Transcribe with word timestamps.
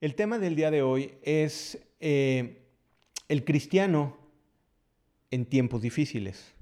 El 0.00 0.14
tema 0.14 0.38
del 0.38 0.56
día 0.56 0.70
de 0.70 0.80
hoy 0.80 1.12
es 1.22 1.78
eh, 2.00 2.62
el 3.28 3.44
cristiano 3.44 4.16
en 5.30 5.44
tiempos 5.44 5.82
difíciles. 5.82 6.54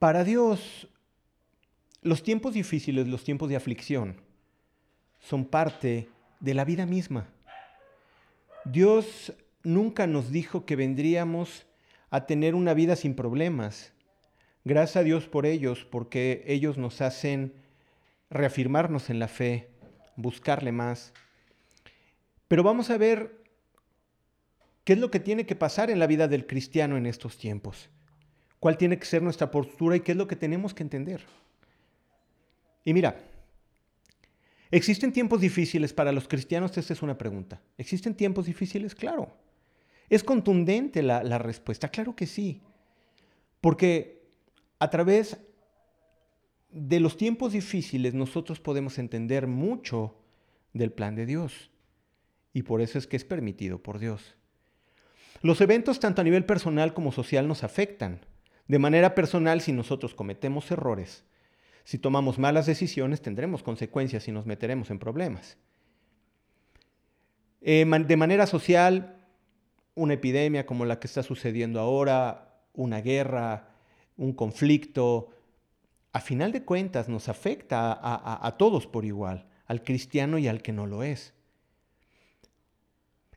Para 0.00 0.24
Dios, 0.24 0.88
los 2.02 2.24
tiempos 2.24 2.54
difíciles, 2.54 3.06
los 3.06 3.22
tiempos 3.22 3.48
de 3.48 3.54
aflicción, 3.54 4.16
son 5.20 5.44
parte 5.44 6.08
de 6.40 6.54
la 6.54 6.64
vida 6.64 6.84
misma. 6.84 7.28
Dios 8.64 9.32
nunca 9.62 10.08
nos 10.08 10.32
dijo 10.32 10.66
que 10.66 10.74
vendríamos 10.74 11.64
a 12.10 12.26
tener 12.26 12.56
una 12.56 12.74
vida 12.74 12.96
sin 12.96 13.14
problemas. 13.14 13.92
Gracias 14.64 14.96
a 14.96 15.04
Dios 15.04 15.28
por 15.28 15.46
ellos, 15.46 15.84
porque 15.84 16.42
ellos 16.48 16.76
nos 16.76 17.00
hacen 17.02 17.54
reafirmarnos 18.30 19.10
en 19.10 19.20
la 19.20 19.28
fe, 19.28 19.70
buscarle 20.16 20.72
más. 20.72 21.12
Pero 22.48 22.62
vamos 22.62 22.90
a 22.90 22.98
ver 22.98 23.42
qué 24.84 24.94
es 24.94 24.98
lo 24.98 25.10
que 25.10 25.20
tiene 25.20 25.46
que 25.46 25.56
pasar 25.56 25.90
en 25.90 25.98
la 25.98 26.06
vida 26.06 26.28
del 26.28 26.46
cristiano 26.46 26.96
en 26.96 27.06
estos 27.06 27.38
tiempos. 27.38 27.88
¿Cuál 28.60 28.78
tiene 28.78 28.98
que 28.98 29.06
ser 29.06 29.22
nuestra 29.22 29.50
postura 29.50 29.96
y 29.96 30.00
qué 30.00 30.12
es 30.12 30.18
lo 30.18 30.26
que 30.26 30.36
tenemos 30.36 30.72
que 30.72 30.82
entender? 30.82 31.22
Y 32.84 32.92
mira, 32.92 33.16
¿existen 34.70 35.12
tiempos 35.12 35.40
difíciles 35.40 35.92
para 35.92 36.12
los 36.12 36.28
cristianos? 36.28 36.76
Esta 36.76 36.92
es 36.92 37.02
una 37.02 37.18
pregunta. 37.18 37.60
¿Existen 37.78 38.14
tiempos 38.14 38.46
difíciles? 38.46 38.94
Claro. 38.94 39.36
¿Es 40.08 40.22
contundente 40.22 41.02
la, 41.02 41.22
la 41.22 41.38
respuesta? 41.38 41.88
Claro 41.88 42.14
que 42.14 42.26
sí. 42.26 42.60
Porque 43.60 44.22
a 44.78 44.90
través 44.90 45.38
de 46.74 46.98
los 46.98 47.16
tiempos 47.16 47.52
difíciles 47.52 48.14
nosotros 48.14 48.58
podemos 48.58 48.98
entender 48.98 49.46
mucho 49.46 50.16
del 50.72 50.90
plan 50.92 51.14
de 51.14 51.24
Dios. 51.24 51.70
Y 52.52 52.62
por 52.62 52.80
eso 52.80 52.98
es 52.98 53.06
que 53.06 53.16
es 53.16 53.24
permitido 53.24 53.82
por 53.82 54.00
Dios. 54.00 54.34
Los 55.40 55.60
eventos 55.60 56.00
tanto 56.00 56.20
a 56.20 56.24
nivel 56.24 56.44
personal 56.44 56.92
como 56.92 57.12
social 57.12 57.46
nos 57.46 57.62
afectan. 57.62 58.20
De 58.66 58.78
manera 58.78 59.14
personal, 59.14 59.60
si 59.60 59.72
nosotros 59.72 60.14
cometemos 60.14 60.70
errores, 60.70 61.24
si 61.84 61.98
tomamos 61.98 62.38
malas 62.38 62.66
decisiones, 62.66 63.22
tendremos 63.22 63.62
consecuencias 63.62 64.26
y 64.26 64.32
nos 64.32 64.46
meteremos 64.46 64.90
en 64.90 64.98
problemas. 64.98 65.58
Eh, 67.60 67.84
de 67.84 68.16
manera 68.16 68.46
social, 68.46 69.26
una 69.94 70.14
epidemia 70.14 70.66
como 70.66 70.86
la 70.86 70.98
que 70.98 71.06
está 71.06 71.22
sucediendo 71.22 71.78
ahora, 71.78 72.62
una 72.72 73.00
guerra, 73.00 73.68
un 74.16 74.32
conflicto, 74.32 75.33
a 76.14 76.20
final 76.20 76.52
de 76.52 76.62
cuentas 76.62 77.08
nos 77.08 77.28
afecta 77.28 77.98
a, 78.00 78.56
todos 78.56 78.86
por 78.86 79.04
igual, 79.04 79.48
al 79.66 79.82
cristiano 79.82 80.38
y 80.38 80.46
al 80.46 80.62
que 80.62 80.72
no 80.72 80.86
lo 80.86 81.02
es. 81.02 81.34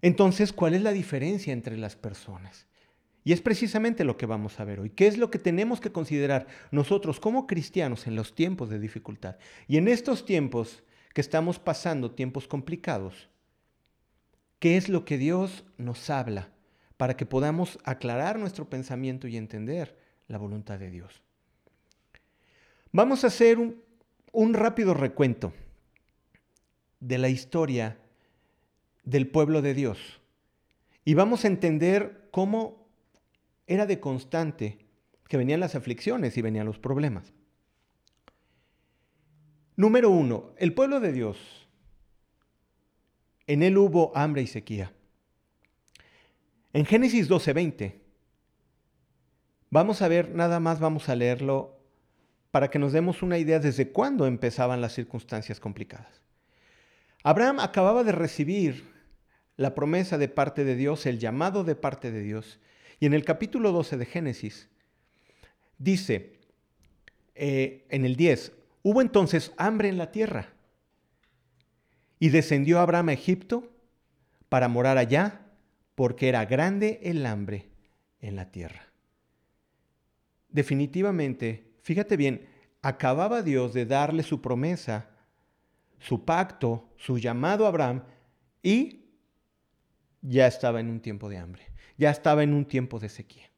Entonces, 0.04 0.54
¿cuál 0.54 0.76
es 0.76 0.84
la 0.84 0.92
diferencia 0.92 1.54
entre 1.54 1.76
las 1.76 1.96
personas? 1.96 2.68
Y 3.24 3.34
es 3.34 3.42
precisamente 3.42 4.04
lo 4.04 4.16
que 4.16 4.28
vamos 4.28 4.60
a 4.60 4.64
ver 4.64 4.80
hoy. 4.80 4.92
¿Qué 4.92 5.08
es 5.08 5.18
lo 5.18 5.32
que 5.32 5.40
tenemos 5.40 5.82
que 5.82 5.92
considerar 5.92 6.46
nosotros 6.70 7.20
como 7.20 7.48
cristianos 7.48 8.06
en 8.06 8.16
los 8.16 8.36
tiempos 8.36 8.70
de 8.70 8.78
dificultad? 8.78 9.38
Y 9.68 9.78
en 9.78 9.88
estos 9.88 10.24
tiempos 10.24 10.84
que 11.16 11.22
estamos 11.22 11.58
pasando, 11.58 12.12
tiempos 12.12 12.48
complicados, 12.48 13.28
¿qué 14.60 14.78
es 14.78 14.88
lo 14.88 15.04
que 15.04 15.18
Dios 15.18 15.66
nos 15.80 16.12
habla 16.12 16.52
para 16.96 17.18
que 17.18 17.26
podamos 17.26 17.80
aclarar 17.86 18.38
nuestro 18.38 18.70
pensamiento 18.70 19.28
y 19.28 19.36
entender 19.36 19.98
la 20.28 20.38
voluntad 20.38 20.78
de 20.78 20.92
Dios? 20.92 21.24
Vamos 22.92 23.24
a 23.24 23.28
hacer 23.28 23.58
un, 24.32 24.54
rápido 24.54 24.94
recuento 24.94 25.54
de 27.00 27.18
la 27.18 27.30
historia 27.30 28.00
del 29.04 29.28
pueblo 29.28 29.62
de 29.62 29.74
Dios 29.74 30.22
y 31.04 31.14
vamos 31.14 31.44
a 31.44 31.48
entender 31.48 32.30
cómo 32.32 32.88
era 33.68 33.86
de 33.86 34.00
constante 34.00 34.78
que 35.28 35.38
venían 35.38 35.60
las 35.60 35.76
aflicciones 35.76 36.38
y 36.38 36.42
venían 36.42 36.66
los 36.66 36.80
problemas. 36.80 37.34
Número 39.76 40.10
uno, 40.10 40.54
el 40.58 40.74
pueblo 40.74 41.00
de 41.00 41.12
Dios. 41.12 41.68
En 43.46 43.64
él 43.64 43.78
hubo 43.78 44.16
hambre 44.16 44.42
y 44.42 44.48
sequía. 44.48 44.94
En 46.74 46.86
Génesis 46.86 47.30
12:20, 47.30 48.02
vamos 49.70 50.02
a 50.02 50.08
ver, 50.08 50.34
nada 50.34 50.60
más 50.60 50.80
vamos 50.80 51.10
a 51.10 51.16
leerlo 51.16 51.77
para 52.52 52.70
que 52.70 52.80
nos 52.80 52.94
demos 52.94 53.22
una 53.22 53.38
idea 53.38 53.60
desde 53.60 53.92
cuándo 53.92 54.26
empezaban 54.26 54.82
las 54.82 54.94
circunstancias 54.94 55.60
complicadas. 55.60 56.22
Abraham 57.24 57.60
acababa 57.60 58.04
de 58.04 58.12
recibir 58.12 58.86
la 59.58 59.76
promesa 59.76 60.18
de 60.18 60.30
parte 60.30 60.64
de 60.64 60.76
Dios, 60.76 61.06
el 61.06 61.20
llamado 61.20 61.64
de 61.64 61.76
parte 61.76 62.12
de 62.12 62.22
Dios, 62.22 62.60
y 63.00 63.06
en 63.06 63.14
el 63.14 63.26
capítulo 63.26 63.72
12 63.72 63.98
de 63.98 64.06
Génesis 64.06 64.70
dice, 65.78 66.40
eh, 67.36 67.86
en 67.90 68.06
el 68.06 68.16
10, 68.16 68.54
hubo 68.84 69.02
entonces 69.02 69.52
hambre 69.58 69.90
en 69.90 69.98
la 69.98 70.12
tierra, 70.12 70.54
y 72.20 72.30
descendió 72.30 72.80
Abraham 72.80 73.10
a 73.10 73.14
Egipto 73.14 73.72
para 74.50 74.68
morar 74.68 74.98
allá, 74.98 75.42
porque 75.96 76.30
era 76.30 76.46
grande 76.46 77.00
el 77.04 77.26
hambre 77.26 77.70
en 78.22 78.36
la 78.36 78.52
tierra. 78.52 78.88
Definitivamente, 80.50 81.67
Fíjate 81.88 82.18
bien, 82.18 82.46
acababa 82.82 83.42
Dios 83.42 83.74
de 83.74 83.86
darle 83.86 84.22
su 84.22 84.42
promesa, 84.42 85.10
su 86.00 86.26
pacto, 86.26 86.90
su 86.98 87.18
llamado 87.18 87.64
a 87.64 87.70
Abraham 87.70 88.04
y 88.62 89.06
ya 90.22 90.48
estaba 90.48 90.82
en 90.82 90.90
un 90.90 91.00
tiempo 91.00 91.30
de 91.30 91.38
hambre, 91.38 91.72
ya 91.98 92.10
estaba 92.10 92.44
en 92.44 92.54
un 92.54 92.66
tiempo 92.66 93.00
de 93.00 93.08
sequía. 93.08 93.50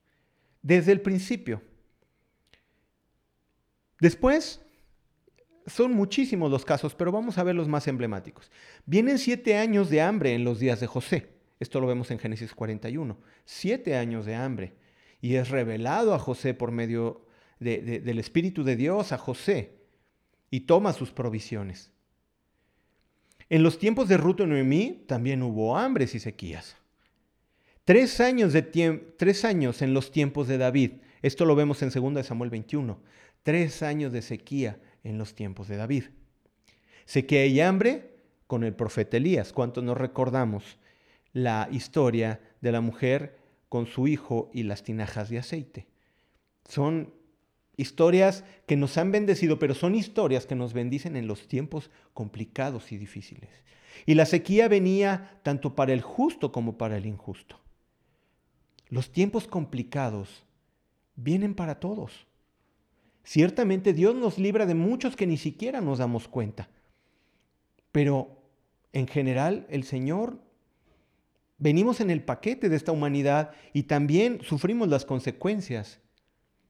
Desde 0.61 0.91
el 0.91 1.01
principio. 1.01 1.63
Después, 3.99 4.61
son 5.65 5.93
muchísimos 5.93 6.51
los 6.51 6.65
casos, 6.65 6.93
pero 6.93 7.11
vamos 7.11 7.39
a 7.39 7.43
ver 7.43 7.55
los 7.55 7.67
más 7.67 7.87
emblemáticos. 7.87 8.51
Vienen 8.85 9.17
siete 9.17 9.57
años 9.57 9.89
de 9.89 10.01
hambre 10.01 10.35
en 10.35 10.43
los 10.43 10.59
días 10.59 10.79
de 10.79 10.85
José. 10.85 11.31
Esto 11.59 11.81
lo 11.81 11.87
vemos 11.87 12.11
en 12.11 12.19
Génesis 12.19 12.53
41. 12.53 13.17
Siete 13.43 13.95
años 13.95 14.27
de 14.27 14.35
hambre. 14.35 14.75
Y 15.19 15.33
es 15.33 15.49
revelado 15.49 16.13
a 16.13 16.19
José 16.19 16.53
por 16.53 16.71
medio 16.71 17.27
del 17.59 18.19
Espíritu 18.19 18.63
de 18.63 18.75
Dios 18.75 19.11
a 19.11 19.17
José 19.17 19.79
y 20.49 20.61
toma 20.61 20.93
sus 20.93 21.11
provisiones. 21.11 21.91
En 23.49 23.63
los 23.63 23.79
tiempos 23.79 24.07
de 24.07 24.17
Ruth 24.17 24.41
y 24.41 24.45
Noemí 24.45 25.03
también 25.07 25.41
hubo 25.41 25.77
hambres 25.77 26.13
y 26.15 26.19
sequías. 26.19 26.77
Tres 27.83 28.19
años, 28.19 28.53
de 28.53 28.61
tres 28.61 29.45
años 29.45 29.81
en 29.81 29.93
los 29.95 30.11
tiempos 30.11 30.47
de 30.47 30.59
David. 30.59 30.91
Esto 31.23 31.45
lo 31.45 31.55
vemos 31.55 31.81
en 31.81 31.89
2 31.89 32.25
Samuel 32.25 32.51
21. 32.51 32.99
Tres 33.41 33.81
años 33.81 34.13
de 34.13 34.21
sequía 34.21 34.79
en 35.03 35.17
los 35.17 35.33
tiempos 35.33 35.67
de 35.67 35.77
David. 35.77 36.03
Sequía 37.05 37.47
y 37.47 37.59
hambre 37.61 38.13
con 38.45 38.63
el 38.63 38.75
profeta 38.75 39.17
Elías. 39.17 39.51
¿Cuánto 39.51 39.81
nos 39.81 39.97
recordamos 39.97 40.77
la 41.33 41.67
historia 41.71 42.39
de 42.61 42.71
la 42.71 42.81
mujer 42.81 43.39
con 43.69 43.87
su 43.87 44.07
hijo 44.07 44.51
y 44.53 44.63
las 44.63 44.83
tinajas 44.83 45.29
de 45.29 45.39
aceite? 45.39 45.87
Son 46.67 47.11
Historias 47.79 48.43
que 48.65 48.75
nos 48.75 48.97
han 48.97 49.13
bendecido, 49.13 49.57
pero 49.57 49.73
son 49.73 49.95
historias 49.95 50.45
que 50.45 50.53
nos 50.53 50.73
bendicen 50.73 51.15
en 51.15 51.27
los 51.27 51.47
tiempos 51.47 51.91
complicados 52.13 52.91
y 52.91 52.97
difíciles. 52.97 53.49
Y 54.05 54.15
la 54.15 54.25
sequía 54.25 54.67
venía 54.67 55.39
tanto 55.43 55.75
para 55.75 55.93
el 55.93 56.01
justo 56.01 56.51
como 56.51 56.77
para 56.77 56.97
el 56.97 57.05
injusto. 57.05 57.57
Los 58.89 59.13
tiempos 59.13 59.47
complicados 59.47 60.43
vienen 61.15 61.55
para 61.55 61.79
todos. 61.79 62.27
Ciertamente 63.23 63.93
Dios 63.93 64.13
nos 64.13 64.37
libra 64.37 64.65
de 64.65 64.75
muchos 64.75 65.15
que 65.15 65.25
ni 65.25 65.37
siquiera 65.37 65.79
nos 65.79 65.99
damos 65.99 66.27
cuenta. 66.27 66.67
Pero 67.93 68.41
en 68.91 69.07
general 69.07 69.65
el 69.69 69.85
Señor 69.85 70.37
venimos 71.57 72.01
en 72.01 72.09
el 72.09 72.23
paquete 72.23 72.67
de 72.67 72.75
esta 72.75 72.91
humanidad 72.91 73.51
y 73.71 73.83
también 73.83 74.41
sufrimos 74.41 74.89
las 74.89 75.05
consecuencias 75.05 76.01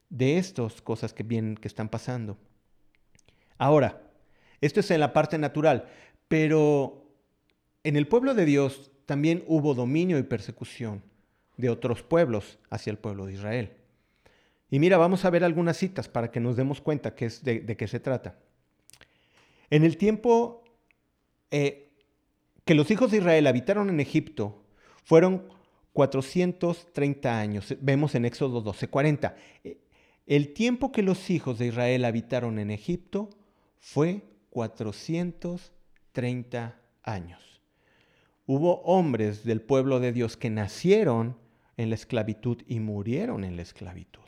de 0.09 0.37
estas 0.37 0.81
cosas 0.81 1.13
que, 1.13 1.23
vienen, 1.23 1.55
que 1.55 1.67
están 1.67 1.89
pasando. 1.89 2.37
Ahora, 3.57 4.01
esto 4.61 4.79
es 4.79 4.91
en 4.91 4.99
la 4.99 5.13
parte 5.13 5.37
natural, 5.37 5.87
pero 6.27 7.05
en 7.83 7.95
el 7.95 8.07
pueblo 8.07 8.33
de 8.33 8.45
Dios 8.45 8.91
también 9.05 9.43
hubo 9.47 9.73
dominio 9.73 10.17
y 10.17 10.23
persecución 10.23 11.03
de 11.57 11.69
otros 11.69 12.03
pueblos 12.03 12.59
hacia 12.69 12.91
el 12.91 12.97
pueblo 12.97 13.25
de 13.25 13.33
Israel. 13.33 13.71
Y 14.71 14.79
mira, 14.79 14.97
vamos 14.97 15.25
a 15.25 15.29
ver 15.29 15.43
algunas 15.43 15.77
citas 15.77 16.07
para 16.07 16.31
que 16.31 16.39
nos 16.39 16.55
demos 16.55 16.79
cuenta 16.79 17.15
es 17.17 17.43
de, 17.43 17.75
qué 17.77 17.87
se 17.87 17.99
trata. 17.99 18.37
En 19.69 19.83
el 19.83 19.97
tiempo 19.97 20.63
eh, 21.51 21.89
que 22.65 22.75
los 22.75 22.91
hijos 22.91 23.11
de 23.11 23.17
Israel 23.17 23.47
habitaron 23.47 23.89
en 23.89 23.99
Egipto, 23.99 24.63
fueron 25.03 25.49
430 25.93 27.39
años. 27.39 27.75
Vemos 27.81 28.13
en 28.13 28.25
Éxodo 28.25 28.61
12, 28.61 28.87
40. 28.87 29.35
El 30.29 30.53
tiempo 30.53 30.93
que 30.93 31.03
los 31.03 31.29
hijos 31.29 31.59
de 31.59 31.67
Israel 31.67 32.05
habitaron 32.05 32.57
en 32.57 32.71
Egipto 32.71 33.29
fue 33.79 34.23
430 34.51 35.79
30 36.11 36.79
años. 37.03 37.61
Hubo 38.45 38.81
hombres 38.81 39.43
del 39.43 39.61
pueblo 39.61 39.99
de 39.99 40.11
Dios 40.11 40.37
que 40.37 40.49
nacieron 40.49 41.37
en 41.77 41.89
la 41.89 41.95
esclavitud 41.95 42.61
y 42.67 42.79
murieron 42.79 43.43
en 43.43 43.55
la 43.55 43.61
esclavitud. 43.61 44.19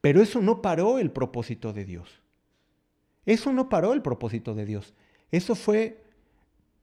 Pero 0.00 0.20
eso 0.20 0.42
no 0.42 0.60
paró 0.60 0.98
el 0.98 1.10
propósito 1.10 1.72
de 1.72 1.84
Dios. 1.84 2.20
Eso 3.24 3.52
no 3.52 3.68
paró 3.68 3.94
el 3.94 4.02
propósito 4.02 4.54
de 4.54 4.66
Dios. 4.66 4.92
Eso 5.30 5.54
fue 5.54 6.03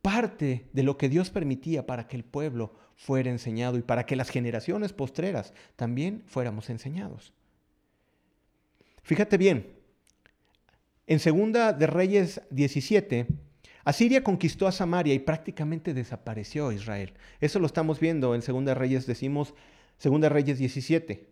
parte 0.01 0.69
de 0.73 0.83
lo 0.83 0.97
que 0.97 1.09
Dios 1.09 1.29
permitía 1.29 1.85
para 1.85 2.07
que 2.07 2.15
el 2.15 2.23
pueblo 2.23 2.73
fuera 2.95 3.29
enseñado 3.29 3.77
y 3.77 3.81
para 3.81 4.05
que 4.05 4.15
las 4.15 4.29
generaciones 4.29 4.93
postreras 4.93 5.53
también 5.75 6.23
fuéramos 6.27 6.69
enseñados. 6.69 7.33
Fíjate 9.03 9.37
bien, 9.37 9.73
en 11.07 11.19
Segunda 11.19 11.73
de 11.73 11.87
Reyes 11.87 12.41
17, 12.51 13.27
Asiria 13.83 14.23
conquistó 14.23 14.67
a 14.67 14.71
Samaria 14.71 15.13
y 15.13 15.19
prácticamente 15.19 15.93
desapareció 15.93 16.71
Israel. 16.71 17.13
Eso 17.39 17.59
lo 17.59 17.65
estamos 17.65 17.99
viendo 17.99 18.35
en 18.35 18.41
Segunda 18.41 18.71
de 18.71 18.79
Reyes, 18.79 19.07
decimos 19.07 19.53
Segunda 19.97 20.25
de 20.25 20.33
Reyes 20.35 20.59
17. 20.59 21.27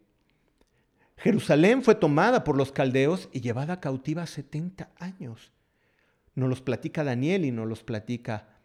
Jerusalén 1.18 1.84
fue 1.84 1.96
tomada 1.96 2.44
por 2.44 2.58
los 2.58 2.72
caldeos 2.72 3.30
y 3.32 3.42
llevada 3.42 3.80
cautiva 3.80 4.26
70 4.26 4.90
años. 4.98 5.52
Nos 6.34 6.50
los 6.50 6.62
platica 6.62 7.04
Daniel 7.04 7.46
y 7.46 7.52
nos 7.52 7.68
los 7.68 7.84
platica 7.84 8.59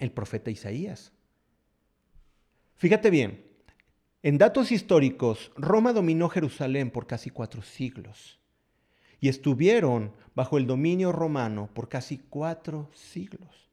el 0.00 0.10
profeta 0.10 0.50
Isaías. 0.50 1.12
Fíjate 2.74 3.10
bien, 3.10 3.44
en 4.22 4.38
datos 4.38 4.72
históricos, 4.72 5.52
Roma 5.56 5.92
dominó 5.92 6.28
Jerusalén 6.28 6.90
por 6.90 7.06
casi 7.06 7.30
cuatro 7.30 7.62
siglos 7.62 8.40
y 9.20 9.28
estuvieron 9.28 10.12
bajo 10.34 10.58
el 10.58 10.66
dominio 10.66 11.12
romano 11.12 11.70
por 11.72 11.88
casi 11.88 12.18
cuatro 12.18 12.90
siglos, 12.94 13.68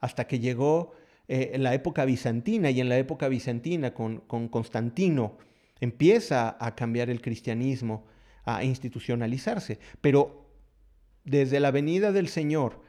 hasta 0.00 0.26
que 0.26 0.40
llegó 0.40 0.92
eh, 1.28 1.56
la 1.58 1.74
época 1.74 2.04
bizantina 2.04 2.70
y 2.70 2.80
en 2.80 2.88
la 2.88 2.98
época 2.98 3.28
bizantina 3.28 3.92
con 3.94 4.20
Constantino 4.48 5.36
empieza 5.80 6.56
a 6.58 6.74
cambiar 6.74 7.10
el 7.10 7.20
cristianismo, 7.20 8.06
a 8.44 8.64
institucionalizarse, 8.64 9.78
pero 10.00 10.46
desde 11.24 11.60
la 11.60 11.70
venida 11.70 12.12
del 12.12 12.28
Señor 12.28 12.80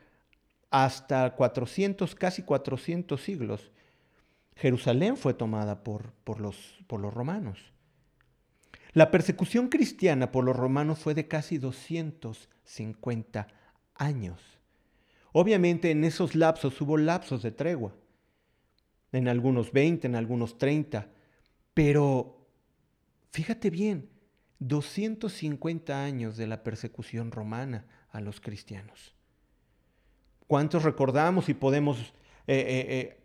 hasta 0.70 1.36
400, 1.36 2.16
casi 2.16 2.44
400 2.44 3.22
siglos, 3.22 3.72
Jerusalén 4.56 5.18
fue 5.18 5.34
tomada 5.34 5.84
por, 5.84 6.14
por, 6.24 6.40
los, 6.40 6.84
por 6.88 7.00
los 7.00 7.14
romanos. 7.14 7.74
La 8.94 9.12
persecución 9.12 9.70
cristiana 9.70 10.32
por 10.32 10.44
los 10.44 10.56
romanos 10.56 11.00
fue 11.00 11.14
de 11.14 11.28
casi 11.28 11.58
250 11.58 13.48
años. 13.96 14.42
Obviamente 15.32 15.92
en 15.92 16.04
esos 16.04 16.36
lapsos 16.36 16.82
hubo 16.82 16.98
lapsos 16.98 17.44
de 17.44 17.52
tregua, 17.52 17.96
en 19.12 19.28
algunos 19.28 19.72
20, 19.72 20.08
en 20.08 20.16
algunos 20.16 20.58
30, 20.58 21.10
pero 21.74 22.48
fíjate 23.32 23.70
bien, 23.70 24.10
250 24.60 26.04
años 26.04 26.36
de 26.36 26.48
la 26.48 26.64
persecución 26.64 27.32
romana 27.32 27.86
a 28.10 28.22
los 28.22 28.42
cristianos. 28.42 29.16
¿Cuántos 30.50 30.82
recordamos 30.82 31.48
y 31.48 31.54
podemos 31.54 32.00
eh, 32.00 32.06
eh, 32.48 32.86
eh, 32.90 33.18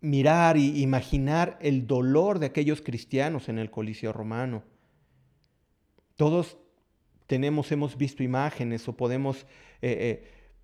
mirar 0.00 0.56
e 0.56 0.60
imaginar 0.60 1.58
el 1.60 1.86
dolor 1.86 2.38
de 2.38 2.46
aquellos 2.46 2.80
cristianos 2.80 3.50
en 3.50 3.58
el 3.58 3.70
Coliseo 3.70 4.14
romano? 4.14 4.62
Todos 6.16 6.56
tenemos, 7.26 7.70
hemos 7.72 7.98
visto 7.98 8.22
imágenes 8.22 8.88
o 8.88 8.96
podemos 8.96 9.44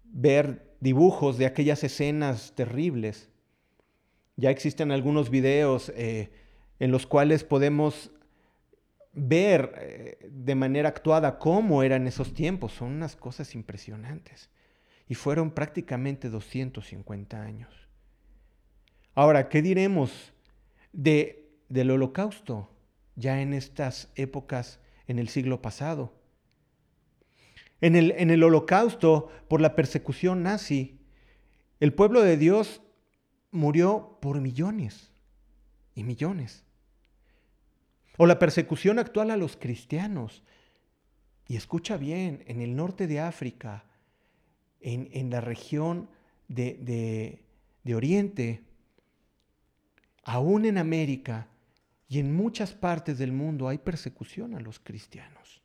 ver 0.04 0.76
dibujos 0.80 1.36
de 1.36 1.44
aquellas 1.44 1.84
escenas 1.84 2.54
terribles. 2.54 3.28
Ya 4.36 4.48
existen 4.48 4.92
algunos 4.92 5.28
videos 5.28 5.92
en 5.94 6.90
los 6.90 7.06
cuales 7.06 7.44
podemos 7.44 8.12
ver 9.12 10.16
de 10.26 10.54
manera 10.54 10.88
actuada 10.88 11.38
cómo 11.38 11.82
eran 11.82 12.06
esos 12.06 12.32
tiempos. 12.32 12.72
Son 12.72 12.90
unas 12.90 13.14
cosas 13.14 13.54
impresionantes 13.54 14.48
y 15.08 15.14
fueron 15.14 15.50
prácticamente 15.50 16.30
250 16.30 17.40
años. 17.40 17.72
Ahora, 19.14 19.48
¿qué 19.48 19.62
diremos 19.62 20.32
de, 20.92 21.50
del 21.68 21.90
holocausto 21.90 22.70
ya 23.16 23.40
en 23.40 23.52
estas 23.52 24.10
épocas 24.16 24.80
en 25.06 25.18
el 25.18 25.28
siglo 25.28 25.62
pasado? 25.62 26.14
En 27.80 27.96
el, 27.96 28.12
en 28.12 28.30
el 28.30 28.42
holocausto, 28.42 29.28
por 29.48 29.60
la 29.60 29.76
persecución 29.76 30.42
nazi, 30.42 30.98
el 31.80 31.92
pueblo 31.92 32.22
de 32.22 32.36
Dios 32.36 32.80
murió 33.50 34.18
por 34.20 34.40
millones 34.40 35.10
y 35.94 36.02
millones. 36.02 36.64
O 38.16 38.26
la 38.26 38.38
persecución 38.38 38.98
actual 38.98 39.30
a 39.30 39.36
los 39.36 39.56
cristianos. 39.56 40.42
Y 41.46 41.56
escucha 41.56 41.96
bien, 41.96 42.42
en 42.46 42.62
el 42.62 42.74
norte 42.74 43.06
de 43.06 43.20
África, 43.20 43.84
en, 44.84 45.30
la 45.30 45.40
región 45.40 46.08
de, 46.48 47.40
de 47.82 47.94
Oriente, 47.94 48.62
aún 50.22 50.64
en 50.66 50.78
América 50.78 51.48
y 52.08 52.18
en 52.18 52.34
muchas 52.34 52.74
partes 52.74 53.18
del 53.18 53.32
mundo 53.32 53.68
hay 53.68 53.78
persecución 53.78 54.54
a 54.54 54.60
los 54.60 54.78
cristianos. 54.78 55.64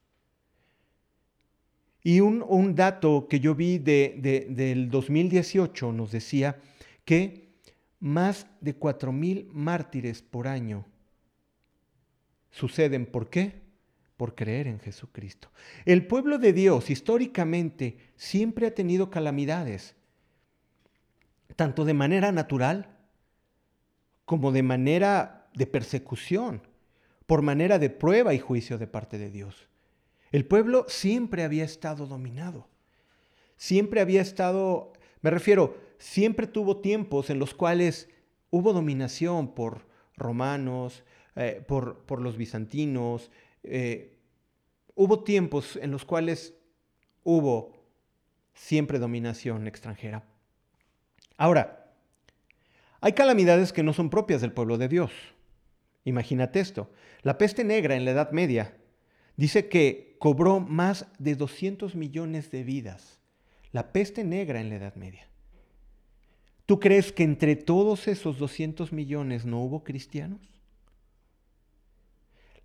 Y 2.01 2.21
un, 2.21 2.75
dato 2.75 3.27
que 3.27 3.39
yo 3.39 3.56
vi 3.56 3.77
de, 3.77 4.48
del 4.50 4.89
2018 4.89 5.92
nos 5.92 6.12
decía 6.12 6.60
que 7.04 7.50
más 8.00 8.48
de 8.62 8.80
4.000 8.80 9.50
mártires 9.51 10.21
por 10.21 10.48
año 10.48 10.86
suceden. 12.51 13.06
¿Por 13.06 13.30
qué? 13.30 13.62
Por 14.19 14.36
creer 14.36 14.68
en 14.68 14.81
Jesucristo. 14.81 15.50
El 15.86 16.06
pueblo 16.06 16.39
de 16.39 16.51
Dios 16.51 16.89
históricamente 16.89 17.98
siempre 18.18 18.68
ha 18.68 18.75
tenido 18.75 19.10
calamidades, 19.10 19.95
tanto 21.56 21.86
de 21.86 21.94
manera 21.94 22.33
natural 22.33 22.98
como 24.25 24.51
de 24.51 24.62
manera 24.62 25.48
de 25.54 25.66
persecución, 25.68 26.68
por 27.27 27.44
manera 27.44 27.80
de 27.80 27.89
prueba 27.89 28.33
y 28.33 28.39
juicio 28.39 28.77
de 28.77 28.88
parte 28.88 29.18
de 29.18 29.31
Dios. 29.31 29.69
El 30.33 30.45
pueblo 30.45 30.86
siempre 30.89 31.45
había 31.45 31.63
estado 31.63 32.06
dominado, 32.06 32.68
siempre 33.56 34.01
había 34.01 34.21
estado, 34.21 34.92
me 35.21 35.30
refiero, 35.30 35.78
siempre 35.97 36.45
tuvo 36.45 36.81
tiempos 36.81 37.30
en 37.30 37.40
los 37.40 37.54
cuales 37.54 38.09
hubo 38.49 38.73
dominación 38.73 39.56
por 39.56 39.88
romanos, 40.18 41.06
eh, 41.38 41.64
por, 41.66 41.99
por 41.99 42.19
los 42.19 42.35
bizantinos, 42.35 43.31
eh, 43.63 44.18
hubo 44.95 45.23
tiempos 45.23 45.78
en 45.81 45.92
los 45.92 46.06
cuales 46.06 46.54
hubo 47.23 47.73
siempre 48.54 48.99
dominación 48.99 49.68
extranjera. 49.68 50.25
Ahora, 51.37 51.94
hay 53.01 53.13
calamidades 53.13 53.71
que 53.71 53.83
no 53.83 53.94
son 53.94 54.09
propias 54.09 54.42
del 54.42 54.51
pueblo 54.51 54.78
de 54.78 54.89
Dios. 54.89 55.11
Imagínate 56.04 56.59
esto. 56.59 56.92
La 57.21 57.37
peste 57.37 57.63
negra 57.63 57.95
en 57.95 58.06
la 58.06 58.11
Edad 58.11 58.31
Media 58.31 58.78
dice 59.37 59.69
que 59.69 60.18
cobró 60.19 60.59
más 60.59 61.07
de 61.18 61.35
200 61.35 61.95
millones 61.95 62.51
de 62.51 62.63
vidas. 62.63 63.19
La 63.71 63.94
peste 63.94 64.23
negra 64.23 64.59
en 64.59 64.69
la 64.69 64.75
Edad 64.75 64.95
Media. 64.95 65.30
¿Tú 66.66 66.80
crees 66.80 67.11
que 67.11 67.23
entre 67.23 67.56
todos 67.56 68.07
esos 68.07 68.37
200 68.37 68.92
millones 68.92 69.45
no 69.45 69.61
hubo 69.61 69.83
cristianos? 69.83 70.58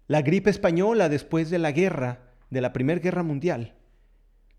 La 0.06 0.20
gripe 0.20 0.50
española 0.50 1.08
después 1.08 1.48
de 1.48 1.58
la 1.58 1.72
guerra, 1.72 2.20
de 2.50 2.60
la 2.60 2.74
Primera 2.74 3.00
Guerra 3.00 3.22
Mundial, 3.22 3.74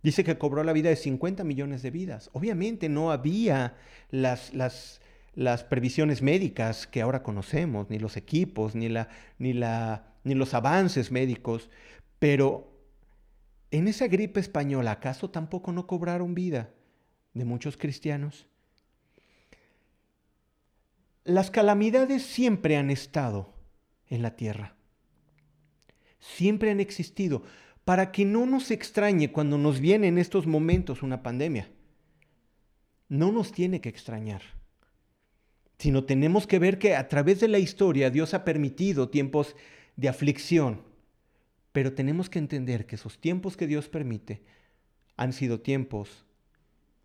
dice 0.02 0.24
que 0.24 0.40
cobró 0.40 0.64
la 0.64 0.74
vida 0.74 0.90
de 0.90 0.96
50 0.96 1.44
millones 1.44 1.84
de 1.84 1.92
vidas. 1.92 2.32
Obviamente 2.34 2.90
no 2.90 3.12
había 3.12 3.76
las, 4.10 4.56
las, 4.56 5.02
las 5.36 5.64
previsiones 5.64 6.24
médicas 6.24 6.88
que 6.88 7.02
ahora 7.02 7.22
conocemos, 7.22 7.92
ni 7.92 8.00
los 8.00 8.18
equipos, 8.18 8.74
ni, 8.74 8.90
la, 8.90 9.10
ni, 9.38 9.54
la, 9.54 10.16
ni 10.24 10.34
los 10.34 10.56
avances 10.56 11.12
médicos, 11.12 11.70
pero 12.18 12.72
en 13.70 13.88
esa 13.88 14.08
gripe 14.08 14.40
española, 14.40 14.94
¿acaso 14.94 15.30
tampoco 15.30 15.72
no 15.72 15.86
cobraron 15.86 16.34
vida 16.34 16.72
de 17.36 17.46
muchos 17.46 17.78
cristianos? 17.78 18.48
Las 21.24 21.52
calamidades 21.52 22.24
siempre 22.24 22.78
han 22.78 22.90
estado 22.90 23.54
en 24.10 24.24
la 24.24 24.36
tierra 24.36 24.76
siempre 26.34 26.72
han 26.72 26.80
existido, 26.80 27.44
para 27.84 28.12
que 28.12 28.26
no 28.26 28.46
nos 28.46 28.72
extrañe 28.72 29.32
cuando 29.32 29.58
nos 29.58 29.80
viene 29.80 30.08
en 30.08 30.18
estos 30.18 30.48
momentos 30.48 31.04
una 31.04 31.22
pandemia. 31.22 31.70
No 33.08 33.32
nos 33.32 33.52
tiene 33.52 33.80
que 33.82 33.90
extrañar, 33.90 34.42
sino 35.78 36.04
tenemos 36.04 36.48
que 36.48 36.58
ver 36.58 36.80
que 36.80 36.96
a 36.96 37.08
través 37.08 37.40
de 37.40 37.48
la 37.48 37.60
historia 37.60 38.10
Dios 38.10 38.34
ha 38.34 38.44
permitido 38.44 39.10
tiempos 39.10 39.56
de 39.96 40.10
aflicción, 40.10 40.82
pero 41.72 41.94
tenemos 41.94 42.30
que 42.30 42.40
entender 42.40 42.88
que 42.88 42.96
esos 42.96 43.20
tiempos 43.20 43.56
que 43.56 43.68
Dios 43.68 43.88
permite 43.88 44.42
han 45.18 45.34
sido 45.34 45.62
tiempos 45.62 46.26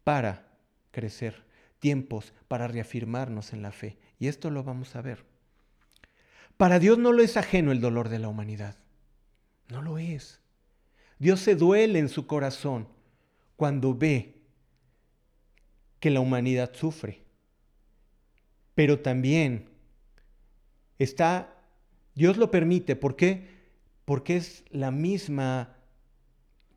para 0.02 0.48
crecer, 0.90 1.44
tiempos 1.78 2.32
para 2.48 2.68
reafirmarnos 2.68 3.52
en 3.52 3.62
la 3.62 3.72
fe. 3.72 3.98
Y 4.18 4.28
esto 4.28 4.50
lo 4.50 4.64
vamos 4.64 4.96
a 4.96 5.02
ver. 5.02 5.24
Para 6.56 6.78
Dios 6.78 6.98
no 6.98 7.12
lo 7.12 7.22
es 7.22 7.36
ajeno 7.36 7.72
el 7.72 7.80
dolor 7.80 8.08
de 8.08 8.18
la 8.18 8.28
humanidad. 8.28 8.76
No 9.70 9.82
lo 9.82 9.98
es. 9.98 10.40
Dios 11.18 11.40
se 11.40 11.54
duele 11.54 11.98
en 11.98 12.08
su 12.08 12.26
corazón 12.26 12.88
cuando 13.56 13.94
ve 13.94 14.40
que 16.00 16.10
la 16.10 16.20
humanidad 16.20 16.72
sufre. 16.74 17.22
Pero 18.74 19.00
también 19.00 19.68
está, 20.98 21.54
Dios 22.14 22.36
lo 22.36 22.50
permite. 22.50 22.96
¿Por 22.96 23.16
qué? 23.16 23.48
Porque 24.04 24.36
es 24.36 24.64
la 24.70 24.90
misma 24.90 25.76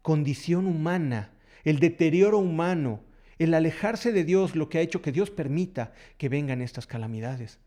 condición 0.02 0.68
humana, 0.68 1.32
el 1.64 1.80
deterioro 1.80 2.38
humano, 2.38 3.02
el 3.40 3.54
alejarse 3.54 4.12
de 4.12 4.26
Dios 4.26 4.56
lo 4.56 4.70
que 4.70 4.78
ha 4.78 4.82
hecho 4.82 5.02
que 5.02 5.14
Dios 5.14 5.32
permita 5.32 5.94
que 6.18 6.30
vengan 6.30 6.62
estas 6.62 6.86
calamidades. 6.86 7.60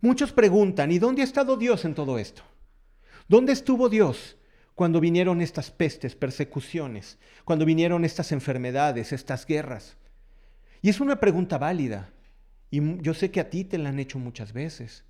Muchos 0.00 0.32
preguntan, 0.32 0.90
¿y 0.90 0.98
dónde 0.98 1.22
ha 1.22 1.24
estado 1.24 1.56
Dios 1.56 1.84
en 1.84 1.94
todo 1.94 2.18
esto? 2.18 2.42
¿Dónde 3.32 3.54
estuvo 3.54 3.88
Dios 3.88 4.36
cuando 4.74 5.00
vinieron 5.00 5.40
estas 5.40 5.70
pestes, 5.70 6.14
persecuciones, 6.14 7.18
cuando 7.46 7.64
vinieron 7.64 8.04
estas 8.04 8.30
enfermedades, 8.30 9.10
estas 9.10 9.46
guerras? 9.46 9.96
Y 10.82 10.90
es 10.90 11.00
una 11.00 11.18
pregunta 11.18 11.56
válida. 11.56 12.12
Y 12.70 13.00
yo 13.00 13.14
sé 13.14 13.30
que 13.30 13.40
a 13.40 13.48
ti 13.48 13.64
te 13.64 13.78
la 13.78 13.88
han 13.88 13.98
hecho 14.00 14.18
muchas 14.18 14.52
veces. 14.52 15.06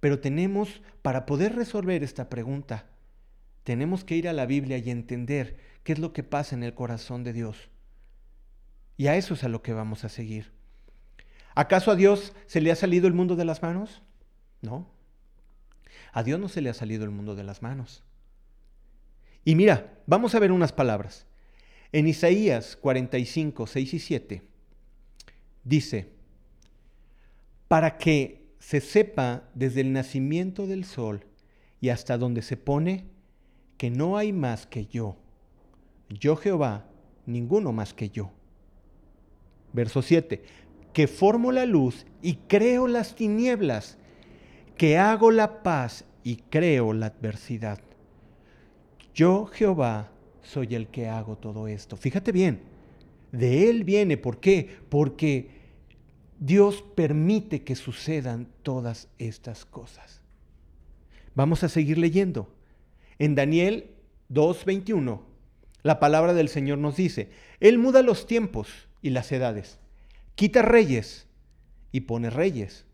Pero 0.00 0.20
tenemos, 0.20 0.80
para 1.02 1.26
poder 1.26 1.56
resolver 1.56 2.02
esta 2.02 2.30
pregunta, 2.30 2.86
tenemos 3.64 4.02
que 4.02 4.16
ir 4.16 4.26
a 4.26 4.32
la 4.32 4.46
Biblia 4.46 4.78
y 4.78 4.88
entender 4.88 5.58
qué 5.84 5.92
es 5.92 5.98
lo 5.98 6.14
que 6.14 6.22
pasa 6.22 6.56
en 6.56 6.62
el 6.62 6.72
corazón 6.72 7.22
de 7.22 7.34
Dios. 7.34 7.68
Y 8.96 9.08
a 9.08 9.16
eso 9.16 9.34
es 9.34 9.44
a 9.44 9.50
lo 9.50 9.60
que 9.60 9.74
vamos 9.74 10.04
a 10.04 10.08
seguir. 10.08 10.52
¿Acaso 11.54 11.90
a 11.90 11.96
Dios 11.96 12.32
se 12.46 12.62
le 12.62 12.72
ha 12.72 12.76
salido 12.76 13.08
el 13.08 13.12
mundo 13.12 13.36
de 13.36 13.44
las 13.44 13.60
manos? 13.60 14.00
No. 14.62 15.01
A 16.12 16.22
Dios 16.22 16.38
no 16.38 16.48
se 16.48 16.60
le 16.60 16.70
ha 16.70 16.74
salido 16.74 17.04
el 17.04 17.10
mundo 17.10 17.34
de 17.34 17.44
las 17.44 17.62
manos. 17.62 18.04
Y 19.44 19.54
mira, 19.54 19.98
vamos 20.06 20.34
a 20.34 20.38
ver 20.38 20.52
unas 20.52 20.72
palabras. 20.72 21.26
En 21.90 22.06
Isaías 22.06 22.76
45, 22.76 23.66
6 23.66 23.94
y 23.94 23.98
7 23.98 24.42
dice, 25.64 26.12
para 27.68 27.98
que 27.98 28.42
se 28.58 28.80
sepa 28.80 29.48
desde 29.54 29.80
el 29.80 29.92
nacimiento 29.92 30.66
del 30.66 30.84
sol 30.84 31.26
y 31.80 31.88
hasta 31.88 32.16
donde 32.16 32.42
se 32.42 32.56
pone 32.56 33.06
que 33.76 33.90
no 33.90 34.16
hay 34.16 34.32
más 34.32 34.66
que 34.66 34.86
yo. 34.86 35.16
Yo 36.08 36.36
Jehová, 36.36 36.86
ninguno 37.26 37.72
más 37.72 37.94
que 37.94 38.10
yo. 38.10 38.30
Verso 39.72 40.02
7, 40.02 40.44
que 40.92 41.08
formo 41.08 41.50
la 41.50 41.66
luz 41.66 42.06
y 42.20 42.34
creo 42.34 42.86
las 42.86 43.14
tinieblas, 43.14 43.98
que 44.76 44.98
hago 44.98 45.30
la 45.30 45.62
paz 45.62 46.04
y 46.24 46.36
creo 46.36 46.92
la 46.92 47.06
adversidad. 47.06 47.80
Yo 49.14 49.46
Jehová 49.46 50.10
soy 50.42 50.74
el 50.74 50.88
que 50.88 51.08
hago 51.08 51.36
todo 51.36 51.68
esto. 51.68 51.96
Fíjate 51.96 52.32
bien, 52.32 52.62
de 53.30 53.68
Él 53.70 53.84
viene. 53.84 54.16
¿Por 54.16 54.40
qué? 54.40 54.78
Porque 54.88 55.50
Dios 56.38 56.84
permite 56.94 57.62
que 57.62 57.76
sucedan 57.76 58.48
todas 58.62 59.08
estas 59.18 59.64
cosas. 59.64 60.20
Vamos 61.34 61.62
a 61.64 61.68
seguir 61.68 61.98
leyendo. 61.98 62.54
En 63.18 63.34
Daniel 63.34 63.90
2.21, 64.30 65.20
la 65.82 66.00
palabra 66.00 66.34
del 66.34 66.48
Señor 66.48 66.78
nos 66.78 66.96
dice, 66.96 67.30
Él 67.60 67.78
muda 67.78 68.02
los 68.02 68.26
tiempos 68.26 68.68
y 69.00 69.10
las 69.10 69.30
edades, 69.32 69.78
quita 70.34 70.62
reyes 70.62 71.26
y 71.90 72.02
pone 72.02 72.30
reyes, 72.30 72.86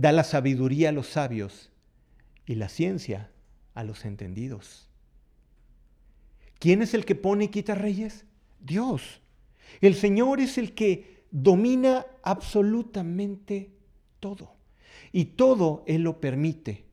da 0.00 0.12
la 0.12 0.22
sabiduría 0.22 0.90
a 0.90 0.92
los 0.92 1.08
sabios 1.08 1.70
y 2.46 2.54
la 2.54 2.68
ciencia 2.68 3.32
a 3.74 3.82
los 3.82 4.04
entendidos. 4.04 4.88
¿Quién 6.60 6.82
es 6.82 6.94
el 6.94 7.04
que 7.04 7.16
pone 7.16 7.44
y 7.44 7.48
quita 7.48 7.74
reyes? 7.74 8.24
Dios. 8.60 9.20
El 9.80 9.96
Señor 9.96 10.40
es 10.40 10.56
el 10.56 10.72
que 10.74 11.24
domina 11.32 12.06
absolutamente 12.22 13.72
todo. 14.20 14.54
Y 15.10 15.24
todo 15.24 15.82
Él 15.88 16.02
lo 16.02 16.20
permite. 16.20 16.84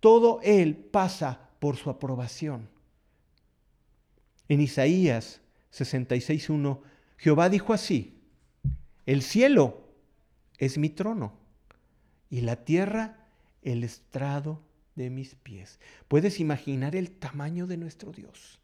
Todo 0.00 0.40
Él 0.42 0.76
pasa 0.76 1.50
por 1.60 1.76
su 1.76 1.88
aprobación. 1.88 2.68
En 4.48 4.60
Isaías 4.60 5.40
66.1, 5.72 6.80
Jehová 7.16 7.48
dijo 7.48 7.72
así, 7.72 8.20
el 9.06 9.22
cielo 9.22 9.84
es 10.58 10.78
mi 10.78 10.90
trono 10.90 11.43
y 12.30 12.40
la 12.40 12.64
tierra 12.64 13.16
el 13.62 13.84
estrado 13.84 14.62
de 14.94 15.10
mis 15.10 15.34
pies. 15.34 15.80
¿Puedes 16.08 16.40
imaginar 16.40 16.94
el 16.94 17.10
tamaño 17.10 17.66
de 17.66 17.76
nuestro 17.76 18.12
Dios? 18.12 18.60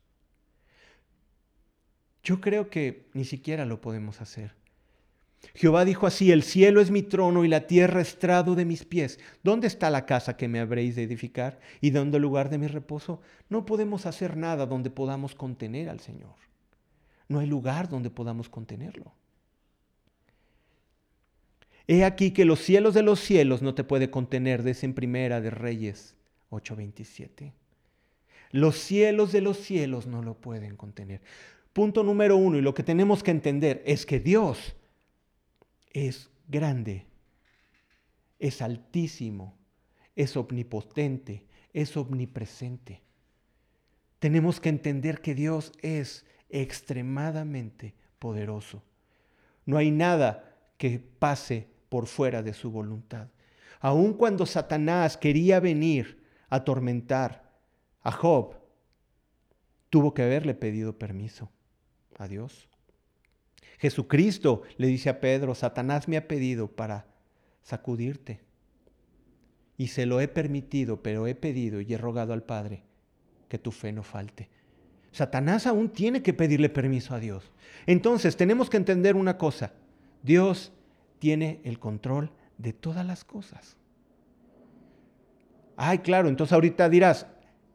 Yo 2.23 2.40
creo 2.40 2.69
que 2.71 3.09
ni 3.14 3.25
siquiera 3.25 3.64
lo 3.64 3.81
podemos 3.81 4.21
hacer. 4.21 4.55
Jehová 5.55 5.87
dijo 5.87 6.07
así, 6.07 6.31
el 6.33 6.43
cielo 6.43 6.81
es 6.81 6.90
mi 6.90 7.02
trono 7.02 7.45
y 7.45 7.49
la 7.49 7.67
tierra 7.67 8.02
estrado 8.02 8.55
de 8.55 8.67
mis 8.67 8.85
pies. 8.85 9.19
¿Dónde 9.43 9.67
está 9.67 9.88
la 9.88 10.05
casa 10.05 10.37
que 10.37 10.49
me 10.49 10.61
habréis 10.61 10.97
de 10.97 11.02
edificar? 11.02 11.61
¿Y 11.81 11.90
dónde 11.90 12.19
el 12.19 12.23
lugar 12.23 12.50
de 12.50 12.59
mi 12.59 12.67
reposo? 12.67 13.23
No 13.49 13.64
podemos 13.64 14.05
hacer 14.05 14.37
nada 14.37 14.67
donde 14.67 14.90
podamos 14.90 15.35
contener 15.35 15.88
al 15.88 16.00
Señor. 16.00 16.35
No 17.29 17.38
hay 17.38 17.47
lugar 17.47 17.88
donde 17.88 18.11
podamos 18.11 18.49
contenerlo. 18.49 19.14
He 21.92 22.04
aquí 22.04 22.30
que 22.30 22.44
los 22.44 22.61
cielos 22.61 22.94
de 22.94 23.02
los 23.02 23.18
cielos 23.18 23.62
no 23.62 23.75
te 23.75 23.82
puede 23.82 24.12
contener, 24.12 24.62
dice 24.62 24.87
en 24.87 24.94
Primera 24.94 25.40
de 25.40 25.50
Reyes 25.50 26.14
8:27. 26.50 27.52
Los 28.52 28.76
cielos 28.76 29.32
de 29.32 29.40
los 29.40 29.56
cielos 29.56 30.06
no 30.06 30.23
lo 30.23 30.35
pueden 30.35 30.76
contener. 30.76 31.20
Punto 31.73 32.04
número 32.04 32.37
uno, 32.37 32.56
y 32.59 32.61
lo 32.61 32.75
que 32.75 32.85
tenemos 32.85 33.25
que 33.25 33.32
entender 33.32 33.82
es 33.85 34.06
que 34.06 34.20
Dios 34.20 34.76
es 35.92 36.30
grande, 36.47 37.06
es 38.38 38.62
altísimo, 38.62 39.59
es 40.14 40.37
omnipotente, 40.37 41.44
es 41.73 41.97
omnipresente. 41.97 43.02
Tenemos 44.20 44.61
que 44.61 44.68
entender 44.68 45.20
que 45.20 45.35
Dios 45.35 45.73
es 45.82 46.25
extremadamente 46.50 47.94
poderoso. 48.20 48.80
No 49.66 49.76
hay 49.76 49.90
nada 49.90 50.54
que 50.78 51.00
pase 51.00 51.79
por 51.90 52.06
fuera 52.06 52.42
de 52.42 52.54
su 52.54 52.70
voluntad. 52.70 53.28
Aun 53.80 54.14
cuando 54.14 54.47
Satanás 54.47 55.18
quería 55.18 55.61
venir 55.61 56.23
a 56.49 56.56
atormentar 56.56 57.50
a 58.02 58.12
Job, 58.12 58.54
tuvo 59.90 60.14
que 60.14 60.23
haberle 60.23 60.54
pedido 60.54 60.97
permiso 60.97 61.50
a 62.16 62.26
Dios. 62.28 62.68
Jesucristo 63.78 64.62
le 64.78 64.87
dice 64.87 65.11
a 65.11 65.20
Pedro, 65.20 65.54
Satanás 65.54 66.09
me 66.09 66.16
ha 66.16 66.28
pedido 66.28 66.68
para 66.68 67.06
sacudirte. 67.62 68.40
Y 69.76 69.88
se 69.88 70.06
lo 70.06 70.20
he 70.20 70.28
permitido, 70.28 71.02
pero 71.02 71.26
he 71.26 71.35
pedido 71.35 71.80
y 71.80 71.92
he 71.92 71.99
rogado 71.99 72.32
al 72.32 72.42
Padre 72.42 72.85
que 73.49 73.59
tu 73.59 73.73
fe 73.73 73.92
no 73.92 74.02
falte. 74.02 74.49
Satanás 75.12 75.66
aún 75.66 75.88
tiene 75.88 76.23
que 76.23 76.35
pedirle 76.35 76.68
permiso 76.68 77.14
a 77.14 77.18
Dios. 77.18 77.50
Entonces 77.87 78.37
tenemos 78.37 78.70
que 78.70 78.76
entender 78.76 79.16
una 79.16 79.38
cosa. 79.38 79.73
Dios 80.23 80.73
tiene 81.20 81.60
el 81.62 81.78
control 81.78 82.32
de 82.58 82.72
todas 82.72 83.06
las 83.06 83.22
cosas. 83.24 83.76
Ay, 85.76 85.98
claro, 85.98 86.28
entonces 86.28 86.52
ahorita 86.52 86.88
dirás, 86.88 87.26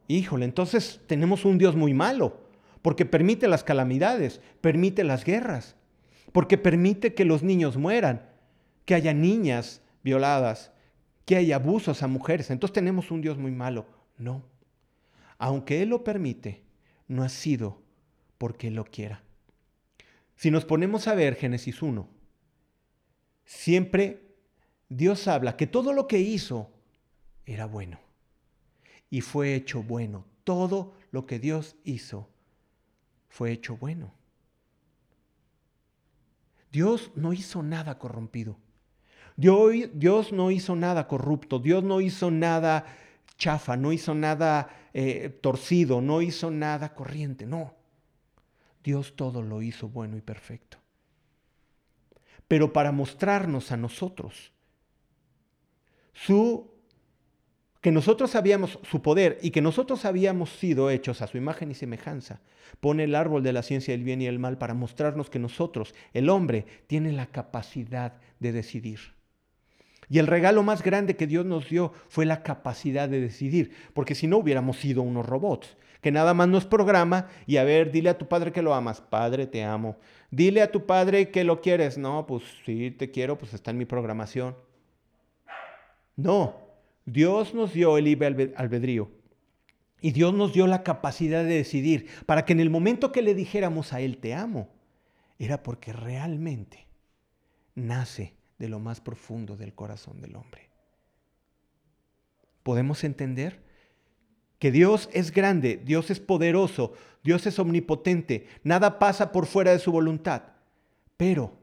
híjole, 0.08 0.44
entonces 0.44 1.00
tenemos 1.06 1.46
un 1.46 1.56
Dios 1.56 1.74
muy 1.74 1.94
malo 1.94 2.44
porque 2.82 3.06
permite 3.06 3.48
las 3.48 3.64
calamidades, 3.64 4.40
permite 4.60 5.02
las 5.02 5.24
guerras, 5.24 5.74
porque 6.32 6.58
permite 6.58 7.14
que 7.14 7.24
los 7.24 7.42
niños 7.42 7.76
mueran, 7.76 8.28
que 8.84 8.94
haya 8.94 9.12
niñas 9.14 9.82
violadas, 10.04 10.70
que 11.24 11.36
haya 11.36 11.56
abusos 11.56 12.02
a 12.02 12.06
mujeres. 12.06 12.50
Entonces 12.50 12.74
tenemos 12.74 13.10
un 13.10 13.22
Dios 13.22 13.38
muy 13.38 13.50
malo. 13.50 13.86
No. 14.18 14.44
Aunque 15.38 15.82
Él 15.82 15.88
lo 15.88 16.04
permite, 16.04 16.62
no 17.08 17.24
ha 17.24 17.28
sido 17.28 17.82
porque 18.38 18.68
Él 18.68 18.74
lo 18.74 18.84
quiera. 18.84 19.22
Si 20.36 20.50
nos 20.50 20.64
ponemos 20.64 21.08
a 21.08 21.14
ver 21.14 21.34
Génesis 21.34 21.82
1, 21.82 22.08
siempre 23.46 24.36
Dios 24.88 25.26
habla 25.26 25.56
que 25.56 25.66
todo 25.66 25.94
lo 25.94 26.06
que 26.06 26.20
hizo 26.20 26.70
era 27.46 27.64
bueno. 27.66 27.98
Y 29.08 29.22
fue 29.22 29.54
hecho 29.54 29.82
bueno. 29.82 30.26
Todo 30.44 30.92
lo 31.10 31.26
que 31.26 31.38
Dios 31.38 31.76
hizo 31.84 32.28
fue 33.28 33.52
hecho 33.52 33.76
bueno. 33.76 34.12
Dios 36.70 37.10
no 37.14 37.32
hizo 37.32 37.62
nada 37.62 37.98
corrompido. 37.98 38.58
Dios, 39.36 40.32
no 40.32 40.50
hizo 40.50 40.76
nada 40.76 41.06
corrupto. 41.06 41.58
Dios 41.58 41.84
no 41.84 42.00
hizo 42.00 42.30
nada 42.30 42.84
chafa, 43.36 43.76
no 43.76 43.92
hizo 43.92 44.14
nada 44.14 44.68
eh, 44.94 45.28
torcido, 45.42 46.00
no 46.00 46.22
hizo 46.22 46.50
nada 46.50 46.94
corriente. 46.94 47.46
No. 47.46 47.74
Dios 48.82 49.14
todo 49.16 49.42
lo 49.42 49.62
hizo 49.62 49.88
bueno 49.88 50.16
y 50.16 50.20
perfecto. 50.20 50.78
Pero 52.48 52.72
para 52.72 52.92
mostrarnos 52.92 53.72
a 53.72 53.76
nosotros 53.76 54.52
su 56.12 56.76
que 57.86 57.92
nosotros 57.92 58.32
sabíamos 58.32 58.80
su 58.82 59.00
poder 59.00 59.38
y 59.42 59.52
que 59.52 59.62
nosotros 59.62 60.04
habíamos 60.04 60.50
sido 60.50 60.90
hechos 60.90 61.22
a 61.22 61.28
su 61.28 61.36
imagen 61.36 61.70
y 61.70 61.74
semejanza, 61.74 62.40
pone 62.80 63.04
el 63.04 63.14
árbol 63.14 63.44
de 63.44 63.52
la 63.52 63.62
ciencia 63.62 63.94
del 63.94 64.02
bien 64.02 64.20
y 64.20 64.26
el 64.26 64.40
mal 64.40 64.58
para 64.58 64.74
mostrarnos 64.74 65.30
que 65.30 65.38
nosotros, 65.38 65.94
el 66.12 66.28
hombre, 66.28 66.66
tiene 66.88 67.12
la 67.12 67.26
capacidad 67.26 68.14
de 68.40 68.50
decidir. 68.50 68.98
Y 70.08 70.18
el 70.18 70.26
regalo 70.26 70.64
más 70.64 70.82
grande 70.82 71.14
que 71.14 71.28
Dios 71.28 71.46
nos 71.46 71.68
dio 71.68 71.92
fue 72.08 72.26
la 72.26 72.42
capacidad 72.42 73.08
de 73.08 73.20
decidir, 73.20 73.72
porque 73.94 74.16
si 74.16 74.26
no 74.26 74.38
hubiéramos 74.38 74.78
sido 74.78 75.02
unos 75.02 75.24
robots, 75.24 75.76
que 76.06 76.12
nada 76.12 76.34
más 76.34 76.46
nos 76.46 76.64
programa 76.64 77.26
y 77.48 77.56
a 77.56 77.64
ver, 77.64 77.90
dile 77.90 78.10
a 78.10 78.16
tu 78.16 78.28
padre 78.28 78.52
que 78.52 78.62
lo 78.62 78.74
amas, 78.74 79.00
padre, 79.00 79.48
te 79.48 79.64
amo. 79.64 79.96
Dile 80.30 80.62
a 80.62 80.70
tu 80.70 80.86
padre 80.86 81.32
que 81.32 81.42
lo 81.42 81.60
quieres, 81.60 81.98
no, 81.98 82.28
pues 82.28 82.44
sí, 82.64 82.92
te 82.92 83.10
quiero, 83.10 83.36
pues 83.36 83.54
está 83.54 83.72
en 83.72 83.78
mi 83.78 83.86
programación. 83.86 84.54
No, 86.14 86.60
Dios 87.06 87.54
nos 87.54 87.72
dio 87.72 87.98
el 87.98 88.04
libre 88.04 88.54
albedrío. 88.56 89.10
Y 90.00 90.12
Dios 90.12 90.32
nos 90.32 90.52
dio 90.52 90.68
la 90.68 90.84
capacidad 90.84 91.42
de 91.42 91.56
decidir 91.56 92.06
para 92.24 92.44
que 92.44 92.52
en 92.52 92.60
el 92.60 92.70
momento 92.70 93.10
que 93.10 93.22
le 93.22 93.34
dijéramos 93.34 93.92
a 93.92 94.00
Él 94.00 94.18
te 94.18 94.32
amo, 94.32 94.68
era 95.40 95.64
porque 95.64 95.92
realmente 95.92 96.86
nace 97.74 98.36
de 98.60 98.68
lo 98.68 98.78
más 98.78 99.00
profundo 99.00 99.56
del 99.56 99.74
corazón 99.74 100.20
del 100.20 100.36
hombre. 100.36 100.70
¿Podemos 102.62 103.02
entender? 103.02 103.65
Que 104.58 104.70
Dios 104.70 105.08
es 105.12 105.32
grande, 105.32 105.80
Dios 105.84 106.10
es 106.10 106.20
poderoso, 106.20 106.94
Dios 107.22 107.46
es 107.46 107.58
omnipotente, 107.58 108.46
nada 108.62 108.98
pasa 108.98 109.32
por 109.32 109.46
fuera 109.46 109.72
de 109.72 109.78
su 109.78 109.92
voluntad, 109.92 110.42
pero 111.16 111.58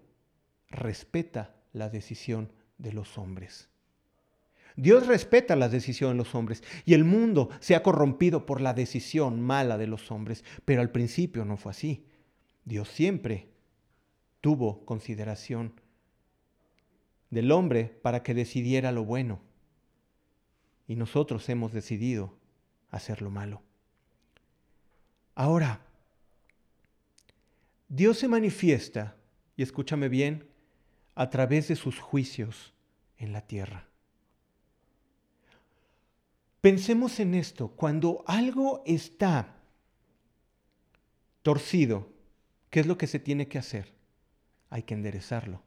respeta 0.70 1.56
la 1.72 1.90
decisión 1.90 2.52
de 2.78 2.94
los 2.94 3.18
hombres. 3.18 3.70
Dios 4.76 5.08
respeta 5.08 5.56
las 5.56 5.72
decisiones 5.72 6.16
de 6.16 6.24
los 6.24 6.36
hombres 6.36 6.64
y 6.86 6.94
el 6.94 7.04
mundo 7.04 7.50
se 7.60 7.76
ha 7.76 7.84
corrompido 7.84 8.46
por 8.46 8.60
la 8.60 8.74
decisión 8.74 9.40
mala 9.40 9.78
de 9.78 9.88
los 9.88 10.12
hombres, 10.12 10.44
pero 10.66 10.82
al 10.82 10.92
principio 10.92 11.46
no 11.46 11.58
fue 11.58 11.72
así. 11.72 12.06
Dios 12.66 12.90
siempre 12.90 13.50
tuvo 14.42 14.84
consideración 14.86 15.80
del 17.30 17.52
hombre 17.52 17.86
para 18.02 18.24
que 18.24 18.34
decidiera 18.34 18.92
lo 18.92 19.06
bueno 19.06 19.42
y 20.88 20.96
nosotros 20.96 21.48
hemos 21.50 21.72
decidido 21.72 22.36
hacer 22.94 23.22
lo 23.22 23.30
malo. 23.30 23.62
Ahora, 25.36 25.82
Dios 27.88 28.20
se 28.20 28.28
manifiesta, 28.28 29.16
y 29.56 29.64
escúchame 29.64 30.10
bien, 30.10 30.48
a 31.16 31.30
través 31.30 31.68
de 31.68 31.76
sus 31.76 32.00
juicios 32.00 32.74
en 33.18 33.34
la 33.34 33.42
tierra. 33.42 33.88
Pensemos 36.62 37.20
en 37.20 37.34
esto, 37.34 37.70
cuando 37.70 38.24
algo 38.26 38.84
está 38.86 39.56
torcido, 41.42 42.10
¿qué 42.70 42.80
es 42.80 42.88
lo 42.88 42.98
que 42.98 43.08
se 43.08 43.20
tiene 43.20 43.48
que 43.48 43.58
hacer? 43.58 43.94
Hay 44.70 44.84
que 44.84 44.94
enderezarlo. 44.94 45.62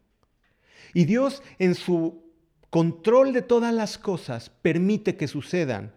Y 0.94 1.04
Dios 1.04 1.42
en 1.58 1.74
su 1.74 2.24
control 2.70 3.32
de 3.32 3.42
todas 3.42 3.74
las 3.74 3.98
cosas 3.98 4.50
permite 4.50 5.16
que 5.16 5.28
sucedan 5.28 5.94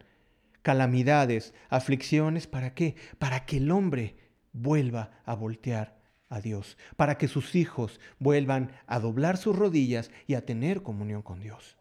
calamidades, 0.61 1.53
aflicciones, 1.69 2.47
¿para 2.47 2.73
qué? 2.73 2.95
Para 3.17 3.45
que 3.45 3.57
el 3.57 3.71
hombre 3.71 4.15
vuelva 4.53 5.11
a 5.25 5.35
voltear 5.35 5.99
a 6.29 6.41
Dios, 6.41 6.77
para 6.95 7.17
que 7.17 7.27
sus 7.27 7.55
hijos 7.55 7.99
vuelvan 8.19 8.71
a 8.87 8.99
doblar 8.99 9.37
sus 9.37 9.55
rodillas 9.55 10.11
y 10.27 10.35
a 10.35 10.45
tener 10.45 10.83
comunión 10.83 11.21
con 11.21 11.39
Dios. 11.39 11.77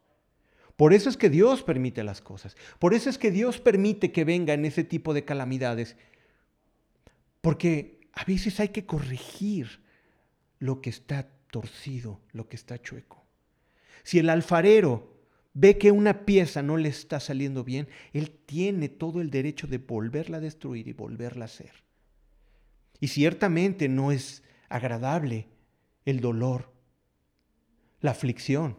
Por 0.76 0.94
eso 0.94 1.10
es 1.10 1.16
que 1.16 1.28
Dios 1.28 1.62
permite 1.62 2.04
las 2.04 2.20
cosas. 2.20 2.56
Por 2.78 2.94
eso 2.94 3.10
es 3.10 3.18
que 3.18 3.32
Dios 3.32 3.58
permite 3.58 4.12
que 4.12 4.24
vengan 4.24 4.64
ese 4.64 4.84
tipo 4.84 5.12
de 5.12 5.24
calamidades. 5.24 5.96
Porque 7.40 7.98
a 8.12 8.24
veces 8.24 8.60
hay 8.60 8.68
que 8.68 8.86
corregir 8.86 9.82
lo 10.60 10.80
que 10.80 10.90
está 10.90 11.28
torcido, 11.50 12.20
lo 12.30 12.48
que 12.48 12.54
está 12.54 12.80
chueco. 12.80 13.26
Si 14.04 14.20
el 14.20 14.30
alfarero 14.30 15.17
ve 15.60 15.76
que 15.76 15.90
una 15.90 16.24
pieza 16.24 16.62
no 16.62 16.76
le 16.76 16.88
está 16.88 17.18
saliendo 17.18 17.64
bien, 17.64 17.88
él 18.12 18.30
tiene 18.30 18.88
todo 18.88 19.20
el 19.20 19.28
derecho 19.28 19.66
de 19.66 19.78
volverla 19.78 20.36
a 20.36 20.40
destruir 20.40 20.86
y 20.86 20.92
volverla 20.92 21.46
a 21.46 21.46
hacer. 21.46 21.72
Y 23.00 23.08
ciertamente 23.08 23.88
no 23.88 24.12
es 24.12 24.44
agradable 24.68 25.48
el 26.04 26.20
dolor, 26.20 26.72
la 28.00 28.12
aflicción. 28.12 28.78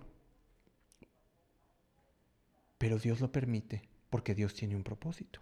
Pero 2.78 2.98
Dios 2.98 3.20
lo 3.20 3.30
permite 3.30 3.82
porque 4.10 4.34
Dios 4.34 4.54
tiene 4.54 4.78
un 4.78 4.84
propósito. 4.84 5.42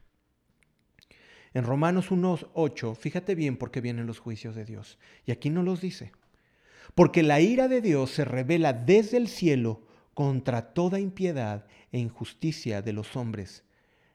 En 1.54 1.64
Romanos 1.66 2.10
1.8, 2.10 2.96
fíjate 2.96 3.36
bien 3.36 3.58
por 3.58 3.70
qué 3.70 3.80
vienen 3.80 4.08
los 4.08 4.18
juicios 4.18 4.56
de 4.56 4.66
Dios. 4.66 4.98
Y 5.28 5.32
aquí 5.32 5.52
no 5.52 5.62
los 5.62 5.82
dice. 5.82 6.14
Porque 6.96 7.22
la 7.22 7.42
ira 7.42 7.68
de 7.68 7.82
Dios 7.82 8.10
se 8.10 8.26
revela 8.26 8.74
desde 8.74 9.18
el 9.18 9.28
cielo 9.28 9.87
contra 10.18 10.74
toda 10.74 11.00
impiedad 11.00 11.68
e 11.92 12.00
injusticia 12.00 12.82
de 12.82 12.92
los 12.92 13.16
hombres 13.16 13.64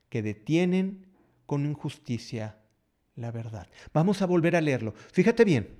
que 0.08 0.20
detienen 0.20 1.06
con 1.46 1.64
injusticia 1.64 2.58
la 3.14 3.30
verdad. 3.30 3.68
Vamos 3.94 4.20
a 4.20 4.26
volver 4.26 4.56
a 4.56 4.60
leerlo. 4.60 4.94
Fíjate 5.12 5.44
bien, 5.44 5.78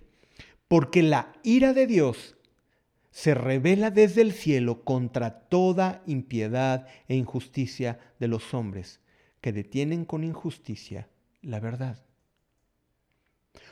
porque 0.69 1.03
la 1.03 1.33
ira 1.43 1.73
de 1.73 1.89
Dios 1.89 2.37
se 3.11 3.35
revela 3.35 3.91
desde 3.91 4.23
el 4.23 4.31
cielo 4.31 4.85
contra 4.85 5.41
toda 5.49 6.05
impiedad 6.07 6.87
e 7.09 7.17
injusticia 7.17 7.99
de 8.21 8.29
los 8.29 8.55
hombres 8.55 9.01
que 9.41 9.53
detienen 9.53 10.05
con 10.05 10.23
injusticia 10.23 11.09
la 11.41 11.59
verdad. 11.59 12.01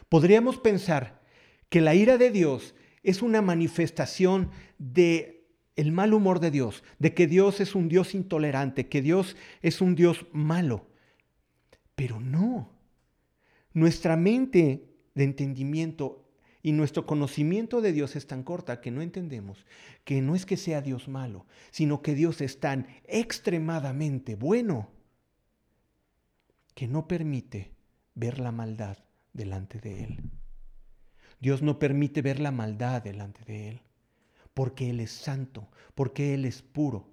Podríamos 0.09 0.59
pensar 0.59 1.23
que 1.69 1.81
la 1.81 1.95
ira 1.95 2.19
de 2.19 2.33
Dios 2.33 2.75
es 3.05 3.23
una 3.23 3.41
manifestación 3.41 4.51
de 4.79 5.40
el 5.81 5.93
mal 5.93 6.13
humor 6.13 6.41
de 6.41 6.51
Dios, 6.51 6.85
de 6.99 7.15
que 7.15 7.27
Dios 7.27 7.59
es 7.61 7.75
un 7.75 7.89
Dios 7.89 8.15
intolerante, 8.15 8.89
que 8.89 9.01
Dios 9.01 9.35
es 9.63 9.81
un 9.81 9.95
Dios 9.95 10.27
malo. 10.31 10.87
Pero 11.95 12.21
no. 12.21 12.71
Nuestra 13.73 14.17
mente 14.17 14.85
de 15.15 15.25
entendimiento 15.25 16.29
y 16.63 16.73
nuestro 16.73 17.07
conocimiento 17.07 17.81
de 17.81 17.95
Dios 17.95 18.15
es 18.15 18.27
tan 18.27 18.43
corta 18.43 18.83
que 18.83 18.91
no 18.91 19.01
entendemos 19.01 19.65
que 20.05 20.21
no 20.21 20.35
es 20.35 20.45
que 20.45 20.59
sea 20.59 20.83
Dios 20.83 21.09
malo, 21.09 21.47
sino 21.71 22.03
que 22.03 22.15
Dios 22.15 22.43
es 22.43 22.61
tan 22.61 22.87
extremadamente 23.05 24.35
bueno 24.35 24.91
que 26.75 26.89
no 26.89 27.09
permite 27.09 27.73
ver 28.15 28.39
la 28.39 28.53
maldad 28.53 28.99
delante 29.33 29.79
de 29.79 30.05
Él. 30.05 30.21
Dios 31.41 31.63
no 31.63 31.79
permite 31.79 32.21
ver 32.21 32.39
la 32.39 32.51
maldad 32.51 33.03
delante 33.03 33.45
de 33.45 33.69
Él, 33.69 33.83
porque 34.55 34.91
Él 34.91 35.01
es 35.01 35.11
santo, 35.11 35.69
porque 35.95 36.35
Él 36.35 36.45
es 36.45 36.63
puro, 36.63 37.11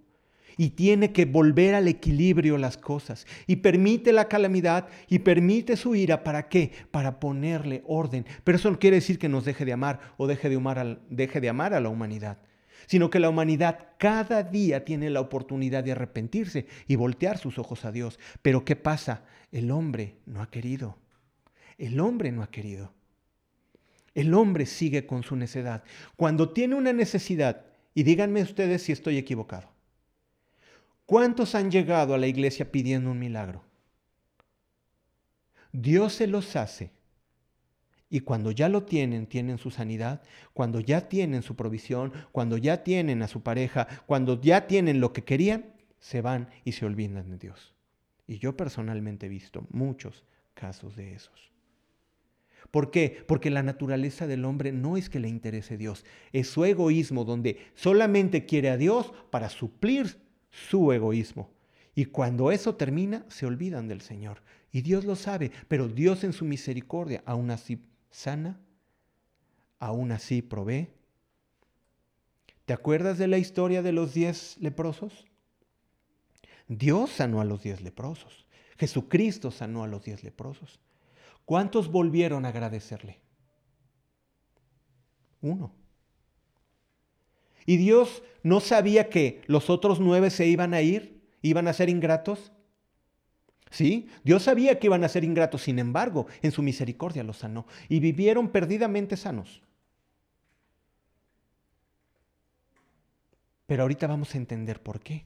y 0.58 0.72
tiene 0.72 1.14
que 1.14 1.26
volver 1.26 1.76
al 1.76 1.88
equilibrio 1.88 2.58
las 2.58 2.78
cosas. 2.78 3.28
Y 3.46 3.58
permite 3.58 4.12
la 4.12 4.28
calamidad 4.28 4.88
y 5.08 5.20
permite 5.20 5.78
su 5.78 5.96
ira. 5.96 6.24
¿Para 6.24 6.50
qué? 6.50 6.72
Para 6.90 7.20
ponerle 7.20 7.84
orden. 7.86 8.26
Pero 8.44 8.58
eso 8.58 8.72
no 8.72 8.80
quiere 8.80 8.98
decir 8.98 9.20
que 9.20 9.30
nos 9.30 9.46
deje 9.46 9.66
de 9.66 9.74
amar 9.74 10.00
o 10.18 10.26
deje 10.26 10.50
de 10.50 10.56
amar, 10.56 11.00
deje 11.10 11.40
de 11.40 11.50
amar 11.50 11.76
a 11.76 11.80
la 11.80 11.90
humanidad. 11.90 12.40
Sino 12.88 13.10
que 13.10 13.20
la 13.20 13.30
humanidad 13.30 13.90
cada 14.00 14.44
día 14.44 14.84
tiene 14.84 15.10
la 15.10 15.22
oportunidad 15.22 15.84
de 15.84 15.92
arrepentirse 15.92 16.66
y 16.88 16.96
voltear 16.96 17.38
sus 17.38 17.60
ojos 17.60 17.86
a 17.86 17.92
Dios. 17.92 18.20
Pero 18.42 18.66
¿qué 18.66 18.76
pasa? 18.76 19.26
El 19.52 19.70
hombre 19.72 20.16
no 20.26 20.42
ha 20.42 20.50
querido. 20.50 20.98
El 21.78 22.00
hombre 22.00 22.32
no 22.32 22.42
ha 22.42 22.50
querido. 22.50 22.97
El 24.18 24.34
hombre 24.34 24.66
sigue 24.66 25.06
con 25.06 25.24
su 25.24 25.36
necedad. 25.36 25.84
Cuando 26.16 26.50
tiene 26.50 26.76
una 26.76 26.92
necesidad, 26.92 27.66
y 27.94 28.04
díganme 28.04 28.42
ustedes 28.42 28.82
si 28.82 28.92
estoy 28.92 29.18
equivocado, 29.18 29.70
¿Cuántos 31.08 31.56
han 31.56 31.72
llegado 31.72 32.14
a 32.14 32.18
la 32.18 32.28
iglesia 32.28 32.70
pidiendo 32.70 33.10
un 33.12 33.18
milagro? 33.18 33.64
Dios 35.72 36.12
se 36.12 36.28
los 36.28 36.58
hace. 36.58 36.92
Y 38.10 38.20
cuando 38.20 38.52
ya 38.52 38.68
lo 38.68 38.84
tienen, 38.84 39.26
tienen 39.26 39.58
su 39.58 39.72
sanidad, 39.72 40.22
cuando 40.52 40.82
ya 40.82 41.08
tienen 41.08 41.44
su 41.44 41.56
provisión, 41.56 42.12
cuando 42.34 42.58
ya 42.58 42.84
tienen 42.84 43.22
a 43.22 43.30
su 43.30 43.42
pareja, 43.42 43.88
cuando 44.06 44.42
ya 44.42 44.68
tienen 44.68 45.00
lo 45.00 45.14
que 45.14 45.24
querían, 45.24 45.74
se 45.98 46.20
van 46.20 46.50
y 46.66 46.74
se 46.74 46.86
olvidan 46.86 47.30
de 47.30 47.38
Dios. 47.38 47.74
Y 48.28 48.40
yo 48.40 48.58
personalmente 48.58 49.28
he 49.28 49.30
visto 49.30 49.66
muchos 49.70 50.26
casos 50.56 50.98
de 50.98 51.14
esos. 51.14 51.54
¿Por 52.72 52.92
qué? 52.92 53.24
Porque 53.28 53.50
la 53.50 53.64
naturaleza 53.64 54.28
del 54.28 54.46
hombre 54.46 54.72
no 54.72 54.98
es 54.98 55.10
que 55.10 55.20
le 55.20 55.30
interese 55.30 55.78
Dios, 55.78 56.06
es 56.34 56.50
su 56.50 56.66
egoísmo 56.66 57.26
donde 57.26 57.58
solamente 57.76 58.46
quiere 58.46 58.70
a 58.70 58.78
Dios 58.78 59.14
para 59.30 59.50
suplir 59.50 60.20
su 60.50 60.92
egoísmo. 60.92 61.50
Y 61.96 62.06
cuando 62.06 62.52
eso 62.52 62.76
termina, 62.76 63.26
se 63.30 63.46
olvidan 63.46 63.88
del 63.88 64.02
Señor. 64.02 64.42
Y 64.72 64.82
Dios 64.82 65.06
lo 65.06 65.16
sabe, 65.16 65.52
pero 65.68 65.88
Dios 65.88 66.24
en 66.24 66.34
su 66.34 66.46
misericordia 66.46 67.24
aún 67.26 67.50
así 67.52 67.80
sana 68.10 68.60
aún 69.80 70.12
así 70.12 70.42
provee. 70.42 70.90
¿Te 72.66 72.74
acuerdas 72.74 73.18
de 73.18 73.28
la 73.28 73.38
historia 73.38 73.82
de 73.82 73.92
los 73.92 74.14
diez 74.14 74.58
leprosos? 74.60 75.26
Dios 76.68 77.12
sanó 77.12 77.40
a 77.40 77.46
los 77.46 77.64
diez 77.64 77.82
leprosos. 77.82 78.46
Jesucristo 78.78 79.52
sanó 79.52 79.84
a 79.84 79.88
los 79.88 80.04
diez 80.04 80.24
leprosos. 80.24 80.80
¿Cuántos 81.48 81.90
volvieron 81.90 82.44
a 82.44 82.50
agradecerle? 82.50 83.22
Uno. 85.40 85.72
¿Y 87.66 87.78
Dios 87.78 88.22
no 88.44 88.60
sabía 88.60 89.08
que 89.10 89.42
los 89.48 89.70
otros 89.70 90.02
nueve 90.02 90.30
se 90.30 90.46
iban 90.46 90.74
a 90.74 90.82
ir? 90.82 91.22
¿Iban 91.42 91.70
a 91.70 91.74
ser 91.74 91.88
ingratos? 91.88 92.52
Sí, 93.70 94.10
Dios 94.26 94.44
sabía 94.44 94.78
que 94.78 94.88
iban 94.88 95.06
a 95.06 95.08
ser 95.08 95.24
ingratos, 95.24 95.62
sin 95.62 95.80
embargo, 95.80 96.28
en 96.42 96.52
su 96.52 96.62
misericordia 96.62 97.24
los 97.24 97.38
sanó 97.38 97.66
y 97.88 98.02
vivieron 98.02 98.50
perdidamente 98.50 99.16
sanos. 99.16 99.64
Pero 103.68 103.84
ahorita 103.84 104.06
vamos 104.08 104.36
a 104.36 104.38
entender 104.38 104.84
por 104.84 105.00
qué. 105.00 105.24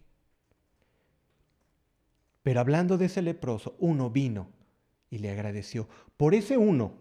Pero 2.43 2.59
hablando 2.59 2.99
de 2.99 3.07
ese 3.07 3.23
leproso, 3.23 3.75
uno 3.79 4.11
vino 4.11 4.60
y 5.11 5.19
le 5.19 5.29
agradeció. 5.29 5.87
Por 6.17 6.33
ese 6.33 6.57
uno, 6.57 6.93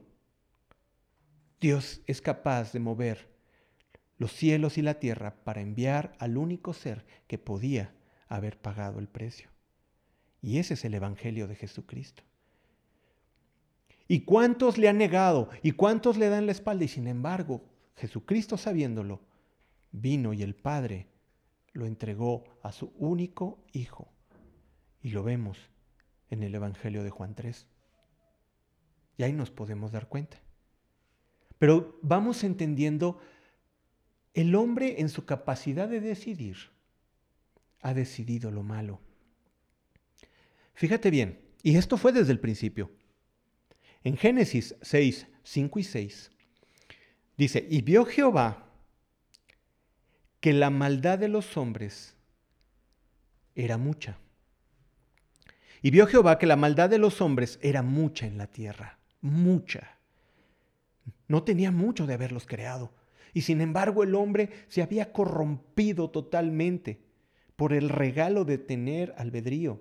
Dios 1.61 2.03
es 2.07 2.20
capaz 2.20 2.73
de 2.73 2.81
mover 2.81 3.31
los 4.18 4.33
cielos 4.33 4.77
y 4.77 4.83
la 4.83 4.99
tierra 4.99 5.37
para 5.44 5.62
enviar 5.62 6.14
al 6.18 6.37
único 6.37 6.75
ser 6.75 7.07
que 7.27 7.38
podía 7.38 7.94
haber 8.29 8.59
pagado 8.59 8.99
el 8.99 9.09
precio. 9.09 9.49
Y 10.42 10.59
ese 10.59 10.75
es 10.75 10.85
el 10.85 10.92
Evangelio 10.92 11.49
de 11.49 11.55
Jesucristo. 11.55 12.23
¿Y 14.09 14.25
cuántos 14.25 14.77
le 14.77 14.88
han 14.88 14.99
negado? 14.99 15.49
¿Y 15.62 15.73
cuántos 15.73 16.18
le 16.18 16.29
dan 16.29 16.46
la 16.46 16.53
espalda? 16.53 16.85
Y 16.85 16.88
sin 16.88 17.07
embargo, 17.07 17.64
Jesucristo 17.96 18.57
sabiéndolo, 18.57 19.20
vino 19.92 20.33
y 20.33 20.42
el 20.42 20.57
Padre 20.57 21.07
lo 21.73 21.87
entregó 21.87 22.44
a 22.62 22.73
su 22.73 22.92
único 22.96 23.64
Hijo. 23.73 24.12
Y 25.01 25.11
lo 25.11 25.23
vemos 25.23 25.59
en 26.29 26.42
el 26.42 26.55
Evangelio 26.55 27.05
de 27.05 27.11
Juan 27.11 27.35
3. 27.35 27.66
Y 29.21 29.23
ahí 29.23 29.35
nos 29.35 29.51
podemos 29.51 29.93
dar 29.93 30.09
cuenta. 30.09 30.41
Pero 31.59 31.99
vamos 32.01 32.43
entendiendo 32.43 33.21
el 34.33 34.55
hombre 34.55 35.03
en 35.03 35.11
su 35.11 35.27
capacidad 35.27 35.91
de 35.91 36.01
decidir 36.01 36.57
ha 37.83 37.93
decidido 37.93 38.51
lo 38.51 38.63
malo. 38.63 38.99
Fíjate 40.73 41.11
bien, 41.11 41.39
y 41.63 41.77
esto 41.77 41.99
fue 41.99 42.13
desde 42.13 42.33
el 42.33 42.41
principio. 42.41 42.91
En 44.05 44.17
Génesis 44.17 44.75
6, 44.81 45.27
5 45.43 45.79
y 45.79 45.85
6, 45.85 46.31
dice, 47.37 47.67
y 47.69 47.83
vio 47.83 48.07
Jehová 48.07 48.71
que 50.41 50.55
la 50.55 50.71
maldad 50.71 51.19
de 51.19 51.29
los 51.29 51.59
hombres 51.59 52.17
era 53.55 53.77
mucha. 53.77 54.17
Y 55.83 55.91
vio 55.91 56.07
Jehová 56.07 56.39
que 56.39 56.47
la 56.47 56.57
maldad 56.57 56.89
de 56.89 56.97
los 56.97 57.21
hombres 57.21 57.59
era 57.61 57.83
mucha 57.83 58.27
en 58.27 58.39
la 58.39 58.47
tierra, 58.47 58.97
mucha. 59.21 59.99
No 61.29 61.43
tenía 61.43 61.71
mucho 61.71 62.07
de 62.07 62.15
haberlos 62.15 62.47
creado. 62.47 62.93
Y 63.33 63.43
sin 63.43 63.61
embargo 63.61 64.03
el 64.03 64.15
hombre 64.15 64.51
se 64.69 64.83
había 64.83 65.13
corrompido 65.13 66.11
totalmente 66.11 67.01
por 67.57 67.73
el 67.73 67.89
regalo 67.89 68.45
de 68.45 68.59
tener 68.59 69.15
albedrío, 69.17 69.81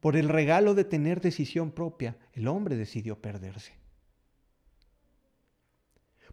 por 0.00 0.16
el 0.16 0.28
regalo 0.28 0.74
de 0.74 0.84
tener 0.84 1.20
decisión 1.20 1.72
propia. 1.72 2.16
El 2.32 2.48
hombre 2.48 2.76
decidió 2.76 3.20
perderse. 3.20 3.83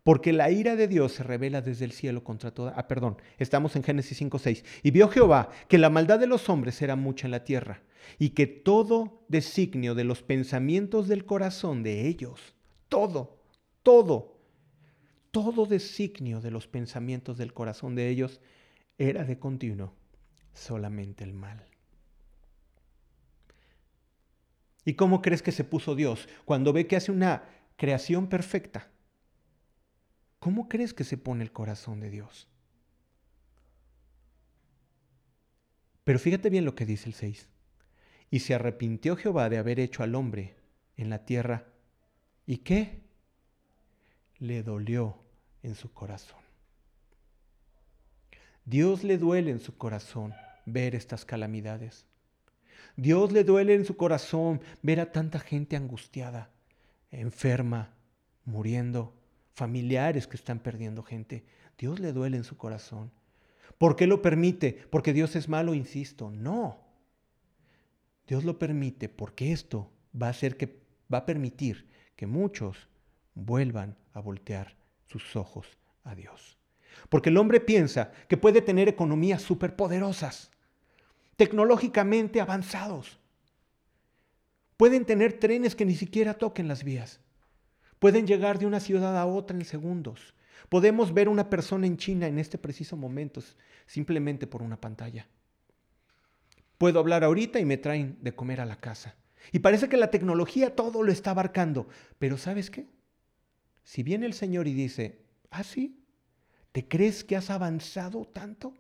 Porque 0.04 0.34
la 0.34 0.50
ira 0.50 0.76
de 0.76 0.88
Dios 0.88 1.12
se 1.14 1.24
revela 1.24 1.62
desde 1.62 1.86
el 1.86 1.92
cielo 1.92 2.24
contra 2.24 2.52
toda... 2.52 2.74
Ah, 2.76 2.88
perdón, 2.88 3.18
estamos 3.38 3.76
en 3.76 3.84
Génesis 3.84 4.20
5.6. 4.20 4.64
Y 4.82 4.92
vio 4.92 5.10
Jehová 5.10 5.50
que 5.68 5.78
la 5.78 5.92
maldad 5.92 6.20
de 6.20 6.28
los 6.28 6.50
hombres 6.50 6.82
era 6.82 6.96
mucha 6.96 7.28
en 7.28 7.32
la 7.32 7.44
tierra 7.44 7.84
y 8.18 8.32
que 8.32 8.48
todo 8.48 9.24
designio 9.28 9.94
de 9.94 10.04
los 10.04 10.24
pensamientos 10.24 11.08
del 11.08 11.26
corazón 11.26 11.84
de 11.84 12.08
ellos, 12.08 12.56
todo, 12.90 13.38
todo, 13.84 14.40
todo 15.30 15.66
designio 15.66 16.42
de 16.42 16.52
los 16.52 16.68
pensamientos 16.68 17.38
del 17.38 17.54
corazón 17.54 17.96
de 17.96 18.10
ellos 18.10 18.42
era 18.98 19.24
de 19.24 19.38
continuo 19.38 19.94
solamente 20.54 21.24
el 21.24 21.34
mal. 21.34 21.66
¿Y 24.84 24.96
cómo 24.96 25.22
crees 25.22 25.44
que 25.44 25.52
se 25.52 25.64
puso 25.64 25.96
Dios 25.96 26.28
cuando 26.44 26.74
ve 26.74 26.88
que 26.88 26.96
hace 26.96 27.12
una 27.12 27.44
creación 27.78 28.28
perfecta? 28.28 28.91
¿Cómo 30.42 30.68
crees 30.68 30.96
que 30.96 31.04
se 31.04 31.18
pone 31.18 31.44
el 31.44 31.52
corazón 31.52 32.00
de 32.00 32.10
Dios? 32.10 32.48
Pero 36.04 36.18
fíjate 36.18 36.50
bien 36.50 36.66
lo 36.66 36.74
que 36.74 36.88
dice 36.88 37.08
el 37.08 37.14
6. 37.14 37.48
Y 38.32 38.40
se 38.40 38.56
arrepintió 38.56 39.16
Jehová 39.16 39.50
de 39.50 39.60
haber 39.60 39.80
hecho 39.80 40.02
al 40.02 40.16
hombre 40.16 40.56
en 40.98 41.12
la 41.12 41.26
tierra. 41.26 41.68
¿Y 42.48 42.58
qué? 42.58 43.04
Le 44.40 44.64
dolió 44.64 45.20
en 45.62 45.76
su 45.76 45.94
corazón. 45.94 46.42
Dios 48.66 49.04
le 49.04 49.20
duele 49.20 49.52
en 49.52 49.60
su 49.60 49.78
corazón 49.78 50.34
ver 50.66 50.96
estas 50.96 51.24
calamidades. 51.24 52.08
Dios 52.96 53.32
le 53.32 53.44
duele 53.44 53.76
en 53.76 53.86
su 53.86 53.96
corazón 53.96 54.60
ver 54.82 55.02
a 55.02 55.12
tanta 55.12 55.38
gente 55.38 55.76
angustiada, 55.76 56.50
enferma, 57.12 57.94
muriendo 58.44 59.21
familiares 59.54 60.28
que 60.28 60.38
están 60.38 60.60
perdiendo 60.60 61.04
gente. 61.04 61.46
Dios 61.78 62.00
le 62.00 62.14
duele 62.14 62.38
en 62.38 62.44
su 62.44 62.58
corazón. 62.58 63.12
¿Por 63.78 63.96
qué 63.96 64.08
lo 64.08 64.22
permite? 64.22 64.74
¿Porque 64.90 65.14
Dios 65.14 65.36
es 65.36 65.50
malo? 65.50 65.74
Insisto, 65.74 66.30
no. 66.30 66.80
Dios 68.28 68.44
lo 68.44 68.60
permite 68.60 69.10
porque 69.10 69.52
esto 69.52 69.92
va 70.20 70.28
a 70.28 70.32
hacer 70.32 70.58
que 70.58 70.82
va 71.12 71.20
a 71.20 71.26
permitir 71.26 71.90
que 72.16 72.28
muchos 72.28 72.88
vuelvan 73.34 73.98
a 74.14 74.20
voltear 74.20 74.76
sus 75.06 75.36
ojos 75.36 75.78
a 76.04 76.16
Dios. 76.16 76.58
Porque 77.10 77.30
el 77.30 77.38
hombre 77.38 77.60
piensa 77.60 78.12
que 78.28 78.38
puede 78.38 78.62
tener 78.62 78.88
economías 78.88 79.42
superpoderosas, 79.42 80.52
tecnológicamente 81.36 82.42
avanzados. 82.42 83.20
Pueden 84.78 85.06
tener 85.06 85.40
trenes 85.40 85.76
que 85.76 85.86
ni 85.86 85.96
siquiera 85.96 86.34
toquen 86.34 86.68
las 86.68 86.84
vías. 86.84 87.21
Pueden 88.02 88.26
llegar 88.26 88.58
de 88.58 88.66
una 88.66 88.80
ciudad 88.80 89.16
a 89.16 89.28
otra 89.28 89.56
en 89.56 89.64
segundos. 89.64 90.34
Podemos 90.70 91.14
ver 91.14 91.30
una 91.30 91.52
persona 91.52 91.86
en 91.86 91.98
China 91.98 92.26
en 92.26 92.40
este 92.40 92.58
preciso 92.58 92.98
momento 92.98 93.44
simplemente 93.86 94.48
por 94.48 94.64
una 94.64 94.82
pantalla. 94.82 95.28
Puedo 96.80 96.98
hablar 96.98 97.24
ahorita 97.24 97.60
y 97.60 97.66
me 97.66 97.78
traen 97.78 98.18
de 98.20 98.34
comer 98.34 98.60
a 98.60 98.66
la 98.66 98.78
casa. 98.78 99.14
Y 99.52 99.60
parece 99.60 99.88
que 99.88 99.98
la 99.98 100.10
tecnología 100.10 100.76
todo 100.76 101.04
lo 101.04 101.12
está 101.12 101.30
abarcando. 101.30 101.90
Pero 102.18 102.40
¿sabes 102.40 102.72
qué? 102.72 102.88
Si 103.84 104.02
viene 104.02 104.26
el 104.26 104.34
Señor 104.34 104.68
y 104.68 104.74
dice, 104.74 105.22
ah, 105.52 105.64
sí, 105.64 106.04
¿te 106.72 106.88
crees 106.88 107.24
que 107.24 107.36
has 107.36 107.52
avanzado 107.52 108.26
tanto? 108.26 108.74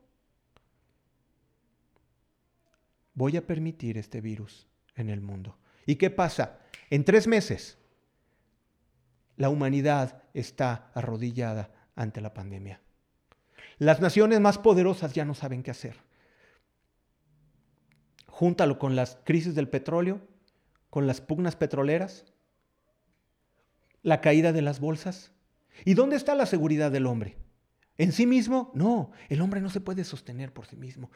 Voy 3.14 3.38
a 3.38 3.46
permitir 3.46 4.00
este 4.00 4.20
virus 4.20 4.66
en 4.96 5.12
el 5.12 5.22
mundo. 5.22 5.60
¿Y 5.86 5.98
qué 5.98 6.10
pasa? 6.10 6.58
En 6.90 7.06
tres 7.06 7.28
meses 7.28 7.78
la 9.42 9.50
humanidad 9.50 10.22
está 10.36 10.92
arrodillada 10.94 11.72
ante 11.96 12.22
la 12.22 12.32
pandemia. 12.32 12.80
Las 13.80 14.00
naciones 14.00 14.40
más 14.40 14.60
poderosas 14.60 15.14
ya 15.14 15.26
no 15.26 15.34
saben 15.34 15.64
qué 15.64 15.72
hacer. 15.72 15.98
Júntalo 18.28 18.78
con 18.78 18.96
las 18.96 19.18
crisis 19.24 19.56
del 19.56 19.68
petróleo, 19.68 20.22
con 20.92 21.08
las 21.08 21.22
pugnas 21.22 21.56
petroleras, 21.56 22.24
la 24.04 24.22
caída 24.22 24.52
de 24.54 24.62
las 24.62 24.80
bolsas. 24.80 25.32
¿Y 25.86 25.96
dónde 25.96 26.18
está 26.18 26.36
la 26.36 26.46
seguridad 26.46 26.92
del 26.92 27.08
hombre? 27.08 27.36
¿En 27.98 28.12
sí 28.12 28.28
mismo? 28.28 28.72
No, 28.76 29.10
el 29.28 29.42
hombre 29.42 29.60
no 29.60 29.72
se 29.72 29.82
puede 29.82 30.04
sostener 30.04 30.54
por 30.54 30.68
sí 30.68 30.76
mismo. 30.76 31.10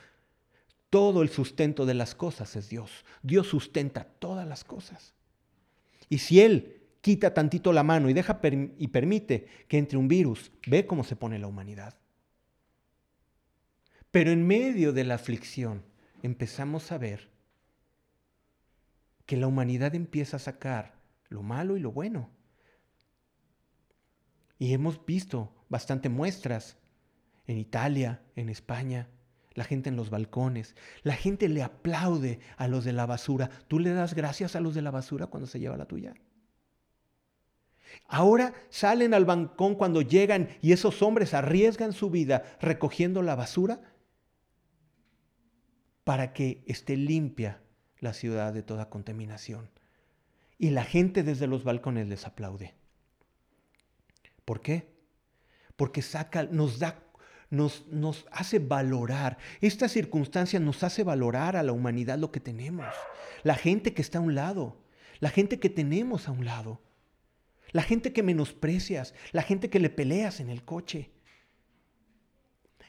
Todo 0.90 1.22
el 1.22 1.30
sustento 1.30 1.86
de 1.86 1.94
las 1.94 2.16
cosas 2.16 2.56
es 2.56 2.70
Dios. 2.70 3.06
Dios 3.22 3.46
sustenta 3.46 4.04
todas 4.04 4.48
las 4.48 4.64
cosas. 4.64 5.14
Y 6.10 6.18
si 6.18 6.42
Él 6.42 6.85
quita 7.06 7.36
tantito 7.36 7.72
la 7.72 7.84
mano 7.84 8.10
y 8.10 8.14
deja 8.14 8.42
y 8.80 8.88
permite 8.88 9.46
que 9.68 9.78
entre 9.78 9.96
un 9.96 10.08
virus, 10.08 10.52
ve 10.66 10.88
cómo 10.88 11.04
se 11.04 11.16
pone 11.16 11.38
la 11.38 11.46
humanidad. 11.46 11.94
Pero 14.10 14.32
en 14.32 14.48
medio 14.48 14.92
de 14.92 15.04
la 15.04 15.14
aflicción 15.14 15.84
empezamos 16.24 16.92
a 16.92 16.98
ver 16.98 17.30
que 19.28 19.38
la 19.38 19.46
humanidad 19.46 19.94
empieza 19.94 20.38
a 20.38 20.40
sacar 20.40 20.96
lo 21.30 21.44
malo 21.44 21.78
y 21.78 21.80
lo 21.80 21.92
bueno. 21.92 22.32
Y 24.58 24.74
hemos 24.74 25.06
visto 25.06 25.54
bastante 25.70 26.10
muestras 26.10 26.76
en 27.46 27.60
Italia, 27.60 28.24
en 28.36 28.50
España, 28.50 29.10
la 29.54 29.64
gente 29.64 29.90
en 29.90 29.96
los 29.96 30.10
balcones, 30.10 30.76
la 31.04 31.14
gente 31.14 31.50
le 31.50 31.62
aplaude 31.62 32.40
a 32.58 32.68
los 32.68 32.84
de 32.84 32.94
la 32.94 33.06
basura. 33.06 33.52
¿Tú 33.68 33.78
le 33.78 33.92
das 33.92 34.16
gracias 34.16 34.56
a 34.56 34.60
los 34.60 34.74
de 34.74 34.82
la 34.82 34.90
basura 34.90 35.28
cuando 35.28 35.46
se 35.46 35.60
lleva 35.60 35.78
la 35.78 35.86
tuya? 35.86 36.16
Ahora 38.08 38.54
salen 38.70 39.14
al 39.14 39.26
balcón 39.26 39.76
cuando 39.76 40.02
llegan 40.02 40.50
y 40.62 40.72
esos 40.72 41.02
hombres 41.02 41.34
arriesgan 41.34 41.94
su 41.94 42.10
vida 42.10 42.44
recogiendo 42.62 43.22
la 43.22 43.36
basura 43.36 43.82
para 46.04 46.34
que 46.34 46.64
esté 46.68 46.96
limpia 46.96 47.62
la 48.00 48.14
ciudad 48.14 48.54
de 48.54 48.64
toda 48.64 48.90
contaminación. 48.90 49.70
Y 50.58 50.70
la 50.70 50.84
gente 50.84 51.24
desde 51.24 51.48
los 51.48 51.64
balcones 51.64 52.08
les 52.08 52.26
aplaude. 52.26 52.76
¿Por 54.46 54.62
qué? 54.62 54.94
Porque 55.76 56.02
saca, 56.02 56.44
nos 56.44 56.80
da, 56.80 57.04
nos, 57.50 57.86
nos 57.88 58.26
hace 58.32 58.60
valorar. 58.60 59.38
Esta 59.60 59.90
circunstancia 59.90 60.60
nos 60.60 60.84
hace 60.84 61.04
valorar 61.04 61.58
a 61.58 61.64
la 61.64 61.72
humanidad 61.72 62.18
lo 62.20 62.32
que 62.32 62.40
tenemos. 62.40 62.86
La 63.44 63.56
gente 63.56 63.94
que 63.94 64.02
está 64.02 64.20
a 64.20 64.22
un 64.22 64.36
lado, 64.36 64.78
la 65.20 65.30
gente 65.30 65.60
que 65.60 65.70
tenemos 65.70 66.30
a 66.30 66.32
un 66.32 66.46
lado, 66.46 66.82
la 67.76 67.84
gente 67.84 68.14
que 68.14 68.24
menosprecias, 68.24 69.14
la 69.34 69.42
gente 69.42 69.70
que 69.70 69.82
le 69.82 69.90
peleas 69.90 70.40
en 70.40 70.50
el 70.50 70.64
coche. 70.64 71.12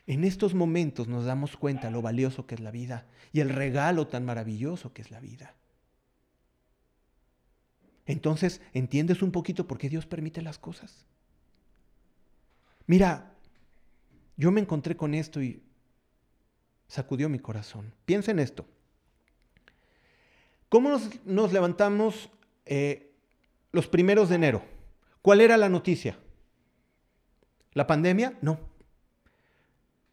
En 0.07 0.23
estos 0.23 0.55
momentos 0.55 1.09
nos 1.09 1.25
damos 1.25 1.57
cuenta 1.57 1.91
lo 1.91 2.03
valioso 2.03 2.47
que 2.47 2.55
es 2.55 2.61
la 2.61 2.71
vida 2.71 3.05
y 3.33 3.41
el 3.41 3.49
regalo 3.49 4.07
tan 4.07 4.25
maravilloso 4.25 4.93
que 4.93 5.03
es 5.03 5.11
la 5.11 5.19
vida. 5.19 5.57
Entonces, 8.07 8.61
¿entiendes 8.75 9.23
un 9.23 9.33
poquito 9.33 9.67
por 9.67 9.77
qué 9.77 9.89
Dios 9.89 10.07
permite 10.07 10.41
las 10.41 10.61
cosas? 10.61 11.05
Mira, 12.87 13.35
yo 14.37 14.53
me 14.53 14.61
encontré 14.61 14.97
con 14.97 15.15
esto 15.15 15.43
y 15.43 15.65
sacudió 16.87 17.29
mi 17.29 17.41
corazón. 17.41 17.93
Piensa 18.05 18.31
en 18.31 18.39
esto. 18.39 18.69
¿Cómo 20.69 20.97
nos, 21.25 21.53
levantamos 21.53 22.31
eh, 22.67 23.11
los 23.73 23.89
primeros 23.89 24.29
de 24.29 24.37
enero? 24.37 24.76
¿Cuál 25.27 25.41
era 25.41 25.57
la 25.57 25.69
noticia? 25.69 26.17
¿La 27.73 27.89
pandemia? 27.89 28.39
No. 28.43 28.61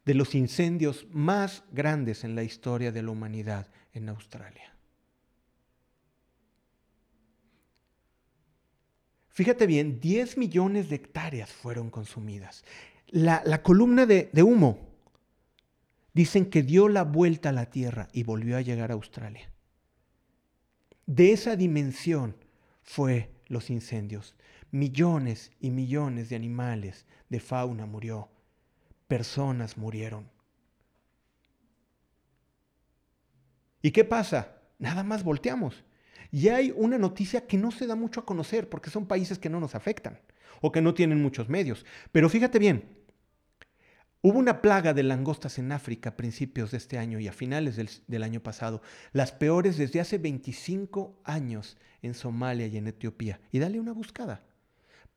De 0.04 0.12
los 0.12 0.34
incendios 0.34 1.06
más 1.12 1.62
grandes 1.70 2.24
en 2.24 2.34
la 2.34 2.42
historia 2.42 2.90
de 2.90 3.00
la 3.00 3.12
humanidad 3.12 3.68
en 3.92 4.08
Australia. 4.08 4.74
Fíjate 9.28 9.68
bien, 9.68 10.00
10 10.00 10.36
millones 10.36 10.88
de 10.88 10.96
hectáreas 10.96 11.52
fueron 11.52 11.90
consumidas. 11.90 12.64
La, 13.06 13.62
columna 13.62 14.06
de, 14.06 14.30
de 14.32 14.42
humo 14.42 14.80
dicen 16.12 16.50
que 16.50 16.64
dio 16.64 16.88
la 16.88 17.04
vuelta 17.04 17.50
a 17.50 17.52
la 17.52 17.70
Tierra 17.70 18.08
y 18.12 18.24
volvió 18.24 18.56
a 18.56 18.62
llegar 18.62 18.90
a 18.90 18.94
Australia. 18.94 19.48
De 21.06 21.30
esa 21.30 21.54
dimensión 21.54 22.34
fue 22.82 23.30
los 23.46 23.70
incendios. 23.70 24.34
Millones 24.74 25.52
y 25.60 25.70
millones 25.70 26.30
de 26.30 26.34
animales, 26.34 27.06
de 27.28 27.38
fauna 27.38 27.86
murió. 27.86 28.28
Personas 29.06 29.78
murieron. 29.78 30.28
¿Y 33.82 33.92
qué 33.92 34.04
pasa? 34.04 34.58
Nada 34.80 35.04
más 35.04 35.22
volteamos 35.22 35.84
y 36.32 36.48
hay 36.48 36.72
una 36.74 36.98
noticia 36.98 37.46
que 37.46 37.56
no 37.56 37.70
se 37.70 37.86
da 37.86 37.94
mucho 37.94 38.18
a 38.18 38.26
conocer 38.26 38.68
porque 38.68 38.90
son 38.90 39.06
países 39.06 39.38
que 39.38 39.48
no 39.48 39.60
nos 39.60 39.76
afectan 39.76 40.18
o 40.60 40.72
que 40.72 40.82
no 40.82 40.92
tienen 40.92 41.22
muchos 41.22 41.48
medios. 41.48 41.86
Pero 42.10 42.28
fíjate 42.28 42.58
bien, 42.58 42.98
hubo 44.22 44.40
una 44.40 44.60
plaga 44.60 44.92
de 44.92 45.04
langostas 45.04 45.60
en 45.60 45.70
África 45.70 46.10
a 46.10 46.16
principios 46.16 46.72
de 46.72 46.78
este 46.78 46.98
año 46.98 47.20
y 47.20 47.28
a 47.28 47.32
finales 47.32 47.76
del, 48.08 48.22
año 48.24 48.42
pasado, 48.42 48.82
las 49.12 49.30
peores 49.30 49.76
desde 49.76 50.00
hace 50.00 50.18
25 50.18 51.20
años 51.22 51.78
en 52.02 52.14
Somalia 52.14 52.66
y 52.66 52.78
en 52.78 52.88
Etiopía. 52.88 53.40
Y 53.52 53.60
dale 53.60 53.78
una 53.78 53.92
buscada. 53.92 54.42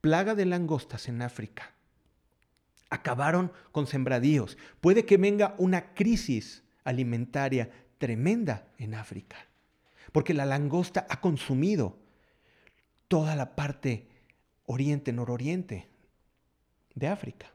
Plaga 0.07 0.35
de 0.35 0.45
langostas 0.45 1.09
en 1.09 1.21
África. 1.21 1.73
Acabaron 2.89 3.51
con 3.73 3.87
sembradíos. 3.87 4.57
Puede 4.79 5.05
que 5.05 5.17
venga 5.17 5.53
una 5.57 5.93
crisis 5.95 6.63
alimentaria 6.85 7.69
tremenda 7.97 8.69
en 8.77 8.95
África 8.95 9.35
porque 10.13 10.33
la 10.33 10.45
langosta 10.45 11.05
ha 11.09 11.19
consumido 11.19 11.99
toda 13.09 13.35
la 13.35 13.57
parte 13.57 14.07
oriente, 14.65 15.11
nororiente 15.11 15.89
de 16.95 17.07
África. 17.07 17.51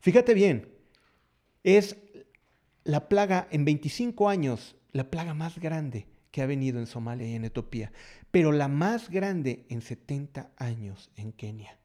Fíjate 0.00 0.34
bien, 0.34 0.68
es 1.64 1.96
la 2.84 3.08
plaga 3.08 3.48
en 3.50 3.64
25 3.64 4.28
años, 4.28 4.76
la 4.92 5.10
plaga 5.10 5.32
más 5.32 5.58
grande 5.58 6.06
que 6.30 6.42
ha 6.42 6.46
venido 6.46 6.78
en 6.78 6.86
Somalia 6.86 7.26
y 7.26 7.34
en 7.36 7.46
Etiopía, 7.46 7.90
pero 8.30 8.52
la 8.52 8.68
más 8.68 9.10
grande 9.10 9.66
en 9.68 9.82
70 9.82 10.52
años 10.56 11.10
en 11.16 11.32
Kenia. 11.32 11.78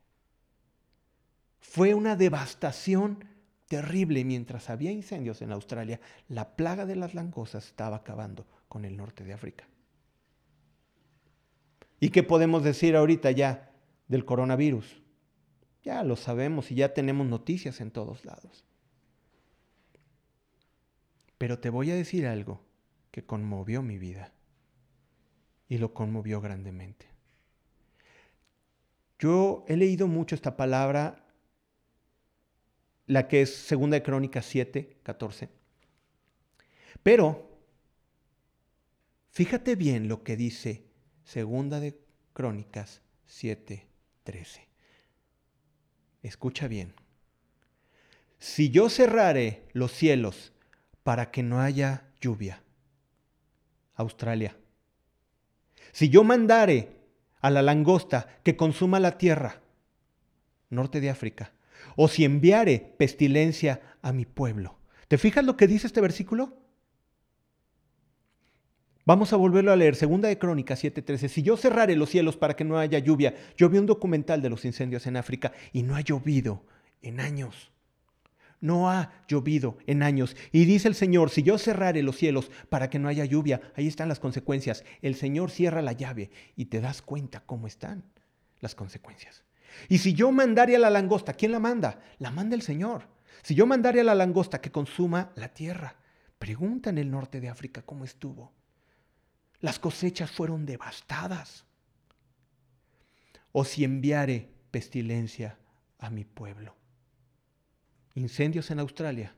Fue 1.59 1.93
una 1.93 2.15
devastación 2.15 3.25
terrible 3.67 4.23
mientras 4.23 4.69
había 4.69 4.91
incendios 4.91 5.41
en 5.41 5.51
Australia. 5.51 5.99
La 6.27 6.55
plaga 6.55 6.85
de 6.85 6.95
las 6.95 7.15
langostas 7.15 7.65
estaba 7.65 7.97
acabando 7.97 8.45
con 8.67 8.85
el 8.85 8.95
norte 8.95 9.23
de 9.23 9.33
África. 9.33 9.67
¿Y 11.99 12.09
qué 12.09 12.21
podemos 12.21 12.63
decir 12.63 12.95
ahorita 12.95 13.31
ya 13.31 13.71
del 14.07 14.25
coronavirus? 14.25 15.01
Ya 15.83 16.03
lo 16.03 16.15
sabemos 16.15 16.71
y 16.71 16.75
ya 16.75 16.93
tenemos 16.93 17.25
noticias 17.27 17.81
en 17.81 17.91
todos 17.91 18.25
lados. 18.25 18.65
Pero 21.37 21.59
te 21.59 21.69
voy 21.69 21.91
a 21.91 21.95
decir 21.95 22.27
algo 22.27 22.61
que 23.11 23.25
conmovió 23.25 23.81
mi 23.81 23.97
vida 23.97 24.31
y 25.67 25.77
lo 25.77 25.93
conmovió 25.93 26.41
grandemente. 26.41 27.07
Yo 29.19 29.65
he 29.67 29.77
leído 29.77 30.07
mucho 30.07 30.35
esta 30.35 30.57
palabra, 30.57 31.25
la 33.07 33.27
que 33.27 33.41
es 33.41 33.55
Segunda 33.55 33.95
de 33.95 34.03
Crónicas 34.03 34.45
7, 34.45 34.97
14. 35.03 35.49
Pero 37.01 37.57
fíjate 39.29 39.75
bien 39.75 40.07
lo 40.07 40.23
que 40.23 40.35
dice 40.35 40.85
Segunda 41.23 41.79
de 41.79 41.99
Crónicas 42.33 43.01
7:13. 43.27 44.67
Escucha 46.21 46.67
bien. 46.67 46.93
Si 48.39 48.69
yo 48.69 48.89
cerrare 48.89 49.67
los 49.73 49.91
cielos 49.91 50.53
para 51.03 51.31
que 51.31 51.43
no 51.43 51.61
haya 51.61 52.11
lluvia, 52.19 52.63
Australia. 53.95 54.57
Si 55.95 56.09
yo 56.09 56.25
mandare 56.25 56.89
a 57.39 57.49
la 57.49 57.61
langosta 57.61 58.27
que 58.43 58.57
consuma 58.57 58.99
la 58.99 59.17
tierra, 59.17 59.61
norte 60.69 60.99
de 60.99 61.09
África, 61.09 61.53
o 61.95 62.09
si 62.09 62.25
enviare 62.25 62.93
pestilencia 62.97 63.79
a 64.01 64.11
mi 64.11 64.25
pueblo. 64.25 64.77
¿Te 65.07 65.17
fijas 65.17 65.45
lo 65.45 65.55
que 65.55 65.67
dice 65.67 65.87
este 65.87 66.01
versículo? 66.01 66.57
Vamos 69.05 69.31
a 69.31 69.37
volverlo 69.37 69.71
a 69.71 69.77
leer, 69.77 69.95
Segunda 69.95 70.27
de 70.27 70.37
Crónicas 70.37 70.83
7:13. 70.83 71.29
Si 71.29 71.43
yo 71.43 71.55
cerrare 71.55 71.95
los 71.95 72.09
cielos 72.09 72.35
para 72.35 72.57
que 72.57 72.65
no 72.65 72.77
haya 72.77 72.99
lluvia, 72.99 73.33
yo 73.55 73.69
vi 73.69 73.77
un 73.77 73.85
documental 73.85 74.41
de 74.41 74.49
los 74.49 74.65
incendios 74.65 75.07
en 75.07 75.15
África 75.15 75.53
y 75.71 75.83
no 75.83 75.95
ha 75.95 76.01
llovido 76.01 76.65
en 77.03 77.21
años. 77.21 77.71
No 78.65 78.89
ha 78.89 79.11
llovido 79.27 79.77
en 79.85 80.01
años. 80.01 80.35
Y 80.51 80.65
dice 80.65 80.87
el 80.87 80.95
Señor, 80.95 81.29
si 81.29 81.43
yo 81.43 81.59
cerrare 81.59 82.01
los 82.01 82.17
cielos 82.17 82.49
para 82.67 82.89
que 82.89 82.97
no 82.97 83.07
haya 83.07 83.23
lluvia, 83.23 83.61
ahí 83.75 83.87
están 83.87 84.09
las 84.09 84.19
consecuencias. 84.19 84.83
El 85.03 85.13
Señor 85.13 85.51
cierra 85.51 85.83
la 85.83 85.91
llave 85.91 86.31
y 86.55 86.65
te 86.65 86.81
das 86.81 87.03
cuenta 87.03 87.43
cómo 87.45 87.67
están 87.67 88.03
las 88.61 88.73
consecuencias. 88.73 89.43
Y 89.87 89.99
si 89.99 90.13
yo 90.13 90.31
mandare 90.31 90.75
a 90.75 90.79
la 90.79 90.89
langosta, 90.89 91.33
¿quién 91.33 91.51
la 91.51 91.59
manda? 91.59 91.99
La 92.17 92.31
manda 92.31 92.55
el 92.55 92.63
Señor. 92.63 93.07
Si 93.43 93.53
yo 93.53 93.67
mandare 93.67 94.01
a 94.01 94.03
la 94.03 94.15
langosta 94.15 94.59
que 94.59 94.71
consuma 94.71 95.31
la 95.35 95.49
tierra, 95.49 95.97
pregunta 96.39 96.89
en 96.89 96.97
el 96.97 97.11
norte 97.11 97.39
de 97.39 97.49
África 97.49 97.83
cómo 97.83 98.03
estuvo. 98.03 98.51
Las 99.59 99.77
cosechas 99.77 100.31
fueron 100.31 100.65
devastadas. 100.65 101.65
O 103.51 103.63
si 103.63 103.83
enviare 103.83 104.49
pestilencia 104.71 105.59
a 105.99 106.09
mi 106.09 106.25
pueblo. 106.25 106.75
Incendios 108.15 108.71
en 108.71 108.79
Australia, 108.79 109.35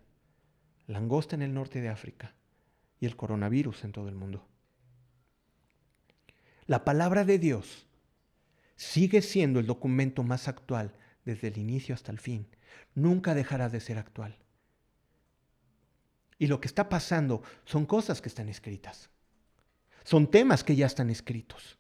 langosta 0.86 1.36
en 1.36 1.42
el 1.42 1.54
norte 1.54 1.82
de 1.82 1.90
África 1.90 2.36
y 3.00 3.08
el 3.08 3.16
coronavirus 3.16 3.84
en 3.84 3.92
todo 3.92 4.08
el 4.08 4.16
mundo. 4.16 4.48
La 6.68 6.86
palabra 6.86 7.26
de 7.26 7.40
Dios 7.40 7.88
sigue 8.76 9.24
siendo 9.24 9.60
el 9.60 9.66
documento 9.66 10.22
más 10.22 10.48
actual 10.48 10.94
desde 11.26 11.48
el 11.48 11.58
inicio 11.58 11.96
hasta 11.96 12.12
el 12.12 12.20
fin. 12.20 12.48
Nunca 12.94 13.34
dejará 13.34 13.68
de 13.70 13.80
ser 13.80 13.98
actual. 13.98 14.38
Y 16.38 16.46
lo 16.46 16.62
que 16.62 16.68
está 16.68 16.88
pasando 16.88 17.42
son 17.66 17.88
cosas 17.88 18.22
que 18.22 18.30
están 18.30 18.48
escritas. 18.48 19.10
Son 20.04 20.30
temas 20.30 20.64
que 20.64 20.76
ya 20.76 20.86
están 20.86 21.10
escritos. 21.10 21.80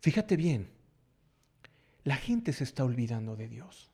Fíjate 0.00 0.36
bien, 0.36 0.68
la 2.04 2.16
gente 2.16 2.52
se 2.52 2.64
está 2.64 2.84
olvidando 2.84 3.34
de 3.34 3.48
Dios. 3.48 3.91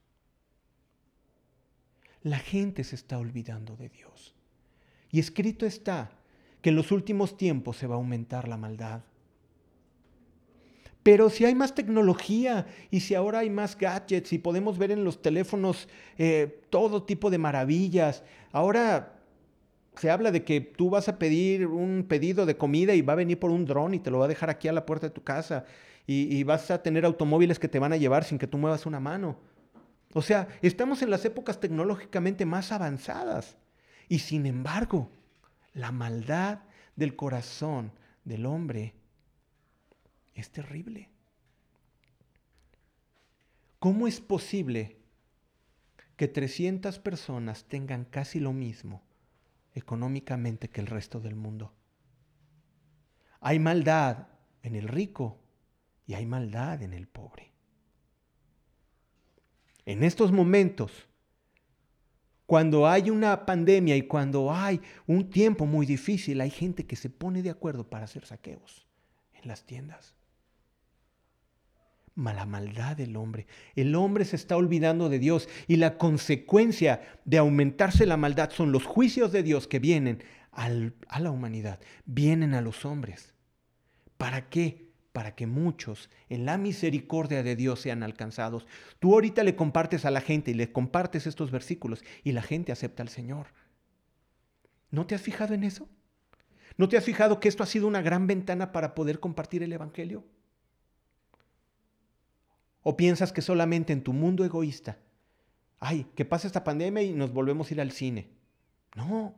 La 2.22 2.38
gente 2.38 2.84
se 2.84 2.96
está 2.96 3.18
olvidando 3.18 3.76
de 3.76 3.88
Dios. 3.88 4.34
Y 5.10 5.20
escrito 5.20 5.66
está 5.66 6.10
que 6.60 6.70
en 6.70 6.76
los 6.76 6.92
últimos 6.92 7.36
tiempos 7.36 7.76
se 7.76 7.86
va 7.86 7.94
a 7.94 7.98
aumentar 7.98 8.48
la 8.48 8.56
maldad. 8.56 9.02
Pero 11.02 11.30
si 11.30 11.44
hay 11.44 11.54
más 11.54 11.74
tecnología 11.74 12.66
y 12.90 13.00
si 13.00 13.14
ahora 13.14 13.38
hay 13.38 13.50
más 13.50 13.78
gadgets 13.78 14.32
y 14.32 14.38
podemos 14.38 14.76
ver 14.76 14.90
en 14.90 15.04
los 15.04 15.22
teléfonos 15.22 15.88
eh, 16.18 16.60
todo 16.70 17.04
tipo 17.04 17.30
de 17.30 17.38
maravillas, 17.38 18.22
ahora 18.52 19.14
se 19.96 20.10
habla 20.10 20.30
de 20.30 20.44
que 20.44 20.60
tú 20.60 20.90
vas 20.90 21.08
a 21.08 21.18
pedir 21.18 21.66
un 21.66 22.04
pedido 22.06 22.44
de 22.46 22.56
comida 22.56 22.94
y 22.94 23.02
va 23.02 23.14
a 23.14 23.16
venir 23.16 23.38
por 23.38 23.50
un 23.50 23.64
dron 23.64 23.94
y 23.94 24.00
te 24.00 24.10
lo 24.10 24.18
va 24.18 24.26
a 24.26 24.28
dejar 24.28 24.50
aquí 24.50 24.68
a 24.68 24.72
la 24.72 24.84
puerta 24.84 25.06
de 25.06 25.14
tu 25.14 25.22
casa 25.22 25.64
y, 26.06 26.36
y 26.36 26.42
vas 26.42 26.70
a 26.70 26.82
tener 26.82 27.04
automóviles 27.04 27.58
que 27.58 27.68
te 27.68 27.78
van 27.78 27.92
a 27.92 27.96
llevar 27.96 28.24
sin 28.24 28.38
que 28.38 28.46
tú 28.46 28.58
muevas 28.58 28.84
una 28.84 29.00
mano. 29.00 29.38
O 30.14 30.22
sea, 30.22 30.48
estamos 30.62 31.02
en 31.02 31.10
las 31.10 31.24
épocas 31.24 31.60
tecnológicamente 31.60 32.46
más 32.46 32.72
avanzadas 32.72 33.56
y 34.08 34.20
sin 34.20 34.46
embargo, 34.46 35.10
la 35.74 35.92
maldad 35.92 36.60
del 36.96 37.14
corazón 37.14 37.92
del 38.24 38.46
hombre 38.46 38.94
es 40.34 40.50
terrible. 40.50 41.10
¿Cómo 43.78 44.08
es 44.08 44.20
posible 44.20 44.96
que 46.16 46.26
300 46.26 46.98
personas 46.98 47.64
tengan 47.64 48.04
casi 48.04 48.40
lo 48.40 48.52
mismo 48.52 49.02
económicamente 49.74 50.68
que 50.68 50.80
el 50.80 50.86
resto 50.86 51.20
del 51.20 51.36
mundo? 51.36 51.72
Hay 53.40 53.58
maldad 53.60 54.26
en 54.62 54.74
el 54.74 54.88
rico 54.88 55.38
y 56.06 56.14
hay 56.14 56.26
maldad 56.26 56.82
en 56.82 56.92
el 56.92 57.06
pobre. 57.06 57.47
En 59.88 60.04
estos 60.04 60.32
momentos, 60.32 61.08
cuando 62.44 62.86
hay 62.86 63.08
una 63.08 63.46
pandemia 63.46 63.96
y 63.96 64.02
cuando 64.02 64.52
hay 64.52 64.82
un 65.06 65.30
tiempo 65.30 65.64
muy 65.64 65.86
difícil, 65.86 66.42
hay 66.42 66.50
gente 66.50 66.84
que 66.84 66.94
se 66.94 67.08
pone 67.08 67.40
de 67.42 67.48
acuerdo 67.48 67.88
para 67.88 68.04
hacer 68.04 68.26
saqueos 68.26 68.86
en 69.32 69.48
las 69.48 69.64
tiendas 69.64 70.14
la 72.16 72.44
maldad 72.44 72.98
del 72.98 73.16
hombre. 73.16 73.46
El 73.76 73.94
hombre 73.94 74.26
se 74.26 74.36
está 74.36 74.58
olvidando 74.58 75.08
de 75.08 75.18
Dios 75.18 75.48
y 75.66 75.76
la 75.76 75.96
consecuencia 75.96 77.00
de 77.24 77.38
aumentarse 77.38 78.04
la 78.04 78.18
maldad 78.18 78.50
son 78.50 78.72
los 78.72 78.84
juicios 78.84 79.32
de 79.32 79.42
Dios 79.42 79.66
que 79.66 79.78
vienen 79.78 80.22
a 80.50 80.68
la 81.18 81.30
humanidad, 81.30 81.80
vienen 82.04 82.52
a 82.52 82.60
los 82.60 82.84
hombres. 82.84 83.32
¿Para 84.18 84.50
qué? 84.50 84.87
Para 85.18 85.34
que 85.34 85.48
muchos 85.48 86.10
en 86.28 86.46
la 86.46 86.58
misericordia 86.58 87.42
de 87.42 87.56
Dios 87.56 87.80
sean 87.80 88.04
alcanzados. 88.04 88.68
Tú 89.00 89.14
ahorita 89.14 89.42
le 89.42 89.56
compartes 89.56 90.04
a 90.04 90.12
la 90.12 90.20
gente 90.20 90.52
y 90.52 90.54
le 90.54 90.70
compartes 90.70 91.26
estos 91.26 91.50
versículos 91.50 92.04
y 92.22 92.30
la 92.30 92.40
gente 92.40 92.70
acepta 92.70 93.02
al 93.02 93.08
Señor. 93.08 93.48
¿No 94.92 95.08
te 95.08 95.16
has 95.16 95.20
fijado 95.20 95.54
en 95.54 95.64
eso? 95.64 95.88
¿No 96.76 96.88
te 96.88 96.96
has 96.96 97.02
fijado 97.02 97.40
que 97.40 97.48
esto 97.48 97.64
ha 97.64 97.66
sido 97.66 97.88
una 97.88 98.00
gran 98.00 98.28
ventana 98.28 98.70
para 98.70 98.94
poder 98.94 99.18
compartir 99.18 99.64
el 99.64 99.72
Evangelio? 99.72 100.24
¿O 102.84 102.96
piensas 102.96 103.32
que 103.32 103.42
solamente 103.42 103.92
en 103.92 104.04
tu 104.04 104.12
mundo 104.12 104.44
egoísta, 104.44 104.98
ay, 105.80 106.06
que 106.14 106.26
pasa 106.26 106.46
esta 106.46 106.62
pandemia 106.62 107.02
y 107.02 107.12
nos 107.12 107.32
volvemos 107.32 107.68
a 107.68 107.74
ir 107.74 107.80
al 107.80 107.90
cine? 107.90 108.28
No. 108.94 109.34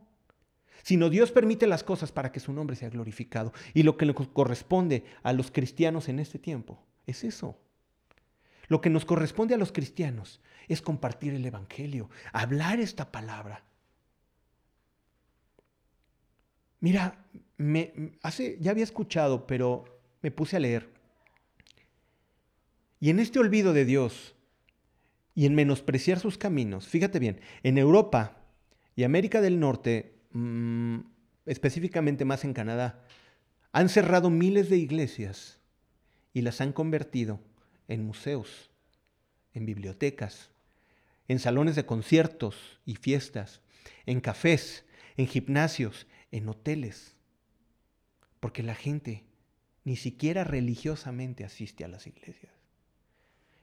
Sino 0.83 1.09
Dios 1.09 1.31
permite 1.31 1.67
las 1.67 1.83
cosas 1.83 2.11
para 2.11 2.31
que 2.31 2.39
su 2.39 2.53
nombre 2.53 2.75
sea 2.75 2.89
glorificado. 2.89 3.53
Y 3.73 3.83
lo 3.83 3.97
que 3.97 4.05
le 4.05 4.13
corresponde 4.13 5.05
a 5.23 5.33
los 5.33 5.51
cristianos 5.51 6.09
en 6.09 6.19
este 6.19 6.39
tiempo 6.39 6.83
es 7.05 7.23
eso. 7.23 7.59
Lo 8.67 8.81
que 8.81 8.89
nos 8.89 9.05
corresponde 9.05 9.55
a 9.55 9.57
los 9.57 9.71
cristianos 9.71 10.41
es 10.67 10.81
compartir 10.81 11.33
el 11.33 11.45
Evangelio, 11.45 12.09
hablar 12.31 12.79
esta 12.79 13.11
palabra. 13.11 13.63
Mira, 16.79 17.25
me, 17.57 18.17
hace, 18.23 18.57
ya 18.59 18.71
había 18.71 18.83
escuchado, 18.83 19.45
pero 19.45 19.83
me 20.21 20.31
puse 20.31 20.55
a 20.55 20.59
leer 20.59 21.01
y 23.01 23.09
en 23.09 23.19
este 23.19 23.39
olvido 23.39 23.73
de 23.73 23.83
Dios 23.83 24.35
y 25.33 25.47
en 25.47 25.55
menospreciar 25.55 26.19
sus 26.19 26.37
caminos, 26.37 26.87
fíjate 26.87 27.17
bien, 27.17 27.41
en 27.63 27.79
Europa 27.79 28.37
y 28.95 29.03
América 29.03 29.41
del 29.41 29.59
Norte, 29.59 30.20
mm, 30.33 30.99
específicamente 31.45 32.25
más 32.25 32.43
en 32.43 32.53
Canadá, 32.53 33.03
han 33.71 33.89
cerrado 33.89 34.29
miles 34.29 34.69
de 34.69 34.77
iglesias 34.77 35.59
y 36.33 36.41
las 36.41 36.61
han 36.61 36.73
convertido 36.73 37.39
en 37.87 38.05
museos, 38.05 38.71
en 39.53 39.65
bibliotecas, 39.65 40.51
en 41.27 41.39
salones 41.39 41.75
de 41.75 41.85
conciertos 41.85 42.79
y 42.85 42.95
fiestas, 42.95 43.61
en 44.05 44.21
cafés, 44.21 44.85
en 45.17 45.27
gimnasios, 45.27 46.07
en 46.31 46.47
hoteles, 46.49 47.15
porque 48.39 48.63
la 48.63 48.75
gente 48.75 49.23
ni 49.83 49.95
siquiera 49.95 50.43
religiosamente 50.43 51.43
asiste 51.43 51.83
a 51.83 51.87
las 51.87 52.07
iglesias. 52.07 52.51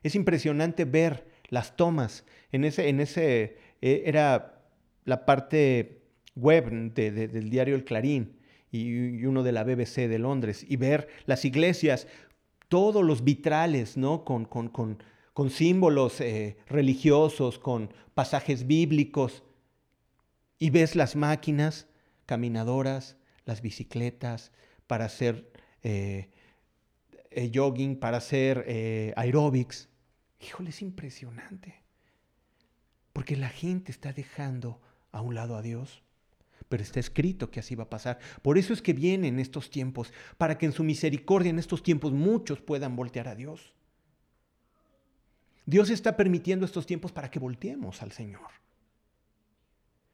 Es 0.02 0.14
impresionante 0.14 0.84
ver 0.84 1.28
las 1.48 1.76
tomas. 1.76 2.24
En 2.52 2.64
ese, 2.64 2.88
en 2.88 3.00
ese 3.00 3.58
eh, 3.80 4.02
era 4.06 4.62
la 5.04 5.24
parte 5.24 5.97
web 6.38 6.70
del 6.94 7.50
diario 7.50 7.74
El 7.74 7.84
Clarín 7.84 8.38
y, 8.70 9.24
uno 9.24 9.42
de 9.42 9.52
la 9.52 9.64
BBC 9.64 10.08
de 10.08 10.18
Londres, 10.18 10.64
y 10.66 10.76
ver 10.76 11.08
las 11.26 11.44
iglesias, 11.44 12.06
todos 12.68 13.04
los 13.04 13.24
vitrales, 13.24 13.96
¿no? 13.96 14.24
Con, 14.24 14.44
con, 14.44 14.98
símbolos 15.50 16.20
eh, 16.20 16.56
religiosos, 16.66 17.58
con 17.58 17.92
pasajes 18.14 18.66
bíblicos, 18.66 19.44
y 20.58 20.70
ves 20.70 20.96
las 20.96 21.14
máquinas 21.14 21.86
caminadoras, 22.26 23.16
las 23.44 23.62
bicicletas 23.62 24.50
para 24.86 25.04
hacer 25.04 25.50
eh, 25.82 26.30
jogging, 27.54 28.00
para 28.00 28.16
hacer 28.16 29.14
aeróbics. 29.16 29.88
Híjole, 30.40 30.70
es 30.70 30.82
impresionante. 30.82 31.82
Porque 33.12 33.36
la 33.36 33.48
gente 33.48 33.92
está 33.92 34.12
dejando 34.12 34.80
a 35.12 35.20
un 35.22 35.34
lado 35.34 35.56
a 35.56 35.62
Dios. 35.62 36.02
Pero 36.68 36.82
está 36.82 37.00
escrito 37.00 37.50
que 37.50 37.60
así 37.60 37.74
va 37.74 37.84
a 37.84 37.90
pasar. 37.90 38.18
Por 38.42 38.58
eso 38.58 38.72
es 38.72 38.82
que 38.82 38.92
vienen 38.92 39.38
estos 39.38 39.70
tiempos, 39.70 40.12
para 40.36 40.58
que 40.58 40.66
en 40.66 40.72
su 40.72 40.84
misericordia 40.84 41.50
en 41.50 41.58
estos 41.58 41.82
tiempos 41.82 42.12
muchos 42.12 42.60
puedan 42.60 42.96
voltear 42.96 43.28
a 43.28 43.34
Dios. 43.34 43.72
Dios 45.66 45.90
está 45.90 46.16
permitiendo 46.16 46.64
estos 46.64 46.86
tiempos 46.86 47.12
para 47.12 47.30
que 47.30 47.38
volteemos 47.38 48.02
al 48.02 48.12
Señor. 48.12 48.50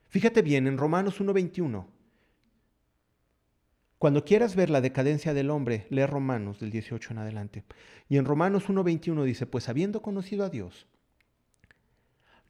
Fíjate 0.08 0.42
bien, 0.42 0.66
en 0.66 0.78
Romanos 0.78 1.20
1.21 1.20 1.86
cuando 4.04 4.22
quieras 4.22 4.54
ver 4.54 4.68
la 4.68 4.82
decadencia 4.82 5.32
del 5.32 5.48
hombre, 5.48 5.86
lee 5.88 6.04
Romanos 6.04 6.60
del 6.60 6.70
18 6.70 7.12
en 7.12 7.18
adelante. 7.20 7.64
Y 8.06 8.18
en 8.18 8.26
Romanos 8.26 8.68
1.21 8.68 9.24
dice, 9.24 9.46
pues 9.46 9.70
habiendo 9.70 10.02
conocido 10.02 10.44
a 10.44 10.50
Dios, 10.50 10.86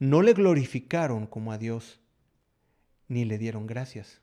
no 0.00 0.20
le 0.20 0.32
glorificaron 0.32 1.28
como 1.28 1.52
a 1.52 1.58
Dios, 1.58 2.00
ni 3.08 3.24
le 3.24 3.38
dieron 3.38 3.66
gracias, 3.66 4.20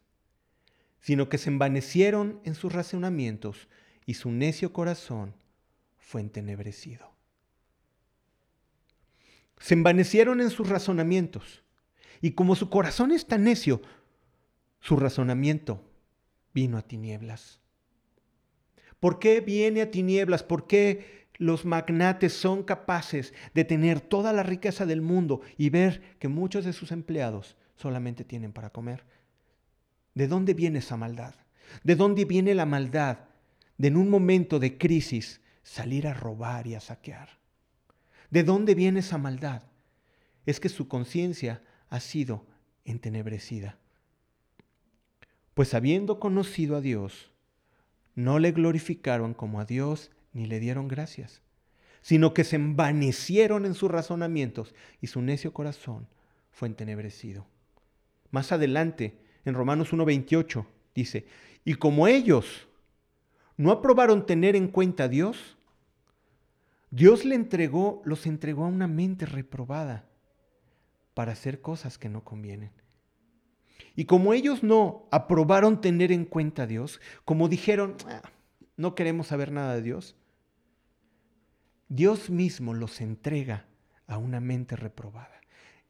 sino 1.00 1.30
que 1.30 1.38
se 1.38 1.50
envanecieron 1.50 2.40
en 2.44 2.56
sus 2.56 2.74
razonamientos 2.74 3.68
y 4.06 4.16
su 4.16 4.32
necio 4.32 4.74
corazón 4.74 5.36
fue 5.98 6.22
entenebrecido. 6.22 7.12
Se 9.60 9.74
envanecieron 9.76 10.42
en 10.42 10.50
sus 10.50 10.70
razonamientos 10.70 11.64
y 12.22 12.32
como 12.32 12.56
su 12.56 12.70
corazón 12.70 13.12
es 13.12 13.28
tan 13.28 13.44
necio, 13.44 13.82
su 14.80 14.96
razonamiento 14.96 15.84
vino 16.54 16.78
a 16.78 16.82
tinieblas. 16.82 17.62
¿Por 19.00 19.20
qué 19.20 19.42
viene 19.42 19.82
a 19.82 19.92
tinieblas? 19.92 20.44
¿Por 20.44 20.68
qué 20.68 21.28
los 21.38 21.66
magnates 21.66 22.34
son 22.34 22.64
capaces 22.64 23.34
de 23.56 23.66
tener 23.66 24.00
toda 24.00 24.32
la 24.34 24.44
riqueza 24.44 24.86
del 24.86 25.02
mundo 25.02 25.42
y 25.58 25.72
ver 25.72 26.16
que 26.20 26.28
muchos 26.28 26.66
de 26.66 26.74
sus 26.74 26.92
empleados 26.92 27.58
solamente 27.82 28.24
tienen 28.24 28.54
para 28.54 28.70
comer? 28.70 29.04
¿De 30.14 30.28
dónde 30.28 30.54
viene 30.54 30.80
esa 30.80 30.98
maldad? 30.98 31.36
¿De 31.84 31.96
dónde 31.96 32.26
viene 32.26 32.54
la 32.54 32.66
maldad 32.66 33.20
de 33.78 33.88
en 33.88 33.98
un 33.98 34.10
momento 34.10 34.60
de 34.60 34.78
crisis 34.78 35.42
salir 35.64 36.08
a 36.08 36.14
robar 36.14 36.68
y 36.68 36.76
a 36.76 36.80
saquear? 36.80 37.30
¿De 38.30 38.44
dónde 38.44 38.76
viene 38.76 39.00
esa 39.00 39.18
maldad? 39.18 39.64
Es 40.46 40.60
que 40.60 40.70
su 40.70 40.88
conciencia 40.88 41.62
ha 41.90 42.00
sido 42.00 42.46
entenebrecida. 42.86 43.78
Pues 45.54 45.74
habiendo 45.74 46.20
conocido 46.20 46.78
a 46.78 46.82
Dios, 46.82 47.32
no 48.16 48.40
le 48.40 48.52
glorificaron 48.52 49.34
como 49.34 49.60
a 49.60 49.66
Dios 49.66 50.12
ni 50.34 50.46
le 50.46 50.60
dieron 50.60 50.88
gracias, 50.88 51.42
sino 52.02 52.34
que 52.34 52.44
se 52.44 52.56
envanecieron 52.56 53.66
en 53.66 53.74
sus 53.74 53.92
razonamientos 53.92 54.74
y 55.02 55.08
su 55.08 55.22
necio 55.22 55.54
corazón 55.54 56.08
fue 56.52 56.68
entenebrecido. 56.68 57.48
Más 58.32 58.52
adelante, 58.52 59.18
en 59.46 59.54
Romanos 59.54 59.94
1.28, 59.94 60.66
dice, 60.96 61.26
y 61.64 61.76
como 61.76 62.08
ellos 62.08 62.68
no 63.58 63.72
aprobaron 63.72 64.26
tener 64.26 64.56
en 64.56 64.68
cuenta 64.68 65.04
a 65.04 65.08
Dios, 65.08 65.58
Dios 66.90 67.26
le 67.26 67.36
entregó, 67.36 68.02
los 68.06 68.26
entregó 68.26 68.66
a 68.66 68.70
una 68.70 68.88
mente 68.88 69.26
reprobada 69.26 70.06
para 71.14 71.34
hacer 71.34 71.62
cosas 71.62 71.98
que 71.98 72.10
no 72.10 72.24
convienen. 72.24 72.72
Y 73.96 74.06
como 74.06 74.34
ellos 74.34 74.64
no 74.64 75.08
aprobaron 75.12 75.82
tener 75.82 76.12
en 76.12 76.26
cuenta 76.26 76.64
a 76.64 76.68
Dios, 76.68 77.02
como 77.26 77.50
dijeron, 77.50 77.98
ah, 78.08 78.22
no 78.78 78.96
queremos 78.96 79.28
saber 79.28 79.52
nada 79.52 79.76
de 79.76 79.82
Dios, 79.82 80.16
Dios 81.90 82.30
mismo 82.30 82.74
los 82.74 83.02
entrega 83.02 83.66
a 84.08 84.18
una 84.18 84.40
mente 84.40 84.76
reprobada. 84.76 85.41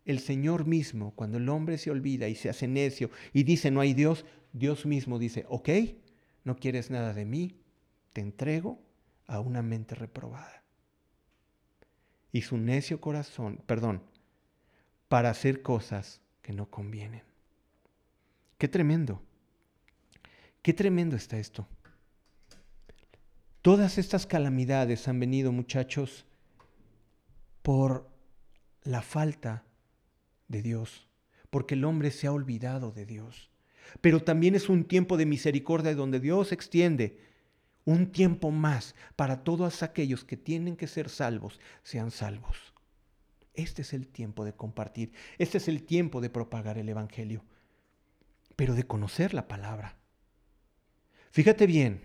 El 0.05 0.19
Señor 0.19 0.65
mismo, 0.65 1.13
cuando 1.15 1.37
el 1.37 1.47
hombre 1.49 1.77
se 1.77 1.91
olvida 1.91 2.27
y 2.27 2.35
se 2.35 2.49
hace 2.49 2.67
necio 2.67 3.11
y 3.33 3.43
dice 3.43 3.69
no 3.71 3.81
hay 3.81 3.93
Dios, 3.93 4.25
Dios 4.53 4.85
mismo 4.85 5.19
dice, 5.19 5.45
ok, 5.47 5.69
no 6.43 6.55
quieres 6.55 6.89
nada 6.89 7.13
de 7.13 7.25
mí, 7.25 7.61
te 8.13 8.21
entrego 8.21 8.79
a 9.27 9.39
una 9.39 9.61
mente 9.61 9.95
reprobada. 9.95 10.63
Y 12.31 12.41
su 12.41 12.57
necio 12.57 12.99
corazón, 12.99 13.61
perdón, 13.65 14.01
para 15.07 15.29
hacer 15.29 15.61
cosas 15.61 16.21
que 16.41 16.53
no 16.53 16.69
convienen. 16.69 17.23
Qué 18.57 18.67
tremendo. 18.67 19.21
Qué 20.61 20.73
tremendo 20.73 21.15
está 21.15 21.37
esto. 21.37 21.67
Todas 23.61 23.97
estas 23.97 24.25
calamidades 24.25 25.07
han 25.07 25.19
venido, 25.19 25.51
muchachos, 25.51 26.25
por 27.61 28.09
la 28.83 29.01
falta 29.01 29.63
de 30.51 30.61
Dios, 30.61 31.07
porque 31.49 31.75
el 31.75 31.85
hombre 31.85 32.11
se 32.11 32.27
ha 32.27 32.31
olvidado 32.31 32.91
de 32.91 33.05
Dios. 33.05 33.49
Pero 33.99 34.21
también 34.21 34.55
es 34.55 34.69
un 34.69 34.85
tiempo 34.85 35.17
de 35.17 35.25
misericordia 35.25 35.95
donde 35.95 36.19
Dios 36.19 36.51
extiende 36.51 37.19
un 37.83 38.11
tiempo 38.11 38.51
más 38.51 38.95
para 39.15 39.43
todos 39.43 39.83
aquellos 39.83 40.23
que 40.23 40.37
tienen 40.37 40.75
que 40.75 40.87
ser 40.87 41.09
salvos, 41.09 41.59
sean 41.83 42.11
salvos. 42.11 42.73
Este 43.53 43.81
es 43.81 43.93
el 43.93 44.07
tiempo 44.07 44.45
de 44.45 44.53
compartir, 44.53 45.11
este 45.37 45.57
es 45.57 45.67
el 45.67 45.83
tiempo 45.83 46.21
de 46.21 46.29
propagar 46.29 46.77
el 46.77 46.87
Evangelio, 46.87 47.43
pero 48.55 48.75
de 48.75 48.85
conocer 48.85 49.33
la 49.33 49.47
palabra. 49.47 49.97
Fíjate 51.31 51.65
bien, 51.65 52.01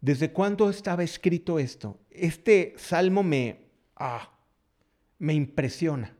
¿desde 0.00 0.32
cuándo 0.32 0.70
estaba 0.70 1.02
escrito 1.02 1.58
esto? 1.58 2.00
Este 2.10 2.74
salmo 2.76 3.22
me, 3.22 3.66
ah, 3.96 4.38
me 5.18 5.34
impresiona. 5.34 6.14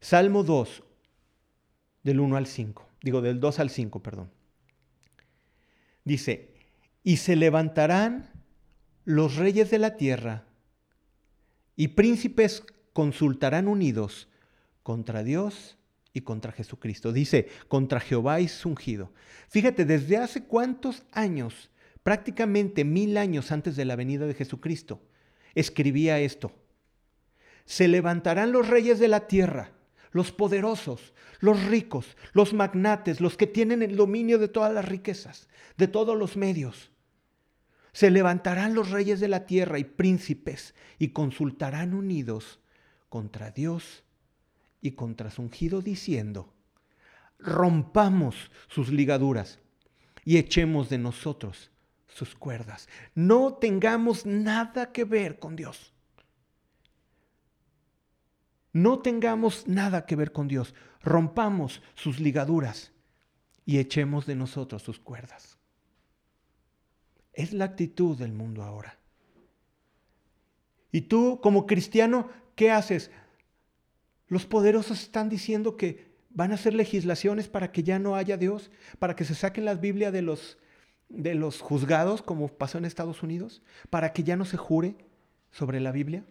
Salmo 0.00 0.44
2, 0.44 0.82
del 2.02 2.20
1 2.20 2.36
al 2.36 2.46
5, 2.46 2.88
digo 3.02 3.20
del 3.20 3.38
2 3.38 3.60
al 3.60 3.70
5, 3.70 4.02
perdón. 4.02 4.30
Dice, 6.04 6.54
y 7.04 7.18
se 7.18 7.36
levantarán 7.36 8.30
los 9.04 9.36
reyes 9.36 9.70
de 9.70 9.78
la 9.78 9.96
tierra 9.96 10.44
y 11.76 11.88
príncipes 11.88 12.64
consultarán 12.92 13.68
unidos 13.68 14.28
contra 14.82 15.22
Dios 15.22 15.76
y 16.12 16.22
contra 16.22 16.52
Jesucristo. 16.52 17.12
Dice, 17.12 17.48
contra 17.68 18.00
Jehová 18.00 18.40
es 18.40 18.64
ungido. 18.64 19.12
Fíjate, 19.48 19.84
desde 19.84 20.16
hace 20.16 20.44
cuántos 20.44 21.04
años, 21.12 21.70
prácticamente 22.02 22.84
mil 22.84 23.16
años 23.18 23.52
antes 23.52 23.76
de 23.76 23.84
la 23.84 23.96
venida 23.96 24.26
de 24.26 24.34
Jesucristo, 24.34 25.02
escribía 25.54 26.18
esto. 26.20 26.52
Se 27.66 27.86
levantarán 27.86 28.50
los 28.52 28.68
reyes 28.68 28.98
de 28.98 29.08
la 29.08 29.26
tierra 29.26 29.72
los 30.12 30.32
poderosos, 30.32 31.14
los 31.40 31.64
ricos, 31.64 32.16
los 32.32 32.52
magnates, 32.52 33.20
los 33.20 33.36
que 33.36 33.46
tienen 33.46 33.82
el 33.82 33.96
dominio 33.96 34.38
de 34.38 34.48
todas 34.48 34.72
las 34.72 34.84
riquezas, 34.84 35.48
de 35.76 35.88
todos 35.88 36.16
los 36.16 36.36
medios. 36.36 36.90
Se 37.92 38.10
levantarán 38.10 38.74
los 38.74 38.90
reyes 38.90 39.20
de 39.20 39.28
la 39.28 39.46
tierra 39.46 39.78
y 39.78 39.84
príncipes 39.84 40.74
y 40.98 41.08
consultarán 41.08 41.94
unidos 41.94 42.60
contra 43.08 43.50
Dios 43.50 44.04
y 44.80 44.92
contra 44.92 45.30
su 45.30 45.42
ungido 45.42 45.82
diciendo, 45.82 46.54
rompamos 47.38 48.50
sus 48.68 48.90
ligaduras 48.90 49.58
y 50.24 50.36
echemos 50.36 50.88
de 50.88 50.98
nosotros 50.98 51.70
sus 52.06 52.34
cuerdas. 52.34 52.88
No 53.14 53.54
tengamos 53.54 54.26
nada 54.26 54.92
que 54.92 55.04
ver 55.04 55.38
con 55.38 55.56
Dios 55.56 55.92
no 58.72 59.00
tengamos 59.00 59.66
nada 59.66 60.06
que 60.06 60.16
ver 60.16 60.32
con 60.32 60.48
Dios, 60.48 60.74
rompamos 61.02 61.82
sus 61.94 62.20
ligaduras 62.20 62.92
y 63.64 63.78
echemos 63.78 64.26
de 64.26 64.36
nosotros 64.36 64.82
sus 64.82 64.98
cuerdas. 64.98 65.58
Es 67.32 67.52
la 67.52 67.64
actitud 67.64 68.16
del 68.16 68.32
mundo 68.32 68.62
ahora. 68.62 68.98
Y 70.92 71.02
tú 71.02 71.40
como 71.42 71.66
cristiano, 71.66 72.30
¿qué 72.54 72.70
haces? 72.70 73.10
Los 74.26 74.46
poderosos 74.46 75.02
están 75.02 75.28
diciendo 75.28 75.76
que 75.76 76.10
van 76.30 76.52
a 76.52 76.54
hacer 76.54 76.74
legislaciones 76.74 77.48
para 77.48 77.72
que 77.72 77.82
ya 77.82 77.98
no 77.98 78.16
haya 78.16 78.36
Dios, 78.36 78.70
para 78.98 79.16
que 79.16 79.24
se 79.24 79.34
saquen 79.34 79.64
las 79.64 79.80
Biblias 79.80 80.12
de 80.12 80.22
los, 80.22 80.58
de 81.08 81.34
los 81.34 81.60
juzgados, 81.60 82.22
como 82.22 82.48
pasó 82.48 82.78
en 82.78 82.84
Estados 82.84 83.22
Unidos, 83.22 83.62
para 83.88 84.12
que 84.12 84.22
ya 84.22 84.36
no 84.36 84.44
se 84.44 84.56
jure 84.56 84.96
sobre 85.50 85.80
la 85.80 85.90
Biblia 85.90 86.24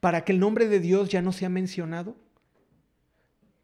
para 0.00 0.24
que 0.24 0.32
el 0.32 0.40
nombre 0.40 0.68
de 0.68 0.80
Dios 0.80 1.08
ya 1.08 1.22
no 1.22 1.32
sea 1.32 1.48
mencionado? 1.48 2.16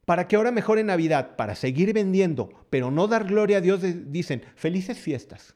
Para 0.05 0.29
que 0.29 0.37
ahora 0.37 0.51
mejor 0.51 0.79
en 0.79 0.87
Navidad, 0.87 1.37
para 1.37 1.55
seguir 1.55 1.93
vendiendo, 1.93 2.67
pero 2.71 2.91
no 2.91 3.09
dar 3.09 3.25
gloria 3.25 3.59
a 3.59 3.61
Dios, 3.61 3.81
dicen 3.83 4.43
felices 4.55 4.99
fiestas. 4.99 5.55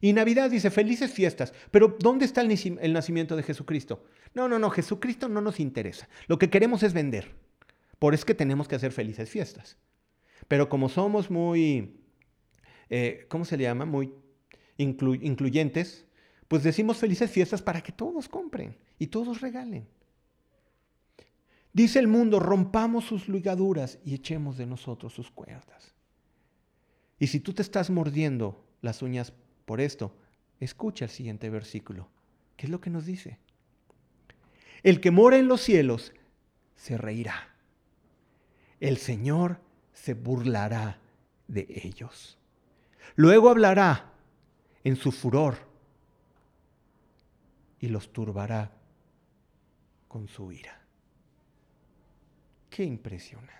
Y 0.00 0.12
Navidad 0.12 0.50
dice 0.50 0.70
felices 0.70 1.12
fiestas, 1.12 1.52
pero 1.70 1.96
¿dónde 1.98 2.24
está 2.24 2.42
el 2.42 2.92
nacimiento 2.92 3.34
de 3.34 3.42
Jesucristo? 3.42 4.04
No, 4.34 4.48
no, 4.48 4.58
no, 4.58 4.70
Jesucristo 4.70 5.28
no 5.28 5.40
nos 5.40 5.58
interesa. 5.58 6.08
Lo 6.26 6.38
que 6.38 6.50
queremos 6.50 6.82
es 6.82 6.92
vender. 6.92 7.34
Por 7.98 8.14
eso 8.14 8.20
es 8.20 8.24
que 8.24 8.34
tenemos 8.34 8.68
que 8.68 8.76
hacer 8.76 8.92
felices 8.92 9.28
fiestas. 9.28 9.76
Pero 10.46 10.68
como 10.68 10.88
somos 10.88 11.30
muy, 11.30 12.00
eh, 12.90 13.26
¿cómo 13.28 13.44
se 13.44 13.56
le 13.56 13.64
llama? 13.64 13.86
Muy 13.86 14.14
incluyentes, 14.76 16.06
pues 16.48 16.62
decimos 16.62 16.96
felices 16.96 17.30
fiestas 17.30 17.62
para 17.62 17.82
que 17.82 17.92
todos 17.92 18.28
compren 18.28 18.74
y 18.98 19.08
todos 19.08 19.40
regalen. 19.42 19.86
Dice 21.74 21.98
el 21.98 22.08
mundo, 22.08 22.40
rompamos 22.40 23.04
sus 23.04 23.28
ligaduras 23.28 23.98
y 24.04 24.14
echemos 24.14 24.56
de 24.56 24.66
nosotros 24.66 25.12
sus 25.12 25.30
cuerdas. 25.30 25.94
Y 27.18 27.26
si 27.26 27.40
tú 27.40 27.52
te 27.52 27.62
estás 27.62 27.90
mordiendo 27.90 28.64
las 28.80 29.02
uñas 29.02 29.32
por 29.66 29.80
esto, 29.80 30.16
escucha 30.58 31.04
el 31.04 31.10
siguiente 31.10 31.50
versículo. 31.50 32.08
¿Qué 32.56 32.66
es 32.66 32.70
lo 32.70 32.80
que 32.80 32.90
nos 32.90 33.04
dice? 33.04 33.38
El 34.82 35.00
que 35.00 35.10
mora 35.10 35.36
en 35.36 35.48
los 35.48 35.60
cielos 35.60 36.14
se 36.76 36.96
reirá. 36.96 37.54
El 38.80 38.96
Señor 38.96 39.60
se 39.92 40.14
burlará 40.14 40.98
de 41.46 41.66
ellos. 41.84 42.38
Luego 43.16 43.50
hablará 43.50 44.12
en 44.84 44.96
su 44.96 45.12
furor 45.12 45.67
y 47.80 47.88
los 47.88 48.12
turbará 48.12 48.72
con 50.08 50.28
su 50.28 50.50
ira. 50.52 50.80
Qué 52.70 52.84
impresionante. 52.84 53.58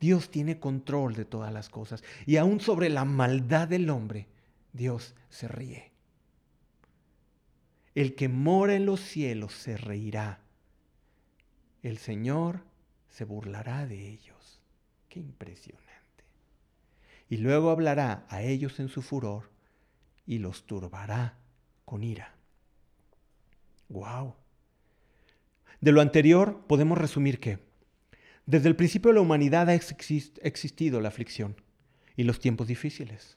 Dios 0.00 0.30
tiene 0.30 0.58
control 0.58 1.14
de 1.14 1.24
todas 1.24 1.52
las 1.52 1.68
cosas 1.68 2.02
y 2.26 2.36
aún 2.36 2.60
sobre 2.60 2.88
la 2.88 3.04
maldad 3.04 3.68
del 3.68 3.88
hombre, 3.90 4.26
Dios 4.72 5.14
se 5.28 5.48
ríe. 5.48 5.92
El 7.94 8.14
que 8.14 8.28
mora 8.28 8.74
en 8.74 8.86
los 8.86 9.00
cielos 9.00 9.52
se 9.52 9.76
reirá. 9.76 10.40
El 11.82 11.98
Señor 11.98 12.64
se 13.08 13.24
burlará 13.24 13.86
de 13.86 14.08
ellos. 14.08 14.60
Qué 15.08 15.20
impresionante. 15.20 15.92
Y 17.28 17.36
luego 17.36 17.70
hablará 17.70 18.26
a 18.28 18.42
ellos 18.42 18.80
en 18.80 18.88
su 18.88 19.02
furor 19.02 19.50
y 20.26 20.38
los 20.38 20.66
turbará 20.66 21.38
con 21.84 22.02
ira. 22.02 22.34
Wow. 23.92 24.34
De 25.82 25.92
lo 25.92 26.00
anterior 26.00 26.64
podemos 26.66 26.96
resumir 26.96 27.38
que 27.38 27.58
desde 28.46 28.68
el 28.68 28.76
principio 28.76 29.10
de 29.10 29.16
la 29.16 29.20
humanidad 29.20 29.68
ha 29.68 29.74
existido 29.74 31.00
la 31.00 31.08
aflicción 31.08 31.56
y 32.16 32.24
los 32.24 32.40
tiempos 32.40 32.68
difíciles. 32.68 33.36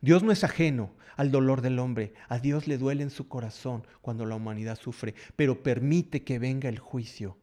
Dios 0.00 0.22
no 0.22 0.30
es 0.30 0.44
ajeno 0.44 0.94
al 1.16 1.32
dolor 1.32 1.62
del 1.62 1.80
hombre. 1.80 2.14
A 2.28 2.38
Dios 2.38 2.68
le 2.68 2.78
duele 2.78 3.02
en 3.02 3.10
su 3.10 3.26
corazón 3.26 3.86
cuando 4.02 4.24
la 4.24 4.36
humanidad 4.36 4.78
sufre, 4.78 5.14
pero 5.34 5.62
permite 5.62 6.22
que 6.22 6.38
venga 6.38 6.68
el 6.68 6.78
juicio 6.78 7.36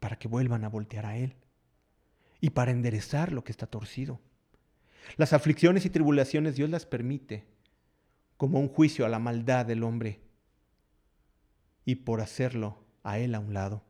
para 0.00 0.16
que 0.16 0.28
vuelvan 0.28 0.64
a 0.64 0.68
voltear 0.68 1.06
a 1.06 1.16
Él 1.16 1.36
y 2.40 2.50
para 2.50 2.70
enderezar 2.70 3.32
lo 3.32 3.44
que 3.44 3.52
está 3.52 3.66
torcido. 3.66 4.20
Las 5.16 5.32
aflicciones 5.32 5.86
y 5.86 5.90
tribulaciones 5.90 6.56
Dios 6.56 6.68
las 6.68 6.84
permite 6.84 7.44
como 8.36 8.60
un 8.60 8.68
juicio 8.68 9.06
a 9.06 9.08
la 9.08 9.18
maldad 9.18 9.64
del 9.64 9.84
hombre 9.84 10.23
y 11.84 11.96
por 11.96 12.20
hacerlo 12.20 12.78
a 13.02 13.18
Él 13.18 13.34
a 13.34 13.40
un 13.40 13.54
lado. 13.54 13.82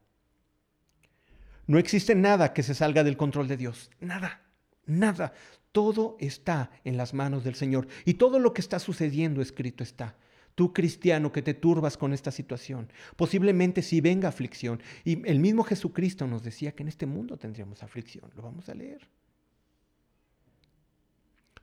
No 1.67 1.79
existe 1.79 2.15
nada 2.15 2.53
que 2.53 2.63
se 2.63 2.75
salga 2.75 3.05
del 3.05 3.17
control 3.17 3.49
de 3.49 3.57
Dios. 3.57 3.91
Nada, 4.01 4.43
nada. 4.87 5.33
Todo 5.73 6.17
está 6.21 6.71
en 6.85 6.97
las 6.97 7.15
manos 7.15 7.43
del 7.43 7.55
Señor. 7.55 7.89
Y 8.05 8.15
todo 8.15 8.39
lo 8.39 8.53
que 8.53 8.61
está 8.61 8.79
sucediendo 8.79 9.41
escrito 9.41 9.83
está. 9.83 10.17
Tú 10.55 10.73
cristiano 10.73 11.33
que 11.33 11.43
te 11.43 11.55
turbas 11.55 11.97
con 11.97 12.13
esta 12.13 12.31
situación, 12.31 12.89
posiblemente 13.17 13.83
si 13.83 14.01
venga 14.01 14.29
aflicción. 14.29 14.81
Y 15.05 15.29
el 15.29 15.41
mismo 15.41 15.65
Jesucristo 15.65 16.29
nos 16.29 16.45
decía 16.45 16.73
que 16.73 16.85
en 16.85 16.89
este 16.89 17.07
mundo 17.07 17.37
tendríamos 17.37 17.83
aflicción. 17.83 18.31
Lo 18.37 18.43
vamos 18.43 18.69
a 18.69 18.75
leer. 18.75 19.09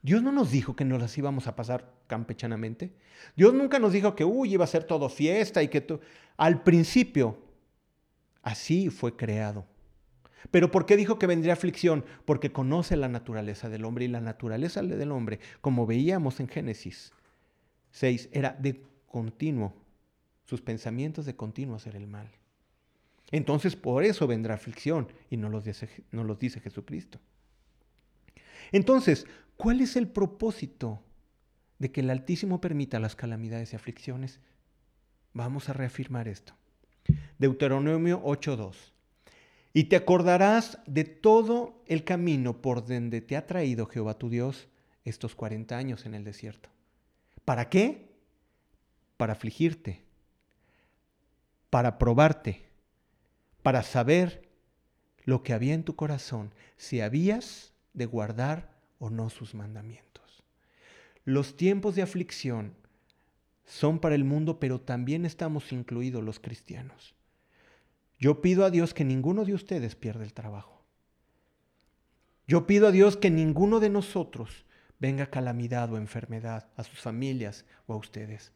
Dios 0.02 0.22
no 0.22 0.32
nos 0.32 0.50
dijo 0.50 0.74
que 0.74 0.84
nos 0.84 1.00
las 1.00 1.16
íbamos 1.16 1.46
a 1.46 1.54
pasar 1.54 1.94
campechanamente. 2.08 2.92
Dios 3.36 3.54
nunca 3.54 3.78
nos 3.78 3.92
dijo 3.92 4.16
que, 4.16 4.24
uy, 4.24 4.52
iba 4.52 4.64
a 4.64 4.68
ser 4.68 4.84
todo 4.84 5.08
fiesta 5.08 5.62
y 5.62 5.68
que 5.68 5.80
todo... 5.80 6.00
Al 6.36 6.62
principio, 6.62 7.38
así 8.42 8.90
fue 8.90 9.16
creado. 9.16 9.64
Pero 10.50 10.72
¿por 10.72 10.86
qué 10.86 10.96
dijo 10.96 11.18
que 11.18 11.28
vendría 11.28 11.52
aflicción? 11.52 12.04
Porque 12.24 12.50
conoce 12.50 12.96
la 12.96 13.08
naturaleza 13.08 13.68
del 13.68 13.84
hombre 13.84 14.06
y 14.06 14.08
la 14.08 14.20
naturaleza 14.20 14.82
del 14.82 15.12
hombre, 15.12 15.38
como 15.60 15.86
veíamos 15.86 16.40
en 16.40 16.48
Génesis 16.48 17.12
6, 17.92 18.30
era 18.32 18.56
de 18.58 18.82
continuo, 19.06 19.74
sus 20.44 20.60
pensamientos 20.60 21.26
de 21.26 21.36
continuo 21.36 21.76
hacer 21.76 21.94
el 21.94 22.08
mal. 22.08 22.28
Entonces 23.30 23.76
por 23.76 24.02
eso 24.02 24.26
vendrá 24.26 24.54
aflicción 24.54 25.08
y 25.30 25.36
no 25.36 25.60
dice, 25.60 25.88
no 26.10 26.24
los 26.24 26.38
dice 26.38 26.60
Jesucristo. 26.60 27.20
Entonces, 28.70 29.26
¿cuál 29.56 29.80
es 29.80 29.96
el 29.96 30.08
propósito 30.08 31.02
de 31.78 31.90
que 31.90 32.00
el 32.00 32.10
Altísimo 32.10 32.60
permita 32.60 33.00
las 33.00 33.16
calamidades 33.16 33.72
y 33.72 33.76
aflicciones? 33.76 34.40
Vamos 35.32 35.68
a 35.68 35.72
reafirmar 35.72 36.28
esto. 36.28 36.54
Deuteronomio 37.38 38.22
8.2. 38.22 38.92
Y 39.74 39.84
te 39.84 39.96
acordarás 39.96 40.78
de 40.86 41.04
todo 41.04 41.82
el 41.86 42.04
camino 42.04 42.60
por 42.60 42.86
donde 42.86 43.20
te 43.20 43.36
ha 43.36 43.46
traído 43.46 43.86
Jehová 43.86 44.18
tu 44.18 44.28
Dios 44.28 44.68
estos 45.04 45.34
40 45.34 45.76
años 45.76 46.06
en 46.06 46.14
el 46.14 46.24
desierto. 46.24 46.68
¿Para 47.44 47.68
qué? 47.68 48.12
Para 49.16 49.32
afligirte, 49.32 50.02
para 51.70 51.98
probarte, 51.98 52.62
para 53.62 53.82
saber 53.82 54.48
lo 55.24 55.42
que 55.42 55.52
había 55.52 55.74
en 55.74 55.84
tu 55.84 55.96
corazón, 55.96 56.52
si 56.76 57.00
habías 57.00 57.71
de 57.92 58.06
guardar 58.06 58.72
o 58.98 59.10
no 59.10 59.30
sus 59.30 59.54
mandamientos. 59.54 60.44
Los 61.24 61.56
tiempos 61.56 61.94
de 61.94 62.02
aflicción 62.02 62.74
son 63.64 63.98
para 63.98 64.14
el 64.14 64.24
mundo, 64.24 64.58
pero 64.58 64.80
también 64.80 65.24
estamos 65.24 65.72
incluidos 65.72 66.22
los 66.22 66.40
cristianos. 66.40 67.14
Yo 68.18 68.40
pido 68.40 68.64
a 68.64 68.70
Dios 68.70 68.94
que 68.94 69.04
ninguno 69.04 69.44
de 69.44 69.54
ustedes 69.54 69.94
pierda 69.96 70.24
el 70.24 70.32
trabajo. 70.32 70.84
Yo 72.46 72.66
pido 72.66 72.88
a 72.88 72.92
Dios 72.92 73.16
que 73.16 73.30
ninguno 73.30 73.80
de 73.80 73.88
nosotros 73.88 74.64
venga 74.98 75.30
calamidad 75.30 75.92
o 75.92 75.96
enfermedad 75.96 76.68
a 76.76 76.84
sus 76.84 77.00
familias 77.00 77.64
o 77.86 77.94
a 77.94 77.96
ustedes. 77.96 78.52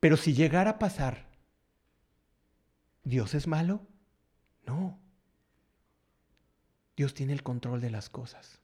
Pero 0.00 0.16
si 0.16 0.34
llegara 0.34 0.72
a 0.72 0.78
pasar, 0.78 1.30
¿Dios 3.04 3.34
es 3.34 3.46
malo? 3.46 3.86
No. 4.66 4.98
Dios 6.96 7.14
tiene 7.14 7.32
el 7.32 7.42
control 7.42 7.80
de 7.80 7.90
las 7.90 8.10
cosas. 8.10 8.60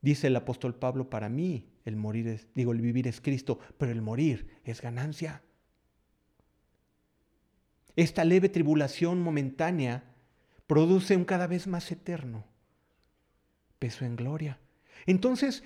Dice 0.00 0.26
el 0.26 0.36
apóstol 0.36 0.74
Pablo, 0.74 1.08
para 1.08 1.28
mí 1.28 1.68
el 1.84 1.96
morir 1.96 2.28
es, 2.28 2.48
digo, 2.54 2.72
el 2.72 2.80
vivir 2.80 3.06
es 3.06 3.20
Cristo, 3.20 3.58
pero 3.78 3.92
el 3.92 4.02
morir 4.02 4.48
es 4.64 4.80
ganancia. 4.80 5.42
Esta 7.94 8.24
leve 8.24 8.48
tribulación 8.48 9.22
momentánea 9.22 10.04
produce 10.66 11.16
un 11.16 11.24
cada 11.24 11.46
vez 11.46 11.66
más 11.66 11.90
eterno 11.92 12.44
peso 13.82 14.04
en 14.04 14.14
gloria. 14.14 14.60
Entonces, 15.06 15.64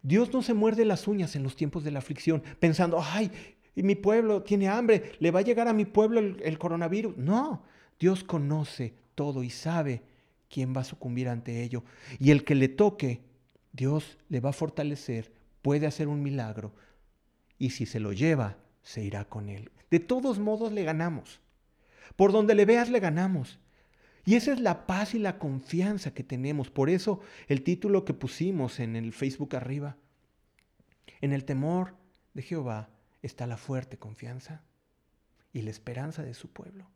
Dios 0.00 0.32
no 0.32 0.40
se 0.40 0.54
muerde 0.54 0.86
las 0.86 1.06
uñas 1.06 1.36
en 1.36 1.42
los 1.42 1.54
tiempos 1.54 1.84
de 1.84 1.90
la 1.90 1.98
aflicción, 1.98 2.42
pensando, 2.58 2.98
ay, 3.02 3.30
mi 3.74 3.94
pueblo 3.94 4.42
tiene 4.42 4.68
hambre, 4.68 5.12
le 5.18 5.30
va 5.30 5.40
a 5.40 5.42
llegar 5.42 5.68
a 5.68 5.74
mi 5.74 5.84
pueblo 5.84 6.20
el, 6.20 6.40
el 6.42 6.58
coronavirus. 6.58 7.18
No, 7.18 7.64
Dios 8.00 8.24
conoce 8.24 8.94
todo 9.16 9.42
y 9.42 9.50
sabe 9.50 10.02
quién 10.48 10.72
va 10.76 10.82
a 10.82 10.84
sucumbir 10.84 11.28
ante 11.28 11.64
ello. 11.64 11.82
Y 12.20 12.30
el 12.30 12.44
que 12.44 12.54
le 12.54 12.68
toque, 12.68 13.22
Dios 13.72 14.18
le 14.28 14.38
va 14.38 14.50
a 14.50 14.52
fortalecer, 14.52 15.32
puede 15.62 15.88
hacer 15.88 16.06
un 16.06 16.22
milagro. 16.22 16.72
Y 17.58 17.70
si 17.70 17.86
se 17.86 17.98
lo 17.98 18.12
lleva, 18.12 18.58
se 18.82 19.02
irá 19.02 19.24
con 19.24 19.48
él. 19.48 19.72
De 19.90 19.98
todos 19.98 20.38
modos 20.38 20.72
le 20.72 20.84
ganamos. 20.84 21.40
Por 22.14 22.30
donde 22.30 22.54
le 22.54 22.64
veas 22.64 22.88
le 22.88 23.00
ganamos. 23.00 23.58
Y 24.24 24.34
esa 24.34 24.52
es 24.52 24.60
la 24.60 24.86
paz 24.86 25.14
y 25.14 25.18
la 25.18 25.38
confianza 25.38 26.12
que 26.14 26.24
tenemos. 26.24 26.70
Por 26.70 26.90
eso 26.90 27.20
el 27.48 27.62
título 27.62 28.04
que 28.04 28.14
pusimos 28.14 28.80
en 28.80 28.96
el 28.96 29.12
Facebook 29.12 29.56
arriba. 29.56 29.96
En 31.20 31.32
el 31.32 31.44
temor 31.44 31.96
de 32.34 32.42
Jehová 32.42 32.90
está 33.22 33.46
la 33.46 33.56
fuerte 33.56 33.98
confianza 33.98 34.62
y 35.52 35.62
la 35.62 35.70
esperanza 35.70 36.22
de 36.22 36.34
su 36.34 36.52
pueblo. 36.52 36.90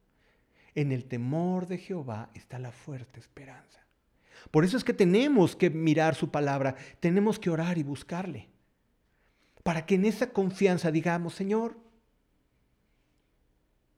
En 0.75 0.93
el 0.93 1.05
temor 1.05 1.67
de 1.67 1.79
Jehová 1.79 2.31
está 2.35 2.59
la 2.59 2.73
fuerte 2.73 3.21
esperanza. 3.21 3.81
Por 4.51 4.65
eso 4.65 4.77
es 4.77 4.85
que 4.85 4.95
tenemos 4.95 5.57
que 5.57 5.71
mirar 5.71 6.15
su 6.15 6.31
palabra, 6.31 6.77
tenemos 7.01 7.39
que 7.39 7.51
orar 7.51 7.79
y 7.79 7.83
buscarle. 7.83 8.49
Para 9.63 9.85
que 9.85 9.97
en 9.97 10.07
esa 10.07 10.33
confianza 10.33 10.91
digamos, 10.91 11.35
Señor, 11.35 11.77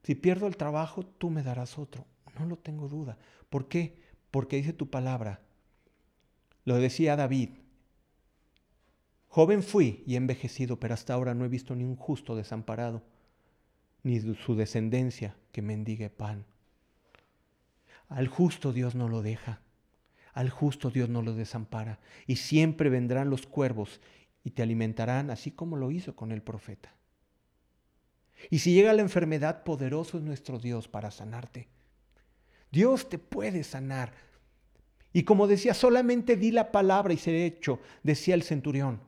si 0.03 0.15
pierdo 0.15 0.47
el 0.49 0.57
trabajo, 0.57 1.05
tú 1.05 1.31
me 1.31 1.43
darás 1.43 1.79
otro. 1.79 2.07
No 2.39 2.47
lo 2.47 2.57
tengo 2.57 2.89
duda. 2.89 3.19
¿Por 3.51 3.69
qué? 3.69 3.97
Porque 4.31 4.57
dice 4.57 4.73
tu 4.73 4.91
palabra. 4.91 5.41
Lo 6.65 6.77
decía 6.77 7.15
David. 7.15 7.51
Joven 9.29 9.63
fui 9.63 10.03
y 10.07 10.17
envejecido, 10.17 10.79
pero 10.81 10.95
hasta 10.95 11.15
ahora 11.15 11.35
no 11.35 11.45
he 11.45 11.49
visto 11.49 11.75
ni 11.75 11.85
un 11.85 11.97
justo 11.97 12.37
desamparado, 12.37 13.03
ni 14.03 14.21
su 14.21 14.55
descendencia 14.55 15.37
que 15.53 15.63
mendigue 15.63 16.11
pan. 16.11 16.45
Al 18.15 18.29
justo 18.29 18.73
Dios 18.73 18.95
no 18.95 19.09
lo 19.09 19.23
deja, 19.23 19.61
al 20.35 20.51
justo 20.51 20.91
Dios 20.91 21.09
no 21.09 21.23
lo 21.23 21.35
desampara, 21.35 21.99
y 22.27 22.37
siempre 22.37 22.91
vendrán 22.91 23.31
los 23.31 23.47
cuervos 23.47 24.01
y 24.45 24.51
te 24.51 24.63
alimentarán 24.63 25.31
así 25.31 25.51
como 25.51 25.77
lo 25.77 25.91
hizo 25.91 26.15
con 26.15 26.33
el 26.33 26.43
profeta. 26.43 26.95
Y 28.51 28.59
si 28.59 28.75
llega 28.75 28.93
la 28.93 29.03
enfermedad, 29.03 29.63
poderoso 29.63 30.19
es 30.19 30.25
nuestro 30.25 30.59
Dios 30.59 30.89
para 30.89 31.11
sanarte. 31.11 31.69
Dios 32.71 33.09
te 33.09 33.19
puede 33.19 33.63
sanar. 33.65 34.13
Y 35.13 35.23
como 35.23 35.47
decía, 35.47 35.75
solamente 35.75 36.37
di 36.37 36.51
la 36.51 36.73
palabra 36.73 37.13
y 37.13 37.19
seré 37.19 37.47
hecho, 37.47 37.81
decía 38.03 38.35
el 38.35 38.43
centurión. 38.43 39.01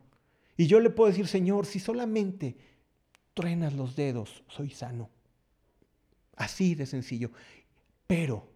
Y 0.57 0.67
yo 0.67 0.79
le 0.79 0.91
puedo 0.91 1.11
decir, 1.11 1.27
Señor, 1.27 1.67
si 1.67 1.81
solamente 1.81 2.57
truenas 3.35 3.73
los 3.75 3.97
dedos, 3.97 4.45
soy 4.49 4.71
sano. 4.71 5.11
Así 6.37 6.75
de 6.75 6.87
sencillo. 6.87 7.33
Pero 8.07 8.54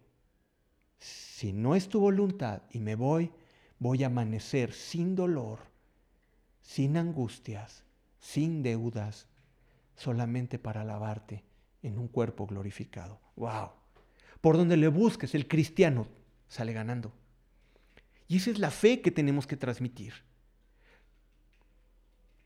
si 1.39 1.53
no 1.53 1.73
es 1.73 1.87
tu 1.87 2.01
voluntad 2.01 2.63
y 2.69 2.81
me 2.81 2.95
voy, 2.95 3.31
voy 3.79 4.03
a 4.03 4.07
amanecer 4.07 4.73
sin 4.73 5.15
dolor, 5.15 5.59
sin 6.61 6.97
angustias, 6.97 7.85
sin 8.19 8.61
deudas, 8.61 9.25
solamente 9.95 10.59
para 10.59 10.81
alabarte 10.81 11.45
en 11.81 11.97
un 11.97 12.09
cuerpo 12.09 12.45
glorificado. 12.45 13.21
¡Wow! 13.37 13.69
Por 14.41 14.57
donde 14.57 14.75
le 14.75 14.89
busques, 14.89 15.33
el 15.33 15.47
cristiano 15.47 16.09
sale 16.49 16.73
ganando. 16.73 17.13
Y 18.27 18.35
esa 18.35 18.51
es 18.51 18.59
la 18.59 18.69
fe 18.69 18.99
que 18.99 19.11
tenemos 19.11 19.47
que 19.47 19.55
transmitir. 19.55 20.15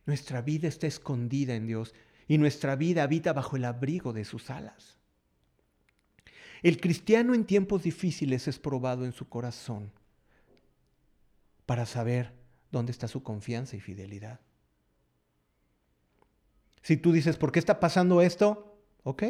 Nuestra 0.05 0.43
vida 0.43 0.67
está 0.67 0.85
escondida 0.85 1.55
en 1.55 1.65
Dios 1.65 1.95
y 2.27 2.37
nuestra 2.37 2.75
vida 2.75 3.01
habita 3.01 3.33
bajo 3.33 3.55
el 3.55 3.65
abrigo 3.65 4.13
de 4.13 4.23
sus 4.23 4.51
alas. 4.51 4.99
El 6.63 6.79
cristiano 6.79 7.35
en 7.35 7.43
tiempos 7.43 7.83
difíciles 7.83 8.47
es 8.47 8.57
probado 8.57 9.03
en 9.03 9.11
su 9.11 9.27
corazón 9.27 9.91
para 11.65 11.85
saber 11.85 12.31
dónde 12.71 12.93
está 12.93 13.09
su 13.09 13.21
confianza 13.21 13.75
y 13.75 13.81
fidelidad. 13.81 14.39
Si 16.81 16.95
tú 16.95 17.11
dices, 17.11 17.37
¿por 17.37 17.51
qué 17.51 17.59
está 17.59 17.81
pasando 17.81 18.21
esto? 18.21 18.77
Ok, 19.03 19.23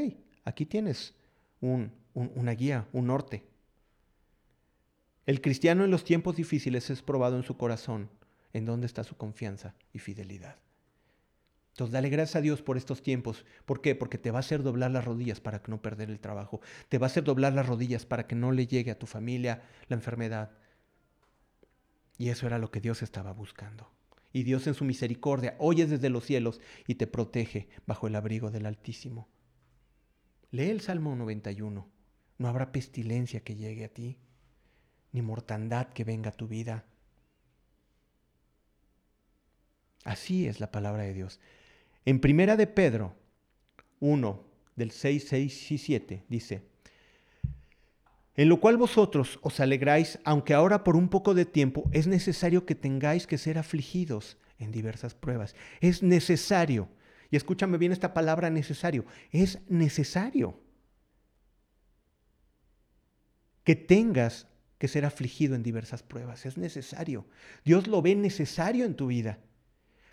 aquí 0.45 0.67
tienes 0.67 1.15
una 1.59 2.51
guía, 2.51 2.87
un 2.93 3.07
norte. 3.07 3.47
El 5.25 5.41
cristiano 5.41 5.83
en 5.83 5.91
los 5.91 6.03
tiempos 6.03 6.35
difíciles 6.35 6.91
es 6.91 7.01
probado 7.01 7.35
en 7.35 7.43
su 7.43 7.57
corazón 7.57 8.09
en 8.53 8.65
dónde 8.65 8.85
está 8.85 9.03
su 9.03 9.17
confianza 9.17 9.73
y 9.91 9.99
fidelidad. 9.99 10.62
Entonces, 11.73 11.91
dale 11.91 12.09
gracias 12.09 12.35
a 12.35 12.41
Dios 12.41 12.61
por 12.61 12.77
estos 12.77 13.01
tiempos. 13.01 13.45
¿Por 13.65 13.81
qué? 13.81 13.95
Porque 13.95 14.19
te 14.19 14.29
va 14.29 14.37
a 14.37 14.41
hacer 14.41 14.61
doblar 14.61 14.91
las 14.91 15.05
rodillas 15.05 15.41
para 15.41 15.63
no 15.67 15.81
perder 15.81 16.11
el 16.11 16.19
trabajo. 16.19 16.61
Te 16.87 16.99
va 16.99 17.07
a 17.07 17.09
hacer 17.09 17.23
doblar 17.23 17.53
las 17.53 17.65
rodillas 17.65 18.05
para 18.05 18.27
que 18.27 18.35
no 18.35 18.51
le 18.51 18.67
llegue 18.67 18.91
a 18.91 18.99
tu 18.99 19.07
familia 19.07 19.63
la 19.87 19.95
enfermedad. 19.95 20.51
Y 22.19 22.29
eso 22.29 22.45
era 22.45 22.59
lo 22.59 22.69
que 22.69 22.79
Dios 22.79 23.01
estaba 23.01 23.33
buscando. 23.33 23.89
Y 24.31 24.43
Dios 24.43 24.67
en 24.67 24.75
su 24.75 24.85
misericordia 24.85 25.55
oye 25.57 25.87
desde 25.87 26.11
los 26.11 26.25
cielos 26.25 26.61
y 26.85 26.95
te 26.95 27.07
protege 27.07 27.69
bajo 27.87 28.05
el 28.05 28.15
abrigo 28.15 28.51
del 28.51 28.67
Altísimo. 28.67 29.27
Lee 30.51 30.69
el 30.69 30.81
Salmo 30.81 31.15
91. 31.15 31.89
No 32.37 32.47
habrá 32.47 32.71
pestilencia 32.71 33.43
que 33.43 33.55
llegue 33.55 33.85
a 33.85 33.89
ti, 33.89 34.19
ni 35.11 35.23
mortandad 35.23 35.87
que 35.87 36.03
venga 36.03 36.29
a 36.29 36.37
tu 36.37 36.47
vida. 36.47 36.85
Así 40.03 40.45
es 40.47 40.59
la 40.59 40.71
palabra 40.71 41.01
de 41.01 41.15
Dios. 41.15 41.39
En 42.05 42.19
Primera 42.19 42.57
de 42.57 42.67
Pedro 42.67 43.15
1, 43.99 44.43
del 44.75 44.91
6, 44.91 45.25
6 45.27 45.71
y 45.71 45.77
7, 45.77 46.23
dice, 46.27 46.63
en 48.35 48.49
lo 48.49 48.59
cual 48.59 48.77
vosotros 48.77 49.39
os 49.41 49.59
alegráis, 49.59 50.19
aunque 50.23 50.53
ahora 50.53 50.83
por 50.83 50.95
un 50.95 51.07
poco 51.07 51.33
de 51.33 51.45
tiempo 51.45 51.89
es 51.91 52.07
necesario 52.07 52.65
que 52.65 52.75
tengáis 52.75 53.27
que 53.27 53.37
ser 53.37 53.57
afligidos 53.57 54.37
en 54.57 54.71
diversas 54.71 55.13
pruebas. 55.13 55.55
Es 55.81 56.01
necesario. 56.01 56.89
Y 57.29 57.35
escúchame 57.35 57.77
bien 57.77 57.91
esta 57.91 58.13
palabra 58.13 58.49
necesario. 58.49 59.05
Es 59.31 59.59
necesario 59.69 60.59
que 63.63 63.75
tengas 63.75 64.47
que 64.77 64.87
ser 64.87 65.05
afligido 65.05 65.55
en 65.55 65.63
diversas 65.63 66.03
pruebas. 66.03 66.45
Es 66.45 66.57
necesario. 66.57 67.25
Dios 67.63 67.87
lo 67.87 68.01
ve 68.01 68.15
necesario 68.15 68.85
en 68.85 68.95
tu 68.95 69.07
vida. 69.07 69.39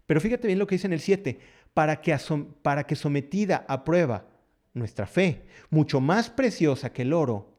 Pero 0.07 0.21
fíjate 0.21 0.47
bien 0.47 0.59
lo 0.59 0.67
que 0.67 0.75
dice 0.75 0.87
en 0.87 0.93
el 0.93 1.01
7. 1.01 1.39
Para 1.75 2.01
que, 2.01 2.17
para 2.63 2.85
que 2.85 2.97
sometida 2.97 3.65
a 3.69 3.85
prueba 3.85 4.27
nuestra 4.75 5.07
fe, 5.07 5.47
mucho 5.71 6.01
más 6.01 6.31
preciosa 6.31 6.93
que 6.93 7.03
el 7.03 7.13
oro, 7.13 7.55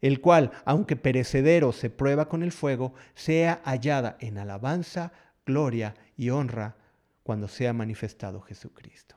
el 0.00 0.20
cual, 0.20 0.50
aunque 0.64 0.96
perecedero 0.96 1.72
se 1.72 1.90
prueba 1.90 2.28
con 2.28 2.42
el 2.42 2.52
fuego, 2.52 2.94
sea 3.14 3.60
hallada 3.64 4.16
en 4.20 4.38
alabanza, 4.38 5.12
gloria 5.46 5.94
y 6.16 6.30
honra 6.30 6.76
cuando 7.22 7.48
sea 7.48 7.72
manifestado 7.72 8.40
Jesucristo. 8.40 9.16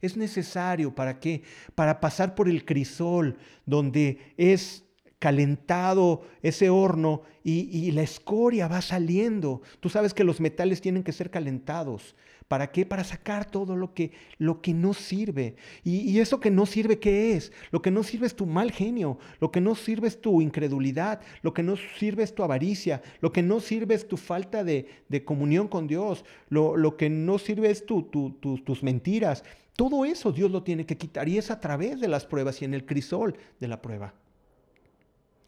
Es 0.00 0.16
necesario 0.16 0.94
para 0.94 1.18
qué? 1.18 1.42
Para 1.74 2.00
pasar 2.00 2.34
por 2.34 2.48
el 2.48 2.64
crisol 2.64 3.38
donde 3.66 4.34
es 4.36 4.84
calentado 5.20 6.22
ese 6.42 6.70
horno 6.70 7.22
y, 7.44 7.90
la 7.92 8.02
escoria 8.02 8.66
va 8.66 8.80
saliendo. 8.80 9.62
Tú 9.78 9.88
sabes 9.88 10.14
que 10.14 10.24
los 10.24 10.40
metales 10.40 10.80
tienen 10.80 11.04
que 11.04 11.12
ser 11.12 11.30
calentados. 11.30 12.16
¿Para 12.48 12.72
qué? 12.72 12.84
Para 12.84 13.04
sacar 13.04 13.48
todo 13.48 13.76
lo 13.76 13.94
que, 13.94 14.12
lo 14.38 14.60
que 14.60 14.74
no 14.74 14.94
sirve. 14.94 15.56
Y, 15.84 16.18
eso 16.18 16.40
que 16.40 16.50
no 16.50 16.64
sirve, 16.66 16.98
¿qué 16.98 17.34
es? 17.34 17.52
Lo 17.70 17.82
que 17.82 17.90
no 17.90 18.02
sirve 18.02 18.26
es 18.26 18.34
tu 18.34 18.46
mal 18.46 18.72
genio, 18.72 19.18
lo 19.40 19.52
que 19.52 19.60
no 19.60 19.74
sirve 19.74 20.08
es 20.08 20.20
tu 20.20 20.40
incredulidad, 20.40 21.20
lo 21.42 21.52
que 21.52 21.62
no 21.62 21.76
sirve 21.76 22.22
es 22.22 22.34
tu 22.34 22.42
avaricia, 22.42 23.02
lo 23.20 23.30
que 23.30 23.42
no 23.42 23.60
sirve 23.60 23.94
es 23.94 24.08
tu 24.08 24.16
falta 24.16 24.64
de, 24.64 24.86
comunión 25.24 25.68
con 25.68 25.86
Dios, 25.86 26.24
lo, 26.48 26.96
que 26.96 27.10
no 27.10 27.38
sirve 27.38 27.70
es 27.70 27.84
tu, 27.84 28.02
tus 28.02 28.82
mentiras. 28.82 29.44
Todo 29.76 30.06
eso 30.06 30.32
Dios 30.32 30.50
lo 30.50 30.62
tiene 30.62 30.86
que 30.86 30.96
quitar 30.96 31.28
y 31.28 31.36
es 31.38 31.50
a 31.50 31.60
través 31.60 32.00
de 32.00 32.08
las 32.08 32.24
pruebas 32.24 32.60
y 32.62 32.64
en 32.64 32.74
el 32.74 32.86
crisol 32.86 33.36
de 33.60 33.68
la 33.68 33.80
prueba. 33.82 34.14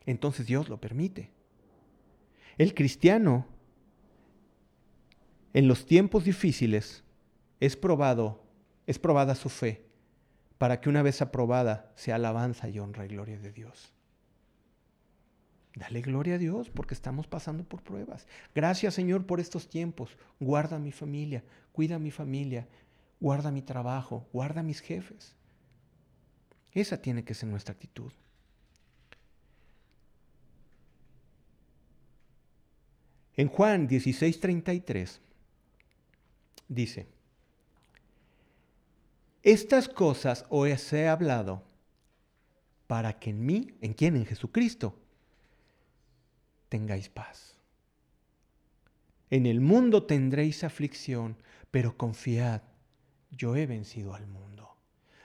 Entonces 0.07 0.47
Dios 0.47 0.69
lo 0.69 0.81
permite. 0.81 1.31
El 2.59 2.75
cristiano 2.75 3.47
en 5.55 5.69
los 5.69 5.87
tiempos 5.87 6.25
difíciles 6.25 7.05
es 7.61 7.77
probado, 7.77 8.43
es 8.87 8.99
probada 8.99 9.35
su 9.35 9.49
fe, 9.49 9.87
para 10.59 10.81
que 10.81 10.89
una 10.89 11.03
vez 11.03 11.23
aprobada 11.23 11.93
sea 11.95 12.17
alabanza 12.17 12.69
y 12.69 12.79
honra 12.79 13.05
y 13.05 13.09
gloria 13.09 13.39
de 13.39 13.53
Dios. 13.53 13.93
Dale 15.75 16.03
gloria 16.03 16.35
a 16.35 16.39
Dios 16.39 16.69
porque 16.69 16.95
estamos 16.95 17.27
pasando 17.27 17.65
por 17.65 17.83
pruebas. 17.83 18.27
Gracias 18.55 18.95
Señor 18.95 19.27
por 19.27 19.41
estos 19.41 19.69
tiempos. 19.69 20.17
Guarda 20.39 20.79
mi 20.79 20.93
familia, 20.93 21.43
cuida 21.73 21.99
mi 21.99 22.11
familia, 22.11 22.69
guarda 23.21 23.51
mi 23.51 23.63
trabajo, 23.63 24.27
guarda 24.33 24.63
mis 24.63 24.81
jefes. 24.81 25.35
Esa 26.73 27.01
tiene 27.01 27.25
que 27.25 27.35
ser 27.35 27.49
nuestra 27.49 27.73
actitud. 27.73 28.13
En 33.37 33.49
Juan 33.49 33.89
16:33 33.89 35.20
dice, 36.68 37.07
estas 39.43 39.89
cosas 39.89 40.45
os 40.51 40.93
he 40.93 41.09
hablado 41.09 41.62
para 42.87 43.18
que 43.18 43.30
en 43.30 43.45
mí, 43.45 43.74
¿en 43.80 43.95
quién? 43.95 44.16
En 44.16 44.26
Jesucristo, 44.26 44.95
tengáis 46.68 47.09
paz. 47.09 47.57
En 49.30 49.47
el 49.47 49.61
mundo 49.61 50.05
tendréis 50.05 50.62
aflicción, 50.62 51.37
pero 51.70 51.97
confiad, 51.97 52.61
yo 53.30 53.57
he 53.57 53.66
vencido 53.66 54.14
al 54.14 54.26
mundo. 54.26 54.76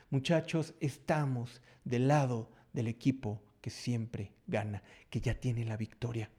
Muchachos, 0.10 0.74
estamos 0.80 1.62
del 1.84 2.08
lado 2.08 2.50
del 2.72 2.88
equipo 2.88 3.42
que 3.60 3.70
siempre 3.70 4.32
gana, 4.48 4.82
que 5.10 5.20
ya 5.20 5.36
tiene 5.36 5.66
la 5.66 5.76
victoria. 5.76 6.30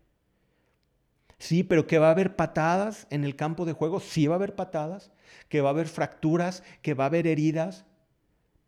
Sí, 1.39 1.63
pero 1.63 1.87
que 1.87 1.99
va 1.99 2.09
a 2.09 2.13
haber 2.13 2.35
patadas 2.35 3.07
en 3.11 3.25
el 3.25 3.37
campo 3.37 3.65
de 3.65 3.73
juego, 3.73 4.01
sí 4.01 4.27
va 4.27 4.35
a 4.35 4.39
haber 4.39 4.57
patadas, 4.57 5.13
que 5.49 5.61
va 5.61 5.69
a 5.69 5.73
haber 5.73 5.89
fracturas, 5.89 6.65
que 6.83 6.95
va 6.95 7.05
a 7.05 7.07
haber 7.07 7.27
heridas, 7.27 7.85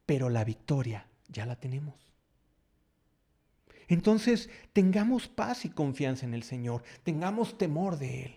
pero 0.06 0.28
la 0.28 0.44
victoria 0.44 1.06
ya 1.28 1.46
la 1.46 1.56
tenemos. 1.56 1.94
Entonces, 3.88 4.48
tengamos 4.72 5.26
paz 5.26 5.64
y 5.64 5.70
confianza 5.70 6.24
en 6.24 6.34
el 6.34 6.44
Señor, 6.44 6.84
tengamos 7.02 7.58
temor 7.58 7.98
de 7.98 8.24
Él. 8.26 8.36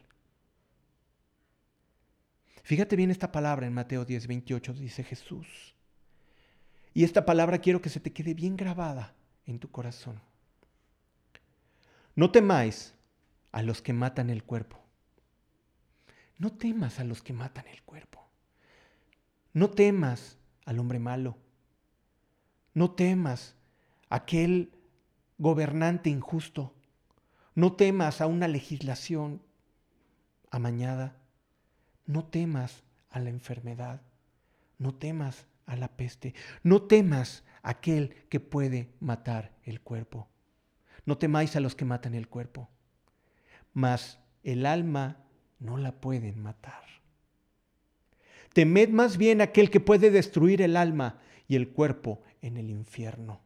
Fíjate 2.63 2.95
bien 2.95 3.11
esta 3.11 3.31
palabra 3.31 3.67
en 3.67 3.73
Mateo 3.73 4.03
10, 4.03 4.25
28, 4.25 4.73
dice 4.73 5.03
Jesús. 5.03 5.75
Y 6.93 7.03
esta 7.03 7.25
palabra 7.25 7.59
quiero 7.59 7.81
que 7.81 7.89
se 7.89 7.99
te 7.99 8.13
quede 8.13 8.33
bien 8.33 8.55
grabada 8.55 9.13
en 9.45 9.59
tu 9.59 9.69
corazón. 9.69 10.19
No 12.15 12.31
temáis 12.31 12.93
a 13.53 13.61
los 13.61 13.81
que 13.81 13.93
matan 13.93 14.29
el 14.29 14.43
cuerpo. 14.43 14.83
No 16.37 16.51
temas 16.51 16.99
a 16.99 17.05
los 17.05 17.21
que 17.21 17.33
matan 17.33 17.67
el 17.67 17.83
cuerpo. 17.83 18.27
No 19.53 19.69
temas 19.69 20.37
al 20.65 20.79
hombre 20.79 20.99
malo. 20.99 21.37
No 22.73 22.91
temas 22.91 23.55
a 24.09 24.17
aquel 24.17 24.73
gobernante 25.37 26.09
injusto. 26.09 26.73
No 27.53 27.73
temas 27.73 28.21
a 28.21 28.27
una 28.27 28.47
legislación 28.47 29.41
amañada. 30.49 31.15
No 32.07 32.25
temas 32.25 32.83
a 33.11 33.19
la 33.19 33.29
enfermedad. 33.29 34.01
No 34.79 34.95
temas 34.95 35.45
a 35.67 35.75
la 35.75 35.89
peste. 35.89 36.33
No 36.63 36.81
temas 36.81 37.43
a 37.61 37.69
aquel 37.69 38.15
que 38.29 38.39
puede 38.39 38.89
matar 38.99 39.51
el 39.63 39.79
cuerpo. 39.79 40.27
No 41.05 41.19
temáis 41.19 41.55
a 41.55 41.59
los 41.59 41.75
que 41.75 41.85
matan 41.85 42.15
el 42.15 42.27
cuerpo 42.27 42.72
mas 43.73 44.19
el 44.43 44.65
alma 44.65 45.17
no 45.59 45.77
la 45.77 45.93
pueden 45.93 46.41
matar. 46.41 46.83
Temed 48.53 48.89
más 48.89 49.17
bien 49.17 49.41
aquel 49.41 49.69
que 49.69 49.79
puede 49.79 50.11
destruir 50.11 50.61
el 50.61 50.77
alma 50.77 51.19
y 51.47 51.55
el 51.55 51.69
cuerpo 51.69 52.21
en 52.41 52.57
el 52.57 52.69
infierno. 52.69 53.41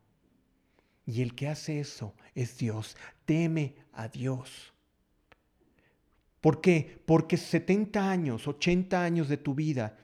Y 1.06 1.22
el 1.22 1.36
que 1.36 1.48
hace 1.48 1.80
eso 1.80 2.14
es 2.36 2.58
Dios. 2.58 2.98
Teme 3.26 3.76
a 3.94 4.10
Dios. 4.10 4.74
¿Por 6.42 6.60
qué? 6.60 7.02
Porque 7.06 7.38
70 7.38 8.10
años, 8.10 8.48
80 8.48 9.02
años 9.02 9.30
de 9.30 9.38
tu 9.38 9.56
vida, 9.56 9.98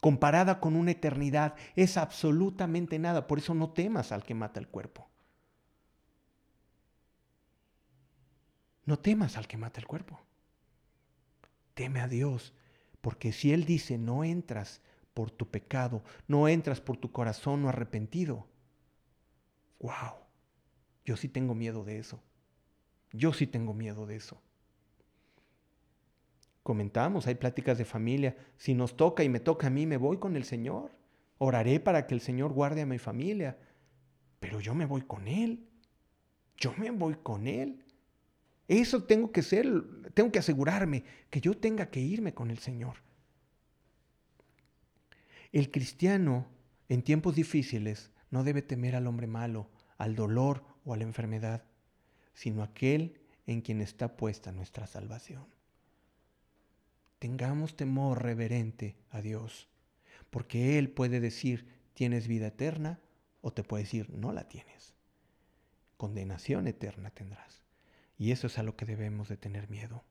comparada 0.00 0.60
con 0.60 0.74
una 0.74 0.92
eternidad, 0.92 1.54
es 1.76 1.96
absolutamente 1.98 2.98
nada. 2.98 3.26
Por 3.26 3.38
eso 3.38 3.52
no 3.54 3.70
temas 3.70 4.10
al 4.12 4.24
que 4.24 4.34
mata 4.34 4.58
el 4.58 4.68
cuerpo. 4.68 5.08
No 8.88 8.98
temas 8.98 9.36
al 9.36 9.46
que 9.46 9.58
mata 9.58 9.80
el 9.80 9.86
cuerpo. 9.86 10.18
Teme 11.74 12.00
a 12.00 12.08
Dios, 12.08 12.54
porque 13.02 13.32
si 13.32 13.52
Él 13.52 13.66
dice, 13.66 13.98
no 13.98 14.24
entras 14.24 14.80
por 15.12 15.30
tu 15.30 15.46
pecado, 15.50 16.02
no 16.26 16.48
entras 16.48 16.80
por 16.80 16.96
tu 16.96 17.12
corazón 17.12 17.60
no 17.60 17.68
arrepentido. 17.68 18.46
¡Wow! 19.80 20.14
Yo 21.04 21.18
sí 21.18 21.28
tengo 21.28 21.54
miedo 21.54 21.84
de 21.84 21.98
eso. 21.98 22.22
Yo 23.12 23.34
sí 23.34 23.46
tengo 23.46 23.74
miedo 23.74 24.06
de 24.06 24.16
eso. 24.16 24.40
Comentamos, 26.62 27.26
hay 27.26 27.34
pláticas 27.34 27.76
de 27.76 27.84
familia. 27.84 28.38
Si 28.56 28.72
nos 28.72 28.96
toca 28.96 29.22
y 29.22 29.28
me 29.28 29.40
toca 29.40 29.66
a 29.66 29.70
mí, 29.70 29.84
me 29.84 29.98
voy 29.98 30.16
con 30.16 30.34
el 30.34 30.44
Señor. 30.44 30.92
Oraré 31.36 31.78
para 31.78 32.06
que 32.06 32.14
el 32.14 32.22
Señor 32.22 32.54
guarde 32.54 32.80
a 32.80 32.86
mi 32.86 32.96
familia. 32.96 33.58
Pero 34.40 34.60
yo 34.60 34.74
me 34.74 34.86
voy 34.86 35.02
con 35.02 35.28
Él. 35.28 35.68
Yo 36.56 36.72
me 36.78 36.90
voy 36.90 37.16
con 37.16 37.46
Él. 37.46 37.84
Eso 38.68 39.02
tengo 39.04 39.32
que 39.32 39.42
ser, 39.42 39.66
tengo 40.12 40.30
que 40.30 40.38
asegurarme 40.38 41.04
que 41.30 41.40
yo 41.40 41.56
tenga 41.56 41.90
que 41.90 42.00
irme 42.00 42.34
con 42.34 42.50
el 42.50 42.58
Señor. 42.58 42.96
El 45.52 45.70
cristiano 45.70 46.46
en 46.90 47.02
tiempos 47.02 47.34
difíciles 47.34 48.10
no 48.30 48.44
debe 48.44 48.60
temer 48.60 48.94
al 48.94 49.06
hombre 49.06 49.26
malo, 49.26 49.70
al 49.96 50.14
dolor 50.14 50.64
o 50.84 50.92
a 50.92 50.98
la 50.98 51.04
enfermedad, 51.04 51.64
sino 52.34 52.62
aquel 52.62 53.20
en 53.46 53.62
quien 53.62 53.80
está 53.80 54.16
puesta 54.16 54.52
nuestra 54.52 54.86
salvación. 54.86 55.46
Tengamos 57.18 57.74
temor 57.74 58.22
reverente 58.22 58.96
a 59.10 59.22
Dios, 59.22 59.68
porque 60.28 60.78
Él 60.78 60.90
puede 60.90 61.20
decir, 61.20 61.66
tienes 61.94 62.28
vida 62.28 62.48
eterna, 62.48 63.00
o 63.40 63.52
te 63.52 63.64
puede 63.64 63.84
decir, 63.84 64.10
no 64.10 64.32
la 64.32 64.48
tienes. 64.48 64.94
Condenación 65.96 66.66
eterna 66.68 67.10
tendrás. 67.10 67.67
Y 68.18 68.32
eso 68.32 68.48
es 68.48 68.58
a 68.58 68.64
lo 68.64 68.76
que 68.76 68.84
debemos 68.84 69.28
de 69.28 69.36
tener 69.36 69.70
miedo. 69.70 70.02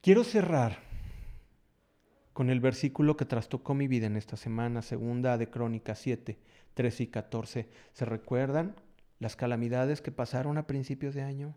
Quiero 0.00 0.24
cerrar 0.24 0.78
con 2.32 2.48
el 2.48 2.60
versículo 2.60 3.16
que 3.16 3.24
trastocó 3.24 3.74
mi 3.74 3.88
vida 3.88 4.06
en 4.06 4.16
esta 4.16 4.36
semana, 4.36 4.82
segunda 4.82 5.36
de 5.36 5.50
Crónicas 5.50 5.98
7, 5.98 6.38
13 6.74 7.02
y 7.02 7.06
14. 7.08 7.68
¿Se 7.92 8.04
recuerdan 8.04 8.76
las 9.18 9.36
calamidades 9.36 10.00
que 10.00 10.12
pasaron 10.12 10.58
a 10.58 10.66
principios 10.66 11.14
de 11.14 11.22
año? 11.22 11.54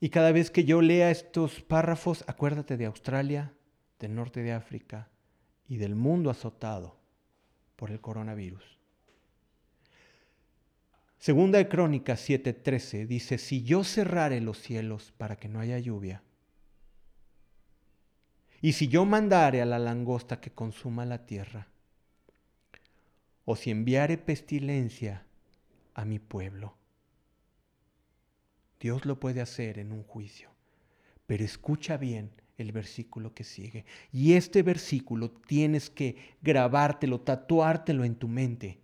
Y 0.00 0.10
cada 0.10 0.30
vez 0.30 0.50
que 0.50 0.64
yo 0.64 0.82
lea 0.82 1.10
estos 1.10 1.60
párrafos, 1.62 2.22
acuérdate 2.28 2.76
de 2.76 2.86
Australia, 2.86 3.52
del 3.98 4.14
norte 4.14 4.42
de 4.42 4.52
África 4.52 5.08
y 5.66 5.78
del 5.78 5.96
mundo 5.96 6.30
azotado 6.30 6.96
por 7.76 7.90
el 7.90 8.00
coronavirus. 8.00 8.77
Segunda 11.18 11.58
de 11.58 11.68
Crónicas 11.68 12.28
7:13 12.28 13.06
dice, 13.06 13.38
si 13.38 13.62
yo 13.62 13.82
cerrare 13.82 14.40
los 14.40 14.58
cielos 14.58 15.12
para 15.16 15.36
que 15.36 15.48
no 15.48 15.60
haya 15.60 15.78
lluvia, 15.78 16.22
y 18.60 18.72
si 18.72 18.88
yo 18.88 19.04
mandare 19.04 19.60
a 19.62 19.66
la 19.66 19.78
langosta 19.78 20.40
que 20.40 20.50
consuma 20.50 21.04
la 21.04 21.26
tierra, 21.26 21.68
o 23.44 23.56
si 23.56 23.70
enviare 23.70 24.18
pestilencia 24.18 25.24
a 25.94 26.04
mi 26.04 26.18
pueblo, 26.18 26.76
Dios 28.80 29.04
lo 29.04 29.18
puede 29.18 29.40
hacer 29.40 29.78
en 29.78 29.92
un 29.92 30.02
juicio. 30.04 30.50
Pero 31.26 31.44
escucha 31.44 31.96
bien 31.96 32.30
el 32.58 32.72
versículo 32.72 33.34
que 33.34 33.44
sigue. 33.44 33.84
Y 34.12 34.34
este 34.34 34.62
versículo 34.62 35.30
tienes 35.30 35.90
que 35.90 36.16
grabártelo, 36.42 37.20
tatuártelo 37.20 38.04
en 38.04 38.14
tu 38.14 38.28
mente. 38.28 38.78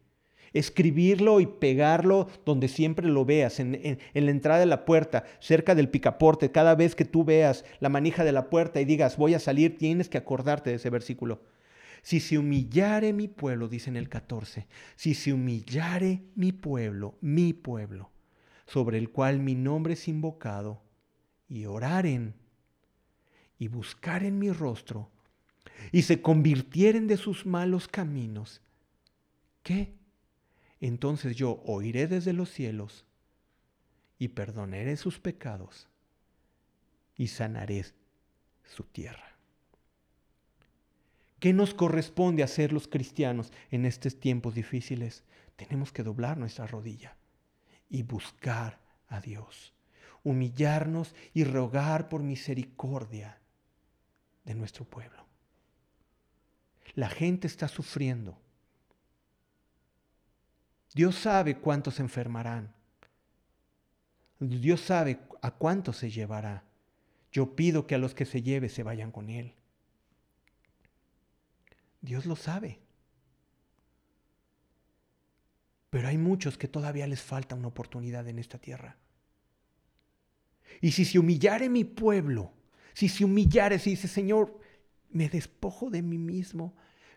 Escribirlo 0.55 1.41
y 1.41 1.47
pegarlo 1.47 2.29
donde 2.47 2.69
siempre 2.69 3.07
lo 3.09 3.25
veas, 3.25 3.61
en, 3.61 3.99
la 4.15 4.31
entrada 4.31 4.61
de 4.61 4.67
la 4.67 4.87
puerta, 4.87 5.25
cerca 5.41 5.75
del 5.75 5.91
picaporte. 5.91 6.51
Cada 6.51 6.75
vez 6.75 6.95
que 6.95 7.05
tú 7.05 7.25
veas 7.25 7.65
la 7.81 7.91
manija 7.91 8.25
de 8.25 8.33
la 8.33 8.49
puerta 8.49 8.81
y 8.81 8.87
digas, 8.87 9.19
voy 9.19 9.35
a 9.35 9.41
salir, 9.41 9.77
tienes 9.77 10.09
que 10.09 10.17
acordarte 10.17 10.71
de 10.71 10.77
ese 10.77 10.91
versículo. 10.91 11.43
Si 12.03 12.21
se 12.21 12.39
humillare 12.39 13.13
mi 13.13 13.29
pueblo, 13.29 13.67
dice 13.67 13.91
en 13.91 13.97
el 13.97 14.09
14, 14.09 14.67
si 14.95 15.15
se 15.15 15.33
humillare 15.33 16.23
mi 16.35 16.53
pueblo, 16.53 17.17
mi 17.21 17.53
pueblo, 17.53 18.11
sobre 18.67 18.99
el 18.99 19.11
cual 19.11 19.41
mi 19.41 19.55
nombre 19.55 19.95
es 19.95 20.07
invocado, 20.07 20.83
y 21.49 21.67
oraren 21.67 22.35
y 23.59 23.69
buscaren 23.69 24.39
mi 24.39 24.51
rostro, 24.51 25.11
y 25.93 26.03
se 26.03 26.21
convirtieren 26.21 27.07
de 27.07 27.17
sus 27.17 27.47
malos 27.47 27.89
caminos, 27.89 28.61
¿qué? 29.63 29.95
Entonces 30.87 31.35
yo 31.35 31.63
oiré 31.65 32.07
desde 32.09 32.35
los 32.35 32.51
cielos 32.51 33.07
y 34.19 34.29
perdonaré 34.29 34.99
sus 34.99 35.19
pecados 35.19 35.89
y 37.17 37.29
sanaré 37.29 37.87
su 38.67 38.83
tierra. 38.83 39.35
¿Qué 41.41 41.55
nos 41.55 41.73
corresponde 41.73 42.43
hacer 42.43 42.71
los 42.71 42.87
cristianos 42.87 43.51
en 43.71 43.87
estos 43.87 44.21
tiempos 44.21 44.55
difíciles? 44.55 45.25
Tenemos 45.57 45.91
que 45.91 46.03
doblar 46.03 46.37
nuestra 46.37 46.67
rodilla 46.67 47.17
y 47.89 48.03
buscar 48.03 48.79
a 49.09 49.23
Dios, 49.23 49.73
humillarnos 50.23 51.15
y 51.33 51.45
rogar 51.45 52.11
por 52.11 52.23
misericordia 52.23 53.39
de 54.45 54.55
nuestro 54.55 54.85
pueblo. 54.85 55.25
La 56.95 57.09
gente 57.09 57.47
está 57.47 57.69
sufriendo. 57.69 58.44
Dios 60.95 61.17
sabe 61.17 61.59
cuántos 61.59 61.97
se 61.97 62.03
enfermarán. 62.03 62.73
Dios 64.39 64.81
sabe 64.81 65.19
a 65.43 65.51
cuántos 65.51 65.97
se 65.97 66.11
llevará. 66.11 66.65
Yo 67.33 67.57
pido 67.57 67.87
que 67.87 67.97
a 67.97 67.99
los 67.99 68.15
que 68.15 68.25
se 68.25 68.43
lleve 68.43 68.69
se 68.69 68.85
vayan 68.85 69.11
con 69.11 69.29
Él. 69.29 69.55
Dios 72.01 72.27
lo 72.27 72.37
sabe. 72.37 72.79
Pero 75.91 76.09
hay 76.09 76.19
muchos 76.19 76.57
que 76.57 76.69
todavía 76.69 77.07
les 77.07 77.23
falta 77.23 77.55
una 77.55 77.69
oportunidad 77.69 78.29
en 78.29 78.39
esta 78.39 78.59
tierra. 78.59 78.97
Y 80.81 80.93
si 80.93 81.05
se 81.05 81.19
humillare 81.19 81.69
mi 81.69 81.85
pueblo, 81.85 82.53
si 82.93 83.09
se 83.09 83.25
humillare, 83.25 83.79
si 83.79 83.91
dice, 83.91 84.07
Señor, 84.07 84.61
me 85.11 85.29
despojo 85.29 85.91
de 85.91 86.03
mí 86.03 86.19
mismo, 86.19 86.75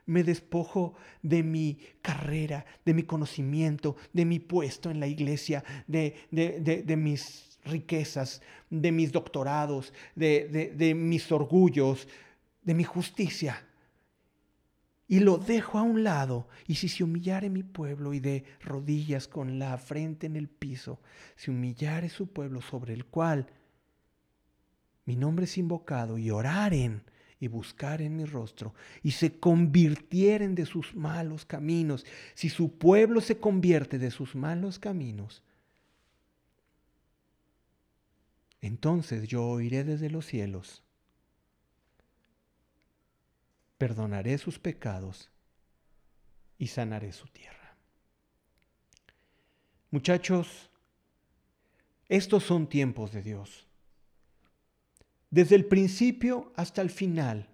me 0.07 0.23
despojo 0.23 0.95
de 1.21 1.43
mi 1.43 1.77
carrera, 2.01 2.65
de 2.83 2.93
mi 2.93 3.03
conocimiento, 3.03 3.95
de 4.13 4.25
mi 4.25 4.39
puesto 4.39 4.89
en 4.89 4.99
la 4.99 5.07
iglesia, 5.07 5.63
de, 5.85 6.15
de, 6.31 6.97
mis 6.97 7.59
riquezas, 7.63 8.41
de 8.69 8.91
mis 8.91 9.11
doctorados, 9.11 9.93
de 10.15 10.93
mis 10.95 11.31
orgullos, 11.31 12.07
de 12.63 12.73
mi 12.73 12.83
justicia. 12.83 13.63
Y 15.09 15.19
lo 15.21 15.37
dejo 15.37 15.77
a 15.77 15.83
un 15.83 16.03
lado, 16.03 16.49
y 16.67 16.75
si 16.75 16.89
se 16.89 17.03
humillare 17.03 17.49
mi 17.49 17.63
pueblo 17.63 18.13
y 18.13 18.19
de 18.19 18.43
rodillas 18.61 19.27
con 19.27 19.57
la 19.57 19.77
frente 19.77 20.27
en 20.27 20.35
el 20.35 20.49
piso, 20.49 20.99
se 21.37 21.49
humillare 21.49 22.09
su 22.09 22.27
pueblo 22.27 22.61
sobre 22.61 22.93
el 22.93 23.05
cual 23.05 23.47
mi 25.05 25.15
nombre 25.15 25.45
es 25.45 25.57
invocado, 25.57 26.17
y 26.17 26.29
oraren 26.29 27.03
y 27.39 27.47
buscaren 27.47 28.15
mi 28.15 28.25
rostro, 28.25 28.73
y 29.03 29.11
se 29.11 29.39
convirtieren 29.39 30.55
de 30.55 30.65
sus 30.65 30.95
malos 30.95 31.45
caminos, 31.45 32.05
si 32.33 32.49
su 32.49 32.77
pueblo 32.77 33.21
se 33.21 33.37
convierte 33.37 33.99
de 33.99 34.11
sus 34.11 34.35
malos 34.35 34.79
caminos, 34.79 35.43
entonces 38.61 39.27
yo 39.27 39.45
oiré 39.45 39.83
desde 39.83 40.09
los 40.09 40.25
cielos 40.25 40.83
perdonaré 43.77 44.37
sus 44.37 44.59
pecados 44.59 45.29
y 46.57 46.67
sanaré 46.67 47.11
su 47.13 47.27
tierra. 47.27 47.75
Muchachos, 49.91 50.69
estos 52.09 52.43
son 52.43 52.67
tiempos 52.67 53.11
de 53.11 53.21
Dios. 53.21 53.66
Desde 55.29 55.55
el 55.55 55.65
principio 55.65 56.53
hasta 56.55 56.81
el 56.81 56.89
final 56.89 57.49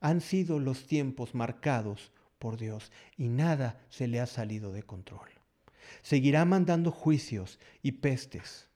han 0.00 0.20
sido 0.20 0.60
los 0.60 0.86
tiempos 0.86 1.34
marcados 1.34 2.12
por 2.38 2.56
Dios 2.56 2.92
y 3.16 3.28
nada 3.28 3.84
se 3.88 4.06
le 4.06 4.20
ha 4.20 4.26
salido 4.26 4.72
de 4.72 4.84
control. 4.84 5.28
Seguirá 6.02 6.44
mandando 6.44 6.92
juicios 6.92 7.58
y 7.82 7.92
pestes. 7.92 8.68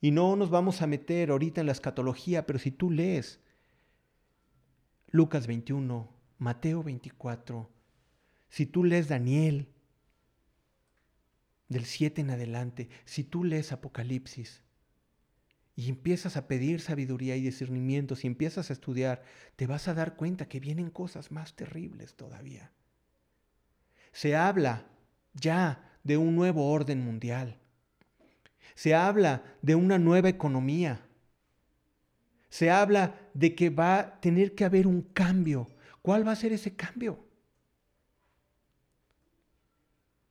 Y 0.00 0.10
no 0.10 0.34
nos 0.36 0.50
vamos 0.50 0.82
a 0.82 0.86
meter 0.86 1.30
ahorita 1.30 1.60
en 1.60 1.66
la 1.66 1.72
escatología, 1.72 2.46
pero 2.46 2.58
si 2.58 2.70
tú 2.70 2.90
lees 2.90 3.40
Lucas 5.10 5.46
21, 5.46 6.08
Mateo 6.38 6.82
24, 6.82 7.70
si 8.48 8.66
tú 8.66 8.84
lees 8.84 9.08
Daniel 9.08 9.68
del 11.68 11.84
7 11.84 12.20
en 12.20 12.30
adelante, 12.30 12.88
si 13.04 13.24
tú 13.24 13.44
lees 13.44 13.72
Apocalipsis 13.72 14.62
y 15.78 15.88
empiezas 15.88 16.36
a 16.36 16.48
pedir 16.48 16.80
sabiduría 16.80 17.36
y 17.36 17.42
discernimiento, 17.42 18.16
si 18.16 18.26
empiezas 18.26 18.70
a 18.70 18.72
estudiar, 18.72 19.22
te 19.54 19.68
vas 19.68 19.86
a 19.86 19.94
dar 19.94 20.16
cuenta 20.16 20.48
que 20.48 20.58
vienen 20.58 20.90
cosas 20.90 21.30
más 21.30 21.54
terribles 21.54 22.16
todavía. 22.16 22.72
Se 24.10 24.34
habla 24.34 24.86
ya 25.34 25.98
de 26.02 26.16
un 26.16 26.34
nuevo 26.34 26.70
orden 26.72 27.00
mundial. 27.00 27.58
Se 28.74 28.96
habla 28.96 29.44
de 29.62 29.76
una 29.76 29.98
nueva 29.98 30.28
economía 30.28 31.08
se 32.48 32.70
habla 32.70 33.30
de 33.34 33.54
que 33.54 33.70
va 33.70 33.98
a 33.98 34.20
tener 34.20 34.54
que 34.54 34.64
haber 34.64 34.86
un 34.86 35.02
cambio. 35.02 35.68
¿Cuál 36.02 36.26
va 36.26 36.32
a 36.32 36.36
ser 36.36 36.52
ese 36.52 36.74
cambio? 36.74 37.24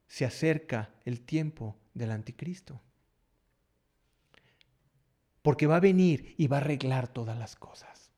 Se 0.07 0.25
acerca 0.25 0.93
el 1.05 1.21
tiempo 1.21 1.77
del 1.93 2.11
anticristo. 2.11 2.81
Porque 5.47 5.65
va 5.65 5.77
a 5.77 5.79
venir 5.79 6.35
y 6.37 6.47
va 6.47 6.57
a 6.57 6.59
arreglar 6.59 7.07
todas 7.07 7.37
las 7.37 7.55
cosas. 7.55 8.11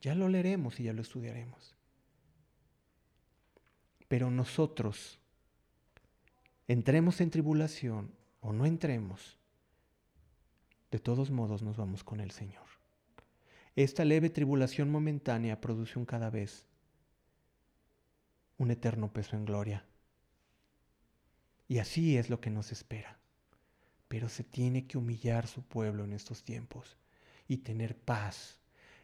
Ya 0.00 0.16
lo 0.16 0.26
leeremos 0.26 0.80
y 0.80 0.82
ya 0.82 0.92
lo 0.92 1.00
estudiaremos. 1.00 1.76
Pero 4.08 4.28
nosotros, 4.28 5.20
entremos 6.66 7.20
en 7.20 7.30
tribulación 7.30 8.10
o 8.40 8.52
no 8.52 8.66
entremos, 8.66 9.38
de 10.90 10.98
todos 10.98 11.30
modos 11.30 11.62
nos 11.62 11.76
vamos 11.76 12.02
con 12.02 12.18
el 12.18 12.32
Señor. 12.32 12.66
Esta 13.76 14.04
leve 14.04 14.28
tribulación 14.28 14.90
momentánea 14.90 15.60
produce 15.60 16.00
un 16.00 16.04
cada 16.04 16.30
vez 16.30 16.66
un 18.58 18.72
eterno 18.72 19.12
peso 19.12 19.36
en 19.36 19.44
gloria. 19.44 19.86
Y 21.68 21.78
así 21.78 22.16
es 22.16 22.28
lo 22.28 22.40
que 22.40 22.50
nos 22.50 22.72
espera. 22.72 23.21
Pero 24.12 24.28
se 24.28 24.44
tiene 24.44 24.86
que 24.86 24.98
humillar 24.98 25.46
su 25.46 25.62
pueblo 25.62 26.04
en 26.04 26.12
estos 26.12 26.44
tiempos 26.44 26.98
y 27.48 27.56
tener 27.56 27.96
paz. 27.96 28.58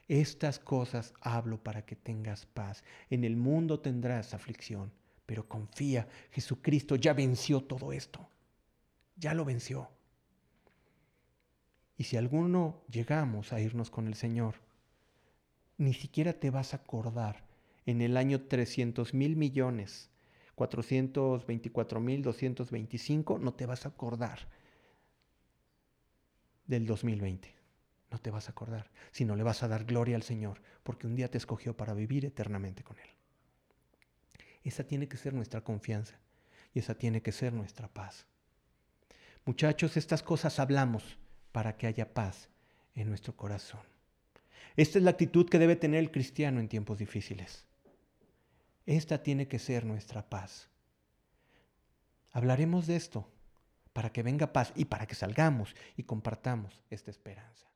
Estas 0.07 0.59
cosas 0.59 1.15
hablo 1.23 1.63
para 1.63 1.87
que 1.87 1.97
tengas 1.97 2.45
paz. 2.45 2.85
En 3.09 3.25
el 3.25 3.35
mundo 3.35 3.81
tendrás 3.81 4.35
aflicción, 4.35 4.93
pero 5.25 5.49
confía, 5.49 6.07
Jesucristo 6.31 6.95
ya 6.95 7.15
venció 7.15 7.63
todo 7.63 7.95
esto. 7.95 8.29
Ya 9.17 9.33
lo 9.33 9.47
venció. 9.47 9.89
Y 11.97 12.05
si 12.05 12.19
alguno 12.19 12.83
llegamos 12.91 13.55
a 13.55 13.63
irnos 13.63 13.89
con 13.89 14.09
el 14.09 14.15
Señor, 14.15 14.57
ni 15.79 15.95
siquiera 15.95 16.35
te 16.35 16.51
vas 16.51 16.75
a 16.75 16.79
acordar 16.79 17.47
en 17.87 18.03
el 18.03 18.19
año 18.19 18.43
300 18.43 19.15
mil 19.15 19.37
millones, 19.37 20.11
424 20.55 21.99
mil 21.99 22.21
225, 22.21 23.39
no 23.39 23.55
te 23.55 23.65
vas 23.65 23.87
a 23.87 23.89
acordar 23.89 24.58
del 26.69 26.87
2020. 26.87 27.53
No 28.11 28.21
te 28.21 28.31
vas 28.31 28.49
a 28.49 28.53
acordar, 28.53 28.91
sino 29.11 29.35
le 29.35 29.43
vas 29.43 29.63
a 29.63 29.69
dar 29.69 29.85
gloria 29.85 30.15
al 30.15 30.23
Señor, 30.23 30.63
porque 30.85 31.09
un 31.09 31.17
día 31.17 31.31
te 31.31 31.39
escogió 31.39 31.77
para 31.77 31.95
vivir 31.95 32.25
eternamente 32.25 32.85
con 32.85 32.97
Él. 32.99 33.11
Esa 34.63 34.85
tiene 34.85 35.09
que 35.09 35.17
ser 35.17 35.35
nuestra 35.35 35.63
confianza 35.63 36.17
y 36.73 36.79
esa 36.79 36.95
tiene 36.95 37.23
que 37.23 37.33
ser 37.33 37.53
nuestra 37.53 37.89
paz. 37.89 38.27
Muchachos, 39.45 39.97
estas 39.97 40.23
cosas 40.23 40.59
hablamos 40.59 41.19
para 41.53 41.77
que 41.77 41.87
haya 41.87 42.15
paz 42.15 42.49
en 42.95 43.09
nuestro 43.09 43.35
corazón. 43.35 43.81
Esta 44.77 44.99
es 44.99 45.05
la 45.05 45.11
actitud 45.11 45.49
que 45.49 45.59
debe 45.59 45.77
tener 45.77 46.01
el 46.01 46.11
cristiano 46.11 46.61
en 46.61 46.69
tiempos 46.69 46.99
difíciles. 46.99 47.65
Esta 48.87 49.23
tiene 49.23 49.49
que 49.49 49.59
ser 49.59 49.85
nuestra 49.85 50.29
paz. 50.29 50.69
Hablaremos 52.31 52.87
de 52.87 52.97
esto 52.97 53.31
para 53.99 54.13
que 54.13 54.23
venga 54.23 54.53
paz 54.53 54.73
y 54.77 54.85
para 54.85 55.09
que 55.09 55.17
salgamos 55.17 55.75
y 55.97 56.05
compartamos 56.05 56.85
esta 56.89 57.11
esperanza. 57.11 57.67